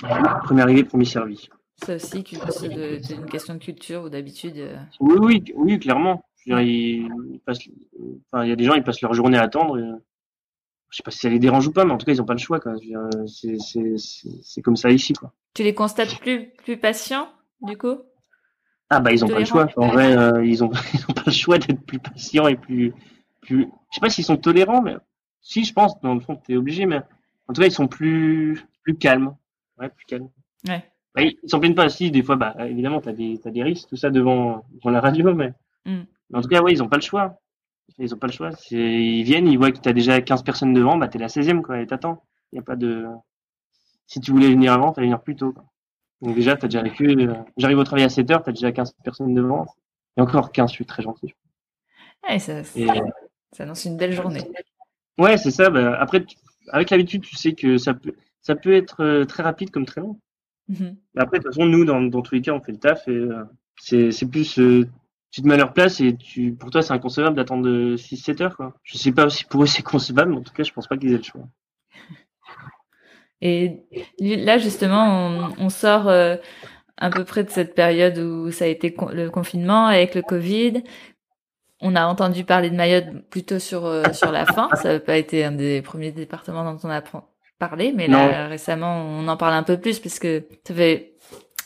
Premier 0.44 0.62
arrivé, 0.62 0.84
premier 0.84 1.04
servi. 1.04 1.48
Ça 1.84 1.96
aussi, 1.96 2.24
c'est 2.50 3.14
une 3.14 3.26
question 3.26 3.54
de 3.54 3.58
culture 3.58 4.04
ou 4.04 4.08
d'habitude. 4.08 4.58
euh? 4.58 4.76
Oui, 5.00 5.16
oui, 5.20 5.44
oui, 5.56 5.78
clairement. 5.78 6.24
Je 6.36 6.52
veux 6.52 6.56
dire, 6.56 6.66
ils, 6.66 7.08
ils 7.32 7.40
passent, 7.40 7.60
enfin, 8.32 8.44
il 8.44 8.50
y 8.50 8.52
a 8.52 8.56
des 8.56 8.64
gens, 8.64 8.74
ils 8.74 8.84
passent 8.84 9.00
leur 9.00 9.14
journée 9.14 9.38
à 9.38 9.42
attendre. 9.42 9.78
et, 9.78 9.82
je 10.90 10.98
sais 10.98 11.02
pas 11.02 11.10
si 11.10 11.18
ça 11.18 11.28
les 11.28 11.40
dérange 11.40 11.66
ou 11.66 11.72
pas, 11.72 11.84
mais 11.84 11.92
en 11.92 11.98
tout 11.98 12.06
cas, 12.06 12.12
ils 12.12 12.22
ont 12.22 12.26
pas 12.26 12.34
le 12.34 12.38
choix. 12.38 12.60
C'est, 13.26 13.56
c'est 13.58 14.62
comme 14.62 14.76
ça 14.76 14.90
ici, 14.90 15.12
quoi. 15.12 15.32
Tu 15.54 15.62
les 15.62 15.74
constates 15.74 16.18
plus, 16.20 16.50
plus 16.50 16.76
patients, 16.76 17.28
du 17.62 17.76
coup? 17.76 17.96
Ah 18.96 19.00
bah, 19.00 19.12
ils 19.12 19.24
ont 19.24 19.28
pas 19.28 19.38
le 19.38 19.44
choix. 19.44 19.68
En 19.76 19.88
vrai, 19.88 20.16
euh, 20.16 20.44
ils 20.44 20.62
ont, 20.62 20.70
ils 20.94 21.04
ont 21.08 21.12
pas 21.12 21.22
le 21.26 21.32
choix 21.32 21.58
d'être 21.58 21.84
plus 21.84 21.98
patients 21.98 22.46
et 22.46 22.56
plus, 22.56 22.92
plus. 23.40 23.68
Je 23.90 23.94
sais 23.94 24.00
pas 24.00 24.10
s'ils 24.10 24.24
sont 24.24 24.36
tolérants, 24.36 24.82
mais 24.82 24.96
si, 25.40 25.64
je 25.64 25.72
pense. 25.72 26.00
Dans 26.00 26.14
le 26.14 26.20
fond, 26.20 26.36
t'es 26.36 26.56
obligé, 26.56 26.86
mais 26.86 27.00
en 27.48 27.52
tout 27.52 27.60
cas, 27.60 27.66
ils 27.66 27.72
sont 27.72 27.88
plus, 27.88 28.64
plus 28.82 28.96
calmes. 28.96 29.34
Ouais, 29.78 29.88
plus 29.88 30.06
calmes. 30.06 30.28
Ouais. 30.68 30.84
Bah, 31.14 31.22
ils 31.22 31.36
s'en 31.48 31.60
plaignent 31.60 31.74
pas. 31.74 31.88
Si, 31.88 32.10
des 32.10 32.22
fois, 32.22 32.36
bah, 32.36 32.54
évidemment, 32.60 33.00
t'as 33.00 33.12
des, 33.12 33.38
t'as 33.42 33.50
des 33.50 33.62
risques, 33.62 33.88
tout 33.88 33.96
ça 33.96 34.10
devant, 34.10 34.64
devant 34.72 34.90
la 34.90 35.00
radio, 35.00 35.34
mais. 35.34 35.52
Mm. 35.86 36.02
mais 36.30 36.38
en 36.38 36.42
tout 36.42 36.48
cas, 36.48 36.62
ouais, 36.62 36.72
ils 36.72 36.82
ont 36.82 36.88
pas 36.88 36.96
le 36.96 37.02
choix. 37.02 37.38
Ils 37.98 38.14
ont 38.14 38.18
pas 38.18 38.26
le 38.26 38.32
choix. 38.32 38.50
Ils 38.70 39.22
viennent, 39.22 39.46
ils 39.46 39.58
voient 39.58 39.70
que 39.70 39.78
t'as 39.78 39.92
déjà 39.92 40.20
15 40.20 40.42
personnes 40.42 40.72
devant, 40.72 40.96
bah, 40.96 41.08
t'es 41.08 41.18
la 41.18 41.28
16e, 41.28 41.62
quoi, 41.62 41.80
et 41.80 41.86
t'attends. 41.86 42.22
Y 42.52 42.58
a 42.58 42.62
pas 42.62 42.76
de, 42.76 43.06
si 44.06 44.20
tu 44.20 44.30
voulais 44.30 44.50
venir 44.50 44.72
avant, 44.72 44.92
fallait 44.92 45.06
venir 45.06 45.20
plus 45.20 45.36
tôt, 45.36 45.52
quoi. 45.52 45.64
Donc 46.22 46.34
déjà, 46.34 46.56
t'as 46.56 46.68
déjà 46.68 46.82
la 46.82 46.90
queue, 46.90 47.16
euh, 47.18 47.34
j'arrive 47.56 47.78
au 47.78 47.84
travail 47.84 48.04
à 48.04 48.08
7 48.08 48.30
heures, 48.30 48.42
t'as 48.42 48.52
déjà 48.52 48.72
15 48.72 48.94
personnes 49.04 49.34
devant. 49.34 49.66
Et 50.16 50.20
encore 50.20 50.52
15, 50.52 50.70
je 50.70 50.74
suis 50.74 50.86
très 50.86 51.02
gentil. 51.02 51.34
Ouais, 52.28 52.38
ça, 52.38 52.62
Et, 52.76 52.86
ça 53.52 53.62
annonce 53.64 53.84
une 53.84 53.96
belle 53.96 54.12
journée. 54.12 54.40
ouais, 55.18 55.36
c'est 55.36 55.50
ça, 55.50 55.70
bah, 55.70 55.96
après, 56.00 56.24
tu- 56.24 56.36
avec 56.70 56.90
l'habitude, 56.90 57.22
tu 57.22 57.36
sais 57.36 57.52
que 57.52 57.76
ça 57.76 57.94
peut, 57.94 58.14
ça 58.40 58.54
peut 58.54 58.72
être 58.72 59.02
euh, 59.02 59.24
très 59.24 59.42
rapide 59.42 59.70
comme 59.70 59.84
très 59.86 60.00
long. 60.00 60.18
Mais 61.14 61.22
après, 61.22 61.38
de 61.38 61.44
toute 61.44 61.54
façon, 61.54 61.66
nous, 61.66 61.84
dans, 61.84 62.00
dans 62.02 62.22
tous 62.22 62.34
les 62.34 62.40
cas, 62.42 62.52
on 62.52 62.60
fait 62.60 62.72
le 62.72 62.78
taf 62.78 63.06
et 63.08 63.12
euh, 63.12 63.44
c'est, 63.76 64.30
plus, 64.30 64.58
euh, 64.58 64.88
tu 65.30 65.42
te 65.42 65.46
mets 65.46 65.54
à 65.54 65.58
leur 65.58 65.72
place 65.72 66.00
et 66.00 66.16
tu, 66.16 66.52
pour 66.52 66.70
toi, 66.70 66.82
c'est 66.82 66.92
inconcevable 66.92 67.36
d'attendre 67.36 67.96
6-7 67.96 68.40
heures, 68.40 68.56
quoi. 68.56 68.74
Je 68.82 68.98
sais 68.98 69.12
pas 69.12 69.28
si 69.30 69.44
pour 69.44 69.62
eux 69.62 69.66
c'est 69.66 69.82
concevable, 69.82 70.32
mais 70.32 70.38
en 70.38 70.42
tout 70.42 70.52
cas, 70.52 70.62
je 70.62 70.72
pense 70.72 70.88
pas 70.88 70.96
qu'ils 70.96 71.12
aient 71.12 71.18
le 71.18 71.22
choix. 71.22 71.46
Et 73.40 73.82
là, 74.18 74.58
justement, 74.58 75.04
on, 75.58 75.66
on 75.66 75.68
sort 75.68 76.08
euh, 76.08 76.36
à 76.96 77.10
peu 77.10 77.24
près 77.24 77.44
de 77.44 77.50
cette 77.50 77.74
période 77.74 78.16
où 78.18 78.50
ça 78.50 78.64
a 78.64 78.68
été 78.68 78.94
con- 78.94 79.10
le 79.12 79.30
confinement 79.30 79.86
avec 79.86 80.14
le 80.14 80.22
Covid. 80.22 80.82
On 81.80 81.96
a 81.96 82.06
entendu 82.06 82.44
parler 82.44 82.70
de 82.70 82.76
Mayotte 82.76 83.28
plutôt 83.30 83.58
sur 83.58 83.84
euh, 83.84 84.04
sur 84.12 84.32
la 84.32 84.46
fin. 84.46 84.70
Ça 84.76 84.94
n'a 84.94 85.00
pas 85.00 85.16
été 85.16 85.44
un 85.44 85.52
des 85.52 85.82
premiers 85.82 86.12
départements 86.12 86.64
dont 86.72 86.78
on 86.84 86.90
a 86.90 87.02
parlé, 87.58 87.92
mais 87.94 88.08
là 88.28 88.46
récemment, 88.48 88.96
on 89.04 89.28
en 89.28 89.36
parle 89.36 89.54
un 89.54 89.62
peu 89.62 89.76
plus 89.78 89.98
parce 90.00 90.18
que 90.18 90.44
ça 90.66 90.74
fait 90.74 91.12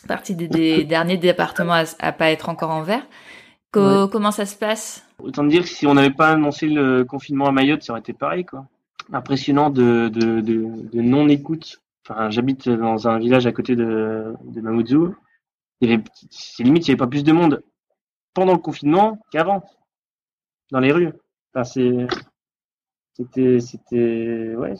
partie 0.08 0.34
des, 0.34 0.48
des 0.48 0.84
derniers 0.84 1.16
départements 1.18 1.74
à, 1.74 1.84
à 2.00 2.12
pas 2.12 2.30
être 2.30 2.48
encore 2.48 2.70
en 2.70 2.82
vert. 2.82 3.06
Co- 3.70 4.08
Comment 4.08 4.30
ça 4.32 4.46
se 4.46 4.56
passe? 4.56 5.04
Autant 5.22 5.44
dire 5.44 5.62
que 5.62 5.68
si 5.68 5.86
on 5.86 5.94
n'avait 5.94 6.10
pas 6.10 6.30
annoncé 6.30 6.66
le 6.68 7.04
confinement 7.04 7.46
à 7.46 7.52
Mayotte, 7.52 7.82
ça 7.82 7.92
aurait 7.92 8.00
été 8.00 8.12
pareil, 8.14 8.44
quoi. 8.44 8.64
Impressionnant 9.12 9.70
de, 9.70 10.08
de, 10.08 10.40
de, 10.40 10.88
de 10.92 11.00
non-écoute. 11.00 11.82
Enfin, 12.06 12.30
j'habite 12.30 12.68
dans 12.68 13.08
un 13.08 13.18
village 13.18 13.46
à 13.46 13.52
côté 13.52 13.76
de, 13.76 14.34
de 14.44 14.60
Mamoudzou. 14.60 15.14
C'est 15.80 16.64
limite, 16.64 16.86
il 16.86 16.90
n'y 16.90 16.92
avait 16.92 16.96
pas 16.96 17.06
plus 17.06 17.24
de 17.24 17.32
monde 17.32 17.62
pendant 18.34 18.52
le 18.52 18.58
confinement 18.58 19.18
qu'avant. 19.30 19.62
Dans 20.70 20.80
les 20.80 20.92
rues. 20.92 21.12
Enfin, 21.54 21.64
c'était, 23.14 23.60
c'était, 23.60 24.54
ouais, 24.54 24.74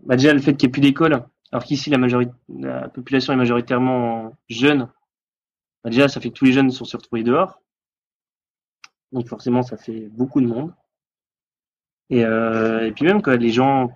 bah, 0.00 0.16
déjà, 0.16 0.32
le 0.32 0.40
fait 0.40 0.54
qu'il 0.54 0.68
n'y 0.68 0.70
ait 0.70 0.72
plus 0.72 0.80
d'école, 0.80 1.24
alors 1.52 1.64
qu'ici, 1.64 1.90
la 1.90 1.98
majorité, 1.98 2.32
la 2.48 2.88
population 2.88 3.32
est 3.32 3.36
majoritairement 3.36 4.32
jeune. 4.48 4.88
Bah, 5.84 5.90
déjà, 5.90 6.08
ça 6.08 6.20
fait 6.20 6.30
que 6.30 6.34
tous 6.34 6.46
les 6.46 6.52
jeunes 6.52 6.70
sont 6.70 6.84
se 6.84 6.96
retrouvés 6.96 7.22
dehors. 7.22 7.60
Donc 9.12 9.28
forcément, 9.28 9.62
ça 9.62 9.76
fait 9.76 10.08
beaucoup 10.08 10.40
de 10.40 10.46
monde. 10.46 10.72
Et, 12.10 12.24
euh, 12.24 12.86
et 12.86 12.92
puis 12.92 13.04
même 13.04 13.22
quoi, 13.22 13.36
les 13.36 13.50
gens, 13.50 13.90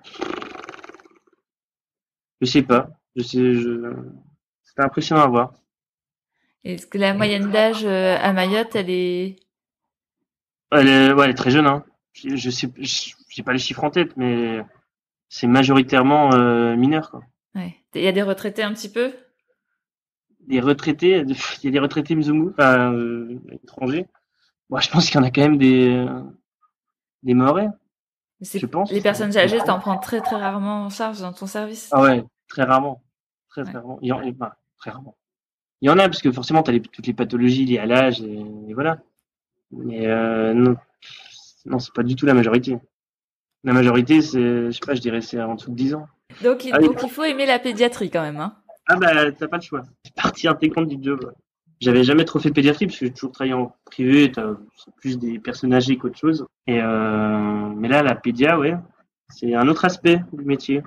je 2.40 2.46
sais 2.46 2.62
pas, 2.62 2.88
je 3.14 3.22
sais, 3.22 3.54
je, 3.54 3.92
c'était 4.62 4.82
impressionnant 4.82 5.22
à 5.22 5.28
voir. 5.28 5.52
Est-ce 6.64 6.86
que 6.86 6.98
la 6.98 7.14
moyenne 7.14 7.50
d'âge 7.50 7.84
euh, 7.84 8.16
à 8.20 8.32
Mayotte, 8.32 8.74
elle 8.74 8.90
est? 8.90 9.36
Elle 10.72 10.88
est, 10.88 11.12
ouais, 11.12 11.24
elle 11.24 11.30
est 11.30 11.34
très 11.34 11.50
jeune, 11.50 11.66
hein. 11.66 11.84
Je, 12.12 12.34
je 12.34 12.50
sais, 12.50 12.68
j'ai 13.28 13.42
pas 13.42 13.52
les 13.52 13.58
chiffres 13.58 13.84
en 13.84 13.90
tête, 13.90 14.16
mais 14.16 14.64
c'est 15.28 15.46
majoritairement 15.46 16.32
euh, 16.34 16.74
mineur. 16.74 17.10
Quoi. 17.10 17.20
Ouais. 17.54 17.76
Il 17.94 18.02
y 18.02 18.08
a 18.08 18.12
des 18.12 18.22
retraités 18.22 18.62
un 18.62 18.72
petit 18.72 18.90
peu? 18.90 19.12
Des 20.40 20.60
retraités, 20.60 21.22
il 21.62 21.64
y 21.64 21.68
a 21.68 21.70
des 21.70 21.78
retraités 21.78 22.16
Mzungu, 22.16 22.50
enfin, 22.50 22.92
euh, 22.92 23.38
étrangers. 23.62 24.06
Moi, 24.70 24.80
je 24.80 24.90
pense 24.90 25.06
qu'il 25.06 25.16
y 25.16 25.18
en 25.22 25.26
a 25.26 25.30
quand 25.30 25.42
même 25.42 25.58
des, 25.58 26.04
des 27.22 27.34
Maorais. 27.34 27.68
Je 28.40 28.66
pense. 28.66 28.90
Les 28.92 29.00
personnes 29.00 29.36
âgées, 29.36 29.58
t'en 29.58 29.78
prends 29.78 29.98
très 29.98 30.20
très 30.20 30.36
rarement 30.36 30.84
en 30.84 30.90
charge 30.90 31.20
dans 31.20 31.32
ton 31.32 31.46
service 31.46 31.88
Ah 31.92 32.02
ouais, 32.02 32.24
très 32.48 32.64
rarement. 32.64 33.02
Très, 33.48 33.64
très 33.64 33.74
rarement. 33.74 33.98
Il 34.02 34.08
y 34.08 34.12
en, 34.12 34.20
enfin, 34.28 34.52
très 34.78 34.90
rarement. 34.90 35.16
Il 35.80 35.88
y 35.88 35.90
en 35.90 35.98
a, 35.98 36.04
parce 36.04 36.20
que 36.20 36.32
forcément, 36.32 36.62
tu 36.62 36.70
as 36.70 36.80
toutes 36.80 37.06
les 37.06 37.14
pathologies 37.14 37.64
liées 37.64 37.78
à 37.78 37.86
l'âge, 37.86 38.20
et, 38.20 38.74
voilà. 38.74 38.98
Mais 39.70 40.06
euh, 40.06 40.54
non, 40.54 40.76
non 41.64 41.78
c'est 41.78 41.92
pas 41.92 42.02
du 42.02 42.14
tout 42.14 42.26
la 42.26 42.34
majorité. 42.34 42.78
La 43.64 43.72
majorité, 43.72 44.22
c'est, 44.22 44.66
je 44.66 44.70
sais 44.70 44.86
pas, 44.86 44.94
je 44.94 45.00
dirais 45.00 45.20
c'est 45.20 45.40
en 45.40 45.54
dessous 45.54 45.70
de 45.70 45.76
10 45.76 45.94
ans. 45.94 46.08
Donc, 46.42 46.64
il, 46.64 46.72
donc 46.72 47.02
il 47.02 47.10
faut 47.10 47.24
aimer 47.24 47.46
la 47.46 47.58
pédiatrie 47.58 48.10
quand 48.10 48.22
même. 48.22 48.38
Hein. 48.38 48.56
Ah 48.86 48.96
bah, 48.96 49.32
t'as 49.32 49.48
pas 49.48 49.56
le 49.56 49.62
choix. 49.62 49.82
C'est 50.04 50.14
partie 50.14 50.46
intégrante 50.46 50.88
du 50.88 51.02
job. 51.02 51.32
J'avais 51.80 52.04
jamais 52.04 52.24
trop 52.24 52.38
fait 52.38 52.48
de 52.48 52.54
pédiatrie 52.54 52.86
parce 52.86 52.98
que 52.98 53.06
j'ai 53.06 53.12
toujours 53.12 53.32
travaillé 53.32 53.52
en 53.52 53.74
privé, 53.84 54.32
t'as 54.32 54.54
plus 54.96 55.18
des 55.18 55.38
personnes 55.38 55.74
âgées 55.74 55.98
qu'autre 55.98 56.18
chose. 56.18 56.46
Et 56.66 56.80
euh, 56.80 57.68
mais 57.76 57.88
là, 57.88 58.02
la 58.02 58.14
pédia, 58.14 58.58
ouais, 58.58 58.74
c'est 59.28 59.54
un 59.54 59.68
autre 59.68 59.84
aspect 59.84 60.20
du 60.32 60.44
métier. 60.44 60.82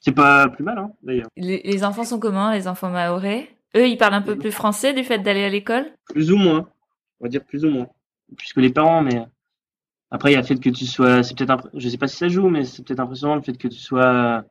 C'est 0.00 0.12
pas 0.12 0.48
plus 0.48 0.64
mal, 0.64 0.78
hein, 0.78 0.92
d'ailleurs. 1.02 1.28
Les, 1.36 1.62
les, 1.64 1.84
enfants 1.84 2.04
sont 2.04 2.18
comment, 2.18 2.50
les 2.50 2.68
enfants 2.68 2.90
maorais 2.90 3.48
Eux, 3.76 3.88
ils 3.88 3.96
parlent 3.96 4.14
un 4.14 4.22
peu 4.22 4.36
plus 4.36 4.50
français 4.50 4.92
du 4.92 5.04
fait 5.04 5.18
d'aller 5.18 5.44
à 5.44 5.48
l'école? 5.48 5.86
Plus 6.06 6.32
ou 6.32 6.36
moins, 6.36 6.68
on 7.20 7.24
va 7.24 7.28
dire 7.28 7.44
plus 7.44 7.64
ou 7.64 7.70
moins. 7.70 7.86
Puisque 8.36 8.56
les 8.56 8.70
parents, 8.70 9.00
mais 9.00 9.24
après, 10.10 10.30
il 10.30 10.34
y 10.34 10.36
a 10.36 10.40
le 10.40 10.46
fait 10.46 10.58
que 10.58 10.68
tu 10.68 10.84
sois, 10.86 11.22
c'est 11.22 11.36
peut-être, 11.36 11.70
je 11.72 11.88
sais 11.88 11.96
pas 11.96 12.08
si 12.08 12.16
ça 12.16 12.28
joue, 12.28 12.48
mais 12.50 12.64
c'est 12.64 12.84
peut-être 12.84 13.00
impressionnant 13.00 13.36
le 13.36 13.42
fait 13.42 13.56
que 13.56 13.68
tu 13.68 13.78
sois 13.78 14.44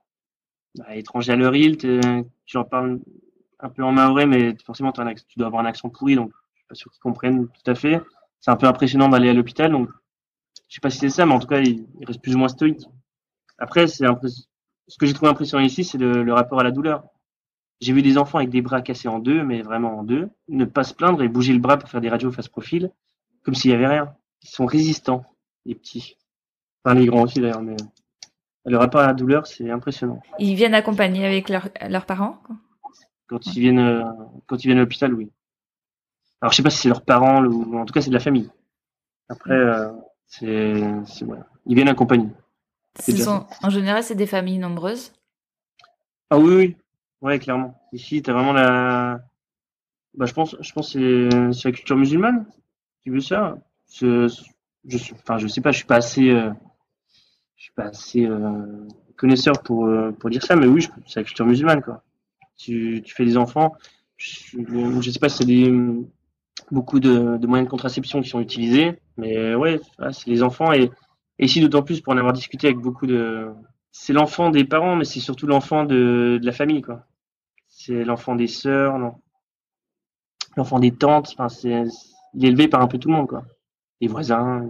bah, 0.75 0.95
étranger 0.95 1.33
à 1.33 1.35
leur 1.35 1.53
île, 1.55 1.77
tu 1.77 1.99
leur 2.53 2.67
parles 2.67 2.99
un 3.61 3.69
peu 3.69 3.83
en 3.83 3.91
maoré, 3.91 4.25
mais 4.25 4.55
forcément, 4.65 4.91
tu 4.91 5.01
dois 5.37 5.47
avoir 5.47 5.63
un 5.63 5.67
accent 5.67 5.89
pourri, 5.89 6.15
donc 6.15 6.31
je 6.53 6.59
suis 6.59 6.67
pas 6.67 6.75
sûr 6.75 6.91
qu'ils 6.91 7.01
comprennent 7.01 7.47
tout 7.47 7.71
à 7.71 7.75
fait. 7.75 8.01
C'est 8.39 8.51
un 8.51 8.55
peu 8.55 8.67
impressionnant 8.67 9.09
d'aller 9.09 9.29
à 9.29 9.33
l'hôpital, 9.33 9.71
donc 9.71 9.89
je 10.67 10.75
sais 10.75 10.81
pas 10.81 10.89
si 10.89 10.97
c'est 10.99 11.09
ça, 11.09 11.25
mais 11.25 11.33
en 11.33 11.39
tout 11.39 11.47
cas, 11.47 11.59
il, 11.59 11.85
reste 12.05 12.21
plus 12.21 12.35
ou 12.35 12.39
moins 12.39 12.47
stoïque. 12.47 12.85
Après, 13.57 13.87
c'est 13.87 14.05
ce 14.87 14.97
que 14.97 15.05
j'ai 15.05 15.13
trouvé 15.13 15.29
impressionnant 15.29 15.63
ici, 15.63 15.83
c'est 15.83 15.97
le, 15.97 16.23
le, 16.23 16.33
rapport 16.33 16.59
à 16.59 16.63
la 16.63 16.71
douleur. 16.71 17.03
J'ai 17.81 17.93
vu 17.93 18.01
des 18.01 18.17
enfants 18.17 18.37
avec 18.37 18.49
des 18.49 18.61
bras 18.61 18.81
cassés 18.81 19.07
en 19.07 19.19
deux, 19.19 19.43
mais 19.43 19.61
vraiment 19.61 19.99
en 19.99 20.03
deux, 20.03 20.29
ne 20.47 20.65
pas 20.65 20.83
se 20.83 20.93
plaindre 20.93 21.21
et 21.23 21.27
bouger 21.27 21.53
le 21.53 21.59
bras 21.59 21.77
pour 21.77 21.89
faire 21.89 22.01
des 22.01 22.09
radios 22.09 22.31
face 22.31 22.47
profil, 22.47 22.91
comme 23.43 23.55
s'il 23.55 23.71
y 23.71 23.73
avait 23.73 23.87
rien. 23.87 24.13
Ils 24.43 24.49
sont 24.49 24.65
résistants 24.65 25.25
les 25.65 25.75
petits. 25.75 26.17
Enfin, 26.83 26.95
les 26.95 27.05
grands 27.05 27.23
aussi 27.23 27.39
d'ailleurs, 27.39 27.61
mais 27.61 27.75
le 28.65 28.77
rapport 28.77 29.01
à 29.01 29.07
la 29.07 29.13
douleur, 29.13 29.47
c'est 29.47 29.69
impressionnant. 29.69 30.21
Ils 30.39 30.55
viennent 30.55 30.73
accompagner 30.73 31.25
avec 31.25 31.49
leurs 31.49 32.05
parents 32.05 32.41
Quand 33.31 33.55
ils 33.55 33.61
viennent, 33.61 33.79
euh, 33.79 34.03
quand 34.45 34.61
ils 34.61 34.67
viennent 34.67 34.79
à 34.79 34.81
l'hôpital, 34.81 35.13
oui. 35.13 35.31
Alors, 36.41 36.51
je 36.51 36.57
sais 36.57 36.63
pas 36.63 36.69
si 36.69 36.79
c'est 36.79 36.89
leurs 36.89 37.05
parents 37.05 37.45
ou 37.45 37.77
en 37.77 37.85
tout 37.85 37.93
cas 37.93 38.01
c'est 38.01 38.09
de 38.09 38.13
la 38.15 38.19
famille. 38.19 38.49
Après, 39.29 39.53
euh, 39.53 39.89
c'est, 40.27 41.23
voilà. 41.23 41.47
Ils 41.65 41.75
viennent 41.75 41.87
accompagner. 41.87 42.27
Sont, 42.99 43.45
en 43.63 43.69
général, 43.69 44.03
c'est 44.03 44.15
des 44.15 44.27
familles 44.27 44.57
nombreuses? 44.57 45.13
Ah 46.29 46.37
oui, 46.37 46.55
oui, 46.55 46.77
ouais, 47.21 47.39
clairement. 47.39 47.81
Ici, 47.93 48.21
t'as 48.21 48.33
vraiment 48.33 48.51
la. 48.51 49.21
Bah, 50.13 50.25
je 50.25 50.33
pense, 50.33 50.57
je 50.59 50.73
pense, 50.73 50.91
c'est, 50.91 51.29
c'est 51.53 51.69
la 51.69 51.71
culture 51.71 51.95
musulmane 51.95 52.45
qui 53.01 53.11
veut 53.11 53.21
ça 53.21 53.57
je 53.87 54.27
suis, 54.97 55.13
enfin, 55.13 55.37
je 55.37 55.47
sais 55.47 55.61
pas, 55.61 55.71
je 55.71 55.77
suis 55.77 55.85
pas 55.85 55.97
assez, 55.97 56.31
euh, 56.31 56.49
je 57.55 57.63
suis 57.63 57.73
pas 57.73 57.83
assez 57.83 58.25
euh, 58.25 58.87
connaisseur 59.15 59.61
pour 59.63 59.89
pour 60.19 60.29
dire 60.29 60.43
ça, 60.43 60.57
mais 60.57 60.65
oui, 60.65 60.89
c'est 61.07 61.21
la 61.21 61.23
culture 61.23 61.45
musulmane 61.45 61.81
quoi. 61.81 62.03
Tu, 62.61 63.01
tu 63.03 63.15
fais 63.15 63.25
des 63.25 63.37
enfants, 63.37 63.73
je, 64.17 64.57
je 65.01 65.09
sais 65.09 65.19
pas 65.19 65.29
si 65.29 65.37
c'est 65.37 65.45
des 65.45 65.71
beaucoup 66.69 66.99
de, 66.99 67.37
de, 67.37 67.47
moyens 67.47 67.67
de 67.67 67.71
contraception 67.71 68.21
qui 68.21 68.29
sont 68.29 68.39
utilisés, 68.39 68.99
mais 69.17 69.55
ouais, 69.55 69.79
c'est 70.11 70.27
les 70.27 70.43
enfants 70.43 70.71
et, 70.71 70.91
et 71.39 71.45
ici 71.45 71.59
d'autant 71.59 71.81
plus 71.81 72.01
pour 72.01 72.13
en 72.13 72.17
avoir 72.17 72.33
discuté 72.33 72.67
avec 72.67 72.77
beaucoup 72.77 73.07
de, 73.07 73.49
c'est 73.91 74.13
l'enfant 74.13 74.51
des 74.51 74.63
parents, 74.63 74.95
mais 74.95 75.05
c'est 75.05 75.19
surtout 75.19 75.47
l'enfant 75.47 75.85
de, 75.85 76.37
de 76.39 76.45
la 76.45 76.51
famille 76.51 76.81
quoi. 76.81 77.05
C'est 77.67 78.03
l'enfant 78.03 78.35
des 78.35 78.47
sœurs, 78.47 78.97
l'enfant 80.55 80.79
des 80.79 80.91
tantes, 80.91 81.33
enfin 81.33 81.49
c'est, 81.49 81.83
il 82.35 82.45
est 82.45 82.49
élevé 82.49 82.67
par 82.67 82.81
un 82.81 82.87
peu 82.87 82.99
tout 82.99 83.09
le 83.09 83.15
monde 83.15 83.27
quoi 83.27 83.43
les 84.01 84.07
voisins. 84.07 84.67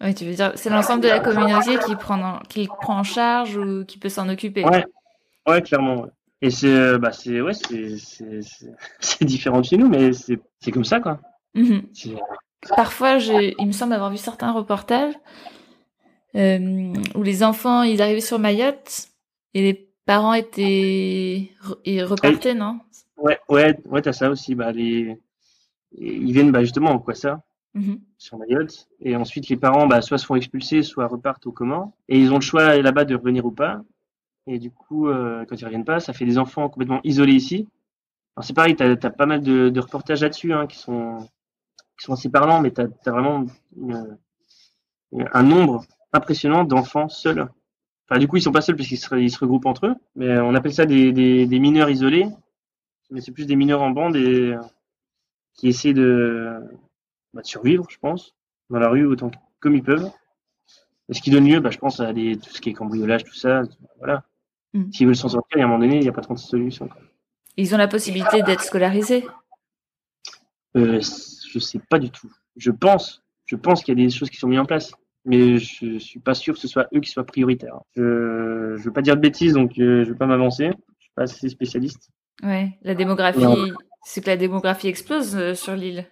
Oui, 0.00 0.14
tu 0.14 0.24
veux 0.26 0.34
dire, 0.34 0.52
c'est 0.56 0.70
l'ensemble 0.70 1.02
de 1.02 1.08
la 1.08 1.20
communauté 1.20 1.78
qui 1.78 1.96
prend, 1.96 2.38
qui 2.48 2.66
prend 2.66 3.00
en 3.00 3.02
charge 3.02 3.56
ou 3.56 3.84
qui 3.84 3.98
peut 3.98 4.08
s'en 4.08 4.28
occuper. 4.28 4.64
Ouais, 4.64 4.84
ouais, 5.48 5.62
clairement. 5.62 6.06
Et 6.42 6.50
c'est, 6.50 6.74
euh, 6.74 6.98
bah, 6.98 7.12
c'est, 7.12 7.40
ouais, 7.40 7.52
c'est, 7.54 7.94
différent 9.24 9.60
de 9.60 9.64
chez 9.64 9.76
nous, 9.76 9.88
mais 9.88 10.12
c'est, 10.12 10.72
comme 10.72 10.84
ça, 10.84 10.98
quoi. 10.98 11.20
Mhm. 11.54 11.82
Parfois, 12.76 13.18
je, 13.18 13.54
il 13.58 13.66
me 13.66 13.72
semble 13.72 13.92
avoir 13.92 14.10
vu 14.10 14.16
certains 14.16 14.50
reportages 14.50 15.14
euh, 16.34 16.92
où 17.14 17.22
les 17.22 17.44
enfants, 17.44 17.82
ils 17.82 18.02
arrivaient 18.02 18.20
sur 18.20 18.40
Mayotte 18.40 19.08
et 19.54 19.62
les 19.62 19.88
parents 20.04 20.34
étaient, 20.34 21.50
ils 21.84 22.04
repartaient, 22.04 22.54
non? 22.54 22.80
Ouais, 23.16 23.38
ouais, 23.48 23.78
ouais, 23.86 24.02
t'as 24.02 24.12
ça 24.12 24.28
aussi. 24.28 24.56
Bah, 24.56 24.72
les, 24.72 25.16
ils 25.92 26.32
viennent, 26.32 26.50
bah, 26.50 26.62
justement, 26.62 26.98
quoi 26.98 27.14
ça 27.14 27.40
Mmh 27.74 27.94
sur 28.18 28.38
Mayotte. 28.38 28.86
Et 29.00 29.16
ensuite, 29.16 29.48
les 29.48 29.56
parents, 29.56 29.88
bah, 29.88 30.00
soit 30.00 30.18
se 30.18 30.26
font 30.26 30.36
expulser, 30.36 30.82
soit 30.82 31.08
repartent 31.08 31.46
au 31.46 31.52
comment. 31.52 31.96
Et 32.08 32.18
ils 32.18 32.30
ont 32.30 32.36
le 32.36 32.42
choix 32.42 32.76
là-bas 32.76 33.04
de 33.04 33.16
revenir 33.16 33.44
ou 33.44 33.50
pas. 33.50 33.82
Et 34.46 34.58
du 34.58 34.70
coup, 34.70 35.08
euh, 35.08 35.44
quand 35.46 35.56
ils 35.56 35.64
reviennent 35.64 35.84
pas, 35.84 36.00
ça 36.00 36.12
fait 36.12 36.24
des 36.24 36.38
enfants 36.38 36.68
complètement 36.68 37.00
isolés 37.04 37.34
ici. 37.34 37.68
Alors 38.36 38.44
c'est 38.44 38.54
pareil, 38.54 38.74
tu 38.76 38.82
as, 38.82 38.96
pas 39.10 39.26
mal 39.26 39.42
de, 39.42 39.68
de 39.68 39.80
reportages 39.80 40.22
là-dessus 40.22 40.52
hein, 40.52 40.66
qui, 40.66 40.78
sont, 40.78 41.18
qui 41.98 42.04
sont 42.04 42.14
assez 42.14 42.28
parlants, 42.28 42.60
mais 42.60 42.72
tu 42.72 42.80
as, 42.80 43.10
vraiment 43.10 43.46
un 45.32 45.42
nombre 45.42 45.84
impressionnant 46.12 46.64
d'enfants 46.64 47.08
seuls. 47.08 47.48
Enfin, 48.08 48.18
du 48.18 48.26
coup, 48.26 48.36
ils 48.36 48.42
sont 48.42 48.52
pas 48.52 48.62
seuls 48.62 48.76
parce 48.76 48.88
qu'ils 48.88 48.98
se, 48.98 49.14
ils 49.16 49.30
se 49.30 49.38
regroupent 49.38 49.66
entre 49.66 49.86
eux, 49.86 49.94
mais 50.16 50.38
on 50.38 50.54
appelle 50.54 50.74
ça 50.74 50.86
des, 50.86 51.12
des, 51.12 51.46
des 51.46 51.58
mineurs 51.58 51.90
isolés. 51.90 52.26
Mais 53.10 53.20
c'est 53.20 53.32
plus 53.32 53.46
des 53.46 53.56
mineurs 53.56 53.82
en 53.82 53.90
bande 53.90 54.16
et 54.16 54.56
qui 55.54 55.68
essaient 55.68 55.92
de, 55.92 56.58
bah, 57.34 57.42
de 57.42 57.46
survivre, 57.46 57.86
je 57.90 57.98
pense, 57.98 58.34
dans 58.70 58.78
la 58.78 58.88
rue 58.88 59.06
autant 59.06 59.30
comme 59.60 59.74
ils 59.74 59.82
peuvent. 59.82 60.10
Et 61.08 61.14
ce 61.14 61.20
qui 61.20 61.30
donne 61.30 61.46
lieu, 61.46 61.60
bah, 61.60 61.70
je 61.70 61.78
pense, 61.78 62.00
à 62.00 62.12
des, 62.12 62.36
tout 62.38 62.50
ce 62.50 62.60
qui 62.60 62.70
est 62.70 62.72
cambriolage, 62.72 63.24
tout 63.24 63.34
ça. 63.34 63.62
Voilà. 63.98 64.24
Mm. 64.74 64.92
S'ils 64.92 65.06
veulent 65.06 65.16
s'en 65.16 65.28
sortir, 65.28 65.60
à 65.60 65.64
un 65.64 65.66
moment 65.66 65.78
donné, 65.78 65.96
il 65.96 66.02
n'y 66.02 66.08
a 66.08 66.12
pas 66.12 66.22
trop 66.22 66.34
de 66.34 66.38
solution. 66.38 66.88
Ils 67.56 67.74
ont 67.74 67.78
la 67.78 67.88
possibilité 67.88 68.42
d'être 68.42 68.62
scolarisés? 68.62 69.26
Euh, 70.76 71.00
Je 71.00 71.58
sais 71.58 71.80
pas 71.90 71.98
du 71.98 72.10
tout. 72.10 72.32
Je 72.56 72.70
pense, 72.70 73.22
je 73.46 73.56
pense 73.56 73.82
qu'il 73.82 73.98
y 73.98 74.02
a 74.02 74.04
des 74.04 74.10
choses 74.10 74.30
qui 74.30 74.36
sont 74.36 74.48
mises 74.48 74.60
en 74.60 74.64
place, 74.64 74.92
mais 75.24 75.58
je 75.58 75.98
suis 75.98 76.20
pas 76.20 76.34
sûr 76.34 76.54
que 76.54 76.60
ce 76.60 76.68
soit 76.68 76.88
eux 76.94 77.00
qui 77.00 77.10
soient 77.10 77.24
prioritaires. 77.24 77.78
Je 77.94 78.02
ne 78.02 78.76
veux 78.78 78.92
pas 78.92 79.02
dire 79.02 79.16
de 79.16 79.20
bêtises, 79.20 79.52
donc 79.54 79.72
euh, 79.78 80.02
je 80.02 80.08
ne 80.08 80.12
veux 80.12 80.16
pas 80.16 80.26
m'avancer. 80.26 80.70
Je 80.98 81.04
suis 81.04 81.12
pas 81.14 81.22
assez 81.22 81.48
spécialiste. 81.48 82.10
Ouais, 82.42 82.78
la 82.82 82.94
démographie, 82.94 83.44
c'est 84.04 84.22
que 84.22 84.30
la 84.30 84.36
démographie 84.36 84.88
explose 84.88 85.36
euh, 85.36 85.54
sur 85.54 85.76
l'île. 85.76 86.06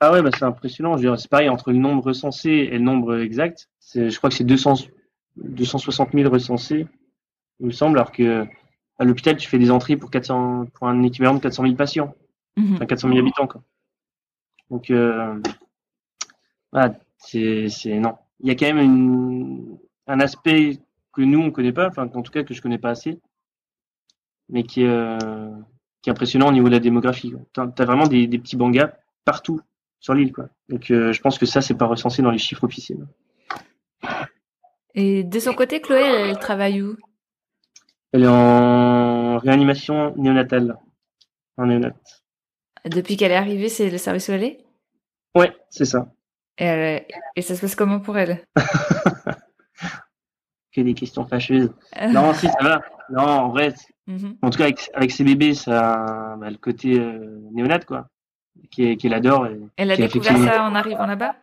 Ah 0.00 0.12
ouais, 0.12 0.20
bah 0.20 0.30
c'est 0.36 0.44
impressionnant. 0.44 0.96
C'est 1.16 1.30
pareil 1.30 1.48
entre 1.48 1.72
le 1.72 1.78
nombre 1.78 2.04
recensé 2.04 2.50
et 2.50 2.72
le 2.72 2.84
nombre 2.84 3.18
exact. 3.18 3.68
Je 3.94 4.14
crois 4.18 4.28
que 4.28 4.36
c'est 4.36 4.44
200, 4.44 4.74
260 5.36 6.12
000 6.12 6.30
recensés, 6.30 6.86
il 7.60 7.66
me 7.66 7.72
semble, 7.72 7.98
alors 7.98 8.12
que 8.12 8.46
à 8.98 9.04
l'hôpital, 9.04 9.36
tu 9.36 9.48
fais 9.48 9.58
des 9.58 9.70
entrées 9.70 9.96
pour, 9.96 10.10
400, 10.10 10.66
pour 10.72 10.88
un 10.88 11.02
équivalent 11.02 11.34
de 11.34 11.40
400 11.40 11.64
000 11.64 11.74
patients, 11.74 12.14
mhm. 12.56 12.74
enfin 12.74 12.86
400 12.86 13.08
000 13.08 13.20
habitants. 13.20 13.46
Quoi. 13.46 13.62
Donc, 14.70 14.90
euh, 14.90 15.40
c'est, 17.18 17.68
c'est 17.68 17.98
non. 17.98 18.16
Il 18.40 18.48
y 18.48 18.50
a 18.50 18.54
quand 18.54 18.66
même 18.66 18.78
une, 18.78 19.78
un 20.06 20.20
aspect 20.20 20.78
que 21.12 21.22
nous 21.22 21.40
on 21.40 21.50
connaît 21.50 21.72
pas, 21.72 21.88
enfin 21.88 22.10
en 22.14 22.22
tout 22.22 22.32
cas 22.32 22.42
que 22.42 22.52
je 22.52 22.60
connais 22.60 22.78
pas 22.78 22.90
assez, 22.90 23.18
mais 24.50 24.62
qui 24.62 24.82
est, 24.82 24.88
euh, 24.88 25.50
qui 26.02 26.10
est 26.10 26.12
impressionnant 26.12 26.48
au 26.48 26.52
niveau 26.52 26.66
de 26.66 26.74
la 26.74 26.80
démographie. 26.80 27.32
Tu 27.54 27.60
as, 27.60 27.84
vraiment 27.84 28.06
des, 28.06 28.26
des 28.26 28.38
petits 28.38 28.56
bangas 28.56 28.92
partout 29.24 29.60
sur 30.00 30.14
l'île. 30.14 30.32
Quoi. 30.32 30.48
Donc 30.68 30.90
euh, 30.90 31.12
je 31.12 31.20
pense 31.22 31.38
que 31.38 31.46
ça, 31.46 31.62
c'est 31.62 31.74
pas 31.74 31.86
recensé 31.86 32.20
dans 32.22 32.30
les 32.30 32.38
chiffres 32.38 32.64
officiels. 32.64 33.06
Et 34.94 35.24
de 35.24 35.38
son 35.38 35.54
côté, 35.54 35.80
Chloé, 35.80 36.00
elle, 36.00 36.38
travaille 36.38 36.82
où? 36.82 36.96
Elle 38.16 38.22
est 38.22 38.28
en 38.28 39.36
réanimation 39.36 40.14
néonatale. 40.16 40.78
En 41.58 41.66
néonat. 41.66 41.92
Depuis 42.86 43.18
qu'elle 43.18 43.32
est 43.32 43.36
arrivée, 43.36 43.68
c'est 43.68 43.90
le 43.90 43.98
service 43.98 44.28
où 44.28 44.32
elle 44.32 44.44
est? 44.44 44.64
Ouais, 45.34 45.54
c'est 45.68 45.84
ça. 45.84 46.08
Et, 46.56 47.06
Et, 47.36 47.42
ça 47.42 47.54
se 47.54 47.60
passe 47.60 47.74
comment 47.74 48.00
pour 48.00 48.16
elle? 48.16 48.42
Que 50.72 50.80
des 50.82 50.94
questions 50.94 51.26
fâcheuses. 51.26 51.72
non, 52.10 52.32
si, 52.34 52.48
ça 52.48 52.58
va. 52.62 52.82
Non, 53.10 53.22
en 53.22 53.48
vrai, 53.48 53.72
mhm. 54.06 54.36
en 54.42 54.50
tout 54.50 54.58
cas, 54.58 54.64
avec, 54.64 54.90
avec 54.92 55.10
ses 55.10 55.24
bébés, 55.24 55.54
ça 55.54 56.36
bah, 56.38 56.50
le 56.50 56.58
côté 56.58 56.98
euh, 56.98 57.38
néonat, 57.52 57.80
quoi 57.80 58.08
qu'elle 58.70 59.14
adore. 59.14 59.48
Elle 59.76 59.90
a 59.90 59.96
découvert 59.96 60.38
ça 60.38 60.62
en 60.64 60.74
arrivant 60.74 61.06
là-bas? 61.06 61.36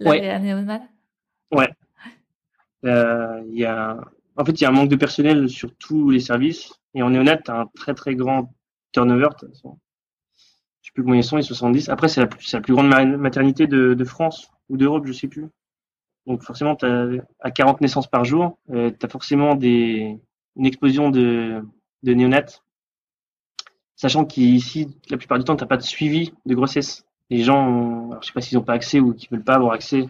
Ouais. 0.00 0.28
À 0.28 0.40
Ouais. 1.52 1.70
Euh, 2.84 3.42
il 3.48 3.58
y 3.58 3.64
a, 3.64 3.98
en 4.36 4.44
fait, 4.44 4.52
il 4.52 4.62
y 4.62 4.66
a 4.66 4.70
un 4.70 4.72
manque 4.72 4.88
de 4.88 4.96
personnel 4.96 5.48
sur 5.48 5.74
tous 5.76 6.10
les 6.10 6.20
services. 6.20 6.72
Et 6.94 7.02
en 7.02 7.10
néonat, 7.10 7.36
tu 7.38 7.50
as 7.50 7.60
un 7.60 7.66
très 7.66 7.94
très 7.94 8.14
grand 8.14 8.52
turnover. 8.92 9.28
Je 9.42 9.48
sais 9.48 10.92
plus 10.94 11.02
combien 11.02 11.20
ils 11.20 11.24
sont, 11.24 11.36
les 11.36 11.42
70. 11.42 11.88
Après, 11.88 12.08
c'est 12.08 12.20
la, 12.20 12.26
plus, 12.26 12.72
grande 12.72 12.88
maternité 12.88 13.66
de, 13.66 14.04
France 14.04 14.50
ou 14.68 14.76
d'Europe, 14.76 15.06
je 15.06 15.12
sais 15.12 15.28
plus. 15.28 15.46
Donc 16.26 16.42
forcément, 16.42 16.76
as, 16.82 17.06
à 17.40 17.50
40 17.50 17.80
naissances 17.80 18.06
par 18.06 18.24
jour, 18.24 18.58
euh, 18.70 18.90
tu 18.90 19.06
as 19.06 19.08
forcément 19.08 19.54
des, 19.54 20.18
une 20.56 20.66
explosion 20.66 21.10
de, 21.10 21.62
de 22.02 22.14
néonates. 22.14 22.62
Sachant 23.96 24.24
qu'ici, 24.24 24.88
la 25.10 25.18
plupart 25.18 25.38
du 25.38 25.44
temps, 25.44 25.56
tu 25.56 25.66
pas 25.66 25.76
de 25.76 25.82
suivi 25.82 26.32
de 26.46 26.54
grossesse. 26.54 27.04
Les 27.28 27.42
gens, 27.42 28.08
alors, 28.08 28.22
je 28.22 28.28
sais 28.28 28.32
pas 28.32 28.40
s'ils 28.40 28.58
n'ont 28.58 28.64
pas 28.64 28.72
accès 28.72 28.98
ou 28.98 29.14
qu'ils 29.14 29.28
veulent 29.30 29.44
pas 29.44 29.54
avoir 29.54 29.72
accès 29.72 30.08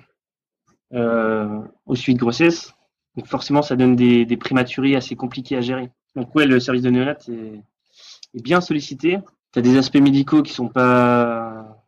euh, 0.93 1.61
au 1.87 1.95
suivi 1.95 2.15
de 2.15 2.21
grossesse. 2.21 2.73
Donc 3.17 3.27
forcément, 3.27 3.63
ça 3.63 3.77
donne 3.77 3.97
des, 3.97 4.25
des 4.25 4.37
prématurés 4.37 4.97
assez 4.97 5.17
compliqués 5.17 5.57
à 5.57 5.61
gérer. 5.61 5.91
Donc 6.17 6.35
ouais, 6.35 6.47
le 6.47 6.61
service 6.61 6.83
de 6.83 6.91
néonat 6.91 7.17
est, 7.29 7.63
est 8.35 8.43
bien 8.43 8.61
sollicité. 8.61 9.19
Tu 9.53 9.59
as 9.59 9.63
des 9.63 9.77
aspects 9.77 9.97
médicaux 9.97 10.43
qui 10.43 10.53
sont 10.53 10.69
pas 10.69 11.81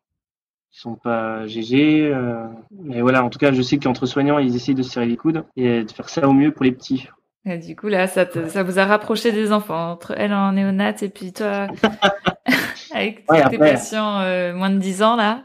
qui 0.73 0.81
sont 0.81 0.97
pas 0.97 1.47
GG. 1.47 2.11
Euh, 2.13 2.47
mais 2.73 3.01
voilà, 3.03 3.23
en 3.23 3.31
tout 3.31 3.39
cas, 3.39 3.53
je 3.53 3.63
sais 3.63 3.79
qu'entre 3.79 4.07
soignants, 4.07 4.39
ils 4.39 4.57
essayent 4.57 4.75
de 4.75 4.83
se 4.83 4.91
serrer 4.91 5.07
les 5.07 5.17
coudes 5.17 5.45
et 5.57 5.85
de 5.85 5.91
faire 5.91 6.09
ça 6.09 6.27
au 6.27 6.33
mieux 6.33 6.51
pour 6.51 6.65
les 6.65 6.73
petits. 6.73 7.09
Et 7.45 7.59
du 7.59 7.77
coup, 7.77 7.89
là, 7.89 8.07
ça, 8.07 8.25
ça 8.49 8.63
vous 8.63 8.79
a 8.79 8.87
rapproché 8.87 9.33
des 9.33 9.53
enfants, 9.53 9.93
entre 9.93 10.15
elle 10.17 10.33
en 10.33 10.53
néonat 10.53 10.95
et 11.03 11.09
puis 11.09 11.33
toi, 11.33 11.67
avec 12.95 13.27
tes 13.27 13.59
patients 13.59 14.21
euh, 14.21 14.55
moins 14.55 14.71
de 14.71 14.79
10 14.79 15.03
ans, 15.03 15.17
là. 15.17 15.45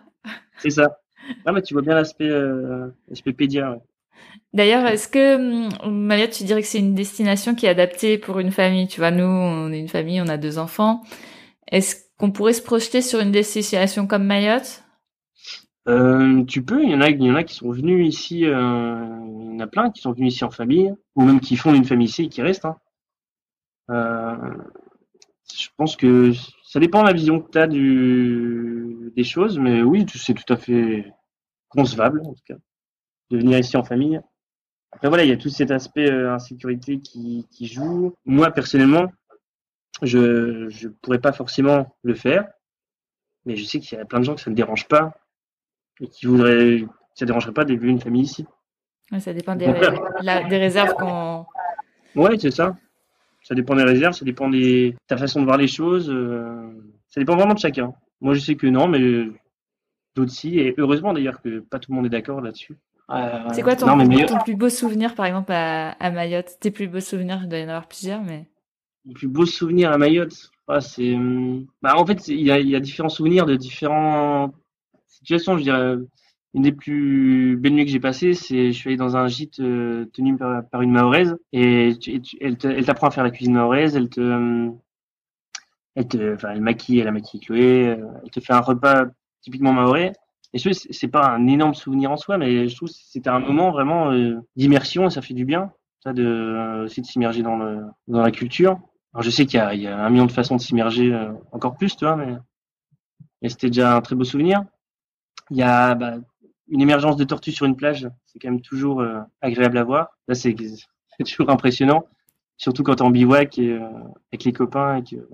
C'est 0.59 0.69
ça. 0.69 0.99
Ah, 1.45 1.51
mais 1.51 1.61
tu 1.61 1.73
vois 1.73 1.81
bien 1.83 1.95
l'aspect 1.95 2.29
euh, 2.29 2.89
pédia. 3.35 3.77
D'ailleurs, 4.53 4.85
est-ce 4.87 5.07
que 5.07 5.35
hum, 5.85 6.05
Mayotte, 6.05 6.31
tu 6.31 6.43
dirais 6.43 6.61
que 6.61 6.67
c'est 6.67 6.79
une 6.79 6.95
destination 6.95 7.55
qui 7.55 7.65
est 7.65 7.69
adaptée 7.69 8.17
pour 8.17 8.39
une 8.39 8.51
famille? 8.51 8.87
Tu 8.87 8.99
vois, 8.99 9.11
nous, 9.11 9.25
on 9.25 9.71
est 9.71 9.79
une 9.79 9.89
famille, 9.89 10.21
on 10.21 10.27
a 10.27 10.37
deux 10.37 10.57
enfants. 10.57 11.03
Est-ce 11.71 11.95
qu'on 12.17 12.31
pourrait 12.31 12.53
se 12.53 12.61
projeter 12.61 13.01
sur 13.01 13.19
une 13.19 13.31
destination 13.31 14.07
comme 14.07 14.23
Mayotte? 14.23 14.83
Euh, 15.87 16.43
tu 16.43 16.63
peux, 16.63 16.83
il 16.83 16.89
y 16.89 16.95
en 16.95 17.01
a, 17.01 17.09
il 17.09 17.23
y 17.23 17.31
en 17.31 17.35
a 17.35 17.43
qui 17.43 17.55
sont 17.55 17.71
venus 17.71 18.07
ici, 18.07 18.45
euh, 18.45 18.51
il 18.51 19.53
y 19.53 19.55
en 19.55 19.59
a 19.59 19.67
plein 19.67 19.89
qui 19.89 20.01
sont 20.01 20.11
venus 20.11 20.33
ici 20.33 20.43
en 20.43 20.51
famille, 20.51 20.93
ou 21.15 21.23
même 21.23 21.39
qui 21.39 21.55
font 21.55 21.73
une 21.73 21.85
famille 21.85 22.07
ici 22.07 22.23
et 22.23 22.29
qui 22.29 22.41
restent. 22.41 22.65
Hein. 22.65 22.77
Euh, 23.89 24.35
je 25.55 25.67
pense 25.77 25.95
que 25.95 26.33
ça 26.65 26.81
dépend 26.81 27.03
de 27.03 27.07
la 27.07 27.13
vision 27.13 27.39
que 27.39 27.51
tu 27.51 27.57
as 27.57 27.67
des 27.67 29.23
choses, 29.23 29.57
mais 29.59 29.81
oui, 29.81 30.05
c'est 30.13 30.33
tout 30.33 30.51
à 30.53 30.57
fait 30.57 31.05
concevable, 31.69 32.21
en 32.25 32.33
tout 32.33 32.43
cas, 32.45 32.55
de 33.29 33.37
venir 33.37 33.59
ici 33.59 33.77
en 33.77 33.83
famille. 33.83 34.21
Après, 34.91 35.09
voilà, 35.09 35.23
il 35.23 35.29
y 35.29 35.33
a 35.33 35.37
tout 35.37 35.49
cet 35.49 35.71
aspect 35.71 36.09
insécurité 36.09 36.99
qui, 36.99 37.45
qui 37.51 37.67
joue. 37.67 38.15
Moi, 38.25 38.51
personnellement, 38.51 39.11
je 40.01 40.65
ne 40.65 40.89
pourrais 41.01 41.19
pas 41.19 41.31
forcément 41.31 41.95
le 42.03 42.15
faire, 42.15 42.47
mais 43.45 43.55
je 43.55 43.65
sais 43.65 43.79
qu'il 43.79 43.97
y 43.97 44.01
a 44.01 44.05
plein 44.05 44.19
de 44.19 44.25
gens 44.25 44.35
que 44.35 44.41
ça 44.41 44.49
ne 44.49 44.55
dérange 44.55 44.87
pas 44.87 45.13
et 45.99 46.07
qui 46.07 46.25
voudraient, 46.25 46.85
ça 47.15 47.25
dérangerait 47.25 47.53
pas 47.53 47.65
d'élever 47.65 47.89
une 47.89 48.01
famille 48.01 48.23
ici. 48.23 48.45
ça 49.19 49.33
dépend 49.33 49.55
des, 49.55 49.65
des 49.65 50.57
réserves 50.57 50.93
qu'on. 50.93 51.45
Ouais, 52.15 52.37
c'est 52.37 52.51
ça. 52.51 52.75
Ça 53.43 53.55
dépend 53.55 53.75
des 53.75 53.83
réserves, 53.83 54.13
ça 54.13 54.25
dépend 54.25 54.49
de 54.49 54.93
ta 55.07 55.17
façon 55.17 55.39
de 55.39 55.45
voir 55.45 55.57
les 55.57 55.67
choses. 55.67 56.09
Euh, 56.09 56.69
ça 57.07 57.21
dépend 57.21 57.35
vraiment 57.35 57.53
de 57.53 57.59
chacun. 57.59 57.93
Moi, 58.19 58.33
je 58.33 58.39
sais 58.39 58.55
que 58.55 58.67
non, 58.67 58.87
mais 58.87 58.99
d'autres 60.15 60.31
si. 60.31 60.59
Et 60.59 60.75
heureusement 60.77 61.13
d'ailleurs 61.13 61.41
que 61.41 61.59
pas 61.59 61.79
tout 61.79 61.91
le 61.91 61.95
monde 61.95 62.05
est 62.07 62.09
d'accord 62.09 62.41
là-dessus. 62.41 62.77
Euh, 63.09 63.47
c'est 63.53 63.61
quoi 63.61 63.75
ton, 63.75 63.85
ton, 63.87 64.37
plus 64.43 64.55
beau 64.55 64.69
souvenir, 64.69 65.15
par 65.15 65.25
exemple, 65.25 65.53
à, 65.53 66.11
Mayotte? 66.11 66.57
Tes 66.59 66.71
plus 66.71 66.87
beaux 66.87 66.99
souvenirs, 66.99 67.39
il 67.43 67.49
doit 67.49 67.59
y 67.59 67.63
en 67.63 67.69
avoir 67.69 67.87
plusieurs, 67.87 68.21
mais. 68.21 68.47
Mon 69.05 69.13
plus 69.13 69.27
beau 69.27 69.45
souvenir 69.45 69.91
à 69.91 69.97
Mayotte, 69.97 70.51
ah, 70.67 70.81
c'est. 70.81 71.15
Hum, 71.15 71.67
bah, 71.81 71.95
en 71.97 72.05
fait, 72.05 72.27
il 72.27 72.41
y 72.41 72.51
a, 72.51 72.59
y 72.59 72.75
a 72.75 72.79
différents 72.79 73.09
souvenirs 73.09 73.45
de 73.45 73.55
différents 73.55 74.53
situation, 75.07 75.57
je 75.57 75.63
dirais, 75.63 75.95
une 76.53 76.61
des 76.61 76.71
plus 76.71 77.57
belles 77.57 77.73
nuits 77.73 77.85
que 77.85 77.91
j'ai 77.91 77.99
passées, 77.99 78.33
c'est 78.33 78.71
je 78.71 78.77
suis 78.77 78.89
allé 78.89 78.97
dans 78.97 79.17
un 79.17 79.27
gîte 79.27 79.59
euh, 79.59 80.05
tenu 80.13 80.37
par, 80.37 80.81
une 80.81 80.91
mahoraise 80.91 81.35
et 81.51 81.93
elle 82.39 82.57
t'apprend 82.57 83.07
à 83.07 83.11
faire 83.11 83.23
la 83.23 83.31
cuisine 83.31 83.53
mahoraise, 83.53 83.95
elle 83.95 84.09
te, 84.09 84.21
euh, 84.21 84.69
elle 85.95 86.07
te, 86.07 86.33
enfin, 86.35 86.51
elle 86.51 86.61
maquille, 86.61 86.99
elle 86.99 87.07
a 87.07 87.11
maquillé 87.11 87.43
Chloé, 87.43 87.87
euh, 87.89 88.07
elle 88.23 88.31
te 88.31 88.39
fait 88.39 88.53
un 88.53 88.61
repas 88.61 89.05
typiquement 89.41 89.73
mahorais. 89.73 90.13
Et 90.53 90.59
je 90.59 90.69
c'est 90.71 91.07
pas 91.07 91.27
un 91.27 91.47
énorme 91.47 91.73
souvenir 91.73 92.11
en 92.11 92.17
soi, 92.17 92.37
mais 92.37 92.67
je 92.67 92.75
trouve 92.75 92.89
que 92.89 92.95
c'était 92.95 93.29
un 93.29 93.39
moment 93.39 93.71
vraiment 93.71 94.11
d'immersion 94.55 95.07
et 95.07 95.09
ça 95.09 95.21
fait 95.21 95.33
du 95.33 95.45
bien, 95.45 95.71
ça 96.03 96.13
de 96.13 96.83
aussi 96.85 97.01
de 97.01 97.05
s'immerger 97.05 97.43
dans 97.43 97.89
la 98.07 98.31
culture. 98.31 98.79
Alors 99.13 99.23
je 99.23 99.29
sais 99.29 99.45
qu'il 99.45 99.59
y, 99.59 99.87
a, 99.87 100.05
un 100.05 100.09
million 100.09 100.25
de 100.25 100.31
façons 100.31 100.55
de 100.55 100.61
s'immerger 100.61 101.13
encore 101.51 101.75
plus, 101.75 101.97
tu 101.97 102.05
mais, 103.41 103.49
c'était 103.49 103.67
déjà 103.67 103.95
un 103.97 104.01
très 104.01 104.15
beau 104.15 104.23
souvenir. 104.23 104.63
Il 105.51 105.57
y 105.57 105.63
a 105.63 105.95
bah, 105.95 106.15
une 106.69 106.81
émergence 106.81 107.15
de 107.15 107.23
tortues 107.23 107.51
sur 107.51 107.65
une 107.65 107.75
plage, 107.75 108.07
c'est 108.25 108.39
quand 108.39 108.49
même 108.49 108.61
toujours 108.61 109.01
euh, 109.01 109.19
agréable 109.41 109.77
à 109.77 109.83
voir. 109.83 110.09
Là, 110.27 110.35
c'est 110.35 110.55
toujours 111.25 111.49
impressionnant, 111.49 112.05
surtout 112.57 112.83
quand 112.83 112.95
tu 112.95 113.03
es 113.03 113.05
en 113.05 113.09
bivouac 113.09 113.57
et, 113.57 113.71
euh, 113.71 113.87
avec 114.31 114.43
les 114.43 114.53
copains 114.53 114.97
et 114.97 115.03
que 115.03 115.15
euh, 115.15 115.27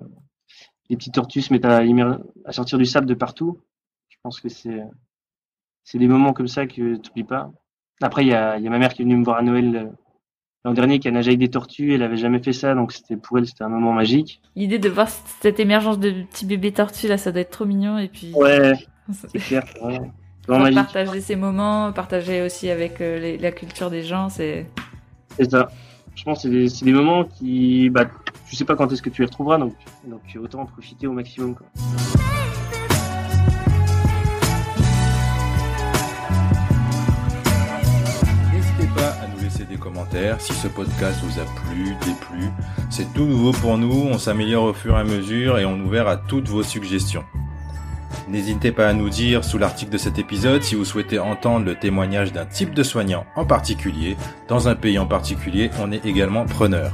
les 0.90 0.96
petites 0.96 1.14
tortues 1.14 1.42
se 1.42 1.52
mettent 1.52 1.64
à, 1.64 2.52
sortir 2.52 2.78
du 2.78 2.86
sable 2.86 3.06
de 3.06 3.14
partout. 3.14 3.60
Je 4.24 4.28
pense 4.30 4.40
que 4.40 4.48
c'est 4.48 4.80
c'est 5.82 5.98
des 5.98 6.08
moments 6.08 6.32
comme 6.32 6.48
ça 6.48 6.66
que 6.66 6.72
tu 6.72 6.82
n'oublies 6.82 7.24
pas. 7.24 7.52
Après, 8.00 8.22
il 8.22 8.28
y 8.28 8.32
a, 8.32 8.58
y 8.58 8.66
a, 8.66 8.70
ma 8.70 8.78
mère 8.78 8.94
qui 8.94 9.02
est 9.02 9.04
venue 9.04 9.18
me 9.18 9.24
voir 9.24 9.36
à 9.36 9.42
Noël 9.42 9.92
l'an 10.64 10.72
dernier 10.72 10.98
qui 10.98 11.08
a 11.08 11.10
nagé 11.10 11.28
avec 11.28 11.40
des 11.40 11.50
tortues. 11.50 11.92
Elle 11.92 12.02
avait 12.02 12.16
jamais 12.16 12.42
fait 12.42 12.54
ça, 12.54 12.74
donc 12.74 12.92
c'était 12.92 13.18
pour 13.18 13.36
elle 13.36 13.46
c'était 13.46 13.64
un 13.64 13.68
moment 13.68 13.92
magique. 13.92 14.40
L'idée 14.56 14.78
de 14.78 14.88
voir 14.88 15.10
cette 15.42 15.60
émergence 15.60 15.98
de 15.98 16.22
petits 16.22 16.46
bébés 16.46 16.72
tortues 16.72 17.06
là, 17.06 17.18
ça 17.18 17.32
doit 17.32 17.42
être 17.42 17.50
trop 17.50 17.66
mignon 17.66 17.98
et 17.98 18.08
puis. 18.08 18.32
Ouais, 18.34 18.72
c'est 19.12 19.38
clair. 19.38 19.64
partager 20.46 21.20
ces 21.20 21.36
moments, 21.36 21.92
partager 21.92 22.40
aussi 22.40 22.70
avec 22.70 23.02
euh, 23.02 23.36
la 23.38 23.52
culture 23.52 23.90
des 23.90 24.04
gens, 24.04 24.30
c'est. 24.30 24.66
C'est 25.36 25.50
ça. 25.50 25.68
Je 26.14 26.24
pense 26.24 26.44
que 26.44 26.66
c'est 26.68 26.84
des, 26.86 26.92
moments 26.94 27.24
qui, 27.24 27.90
bah, 27.90 28.06
tu 28.48 28.56
sais 28.56 28.64
pas 28.64 28.74
quand 28.74 28.90
est-ce 28.90 29.02
que 29.02 29.10
tu 29.10 29.20
les 29.20 29.26
retrouveras, 29.26 29.58
donc, 29.58 29.74
donc 30.06 30.22
autant 30.40 30.60
en 30.60 30.66
profiter 30.66 31.06
au 31.06 31.12
maximum. 31.12 31.56
Quoi. 31.56 31.66
Des 39.64 39.76
commentaires 39.76 40.40
si 40.40 40.52
ce 40.52 40.68
podcast 40.68 41.20
vous 41.22 41.40
a 41.40 41.44
plu, 41.44 41.94
déplu. 42.04 42.48
C'est 42.90 43.12
tout 43.12 43.24
nouveau 43.24 43.52
pour 43.52 43.78
nous, 43.78 44.08
on 44.10 44.18
s'améliore 44.18 44.64
au 44.64 44.72
fur 44.72 44.96
et 44.96 45.00
à 45.00 45.04
mesure 45.04 45.58
et 45.58 45.64
on 45.64 45.76
est 45.76 45.82
ouvert 45.82 46.08
à 46.08 46.16
toutes 46.16 46.48
vos 46.48 46.62
suggestions. 46.62 47.24
N'hésitez 48.28 48.72
pas 48.72 48.88
à 48.88 48.92
nous 48.92 49.10
dire 49.10 49.44
sous 49.44 49.58
l'article 49.58 49.92
de 49.92 49.98
cet 49.98 50.18
épisode 50.18 50.62
si 50.62 50.74
vous 50.74 50.84
souhaitez 50.84 51.18
entendre 51.18 51.66
le 51.66 51.74
témoignage 51.74 52.32
d'un 52.32 52.46
type 52.46 52.74
de 52.74 52.82
soignant 52.82 53.26
en 53.36 53.44
particulier. 53.44 54.16
Dans 54.48 54.68
un 54.68 54.74
pays 54.74 54.98
en 54.98 55.06
particulier, 55.06 55.70
on 55.80 55.92
est 55.92 56.06
également 56.06 56.46
preneur. 56.46 56.92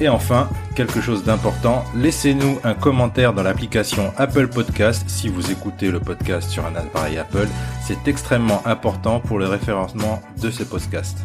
Et 0.00 0.08
enfin, 0.08 0.48
quelque 0.74 1.02
chose 1.02 1.24
d'important, 1.24 1.84
laissez-nous 1.94 2.58
un 2.64 2.72
commentaire 2.72 3.34
dans 3.34 3.42
l'application 3.42 4.14
Apple 4.16 4.48
Podcast 4.48 5.04
si 5.08 5.28
vous 5.28 5.50
écoutez 5.50 5.90
le 5.90 6.00
podcast 6.00 6.48
sur 6.48 6.64
un 6.64 6.74
appareil 6.74 7.18
Apple. 7.18 7.48
C'est 7.86 8.08
extrêmement 8.08 8.62
important 8.66 9.20
pour 9.20 9.38
le 9.38 9.46
référencement 9.46 10.22
de 10.40 10.50
ce 10.50 10.62
podcast. 10.62 11.18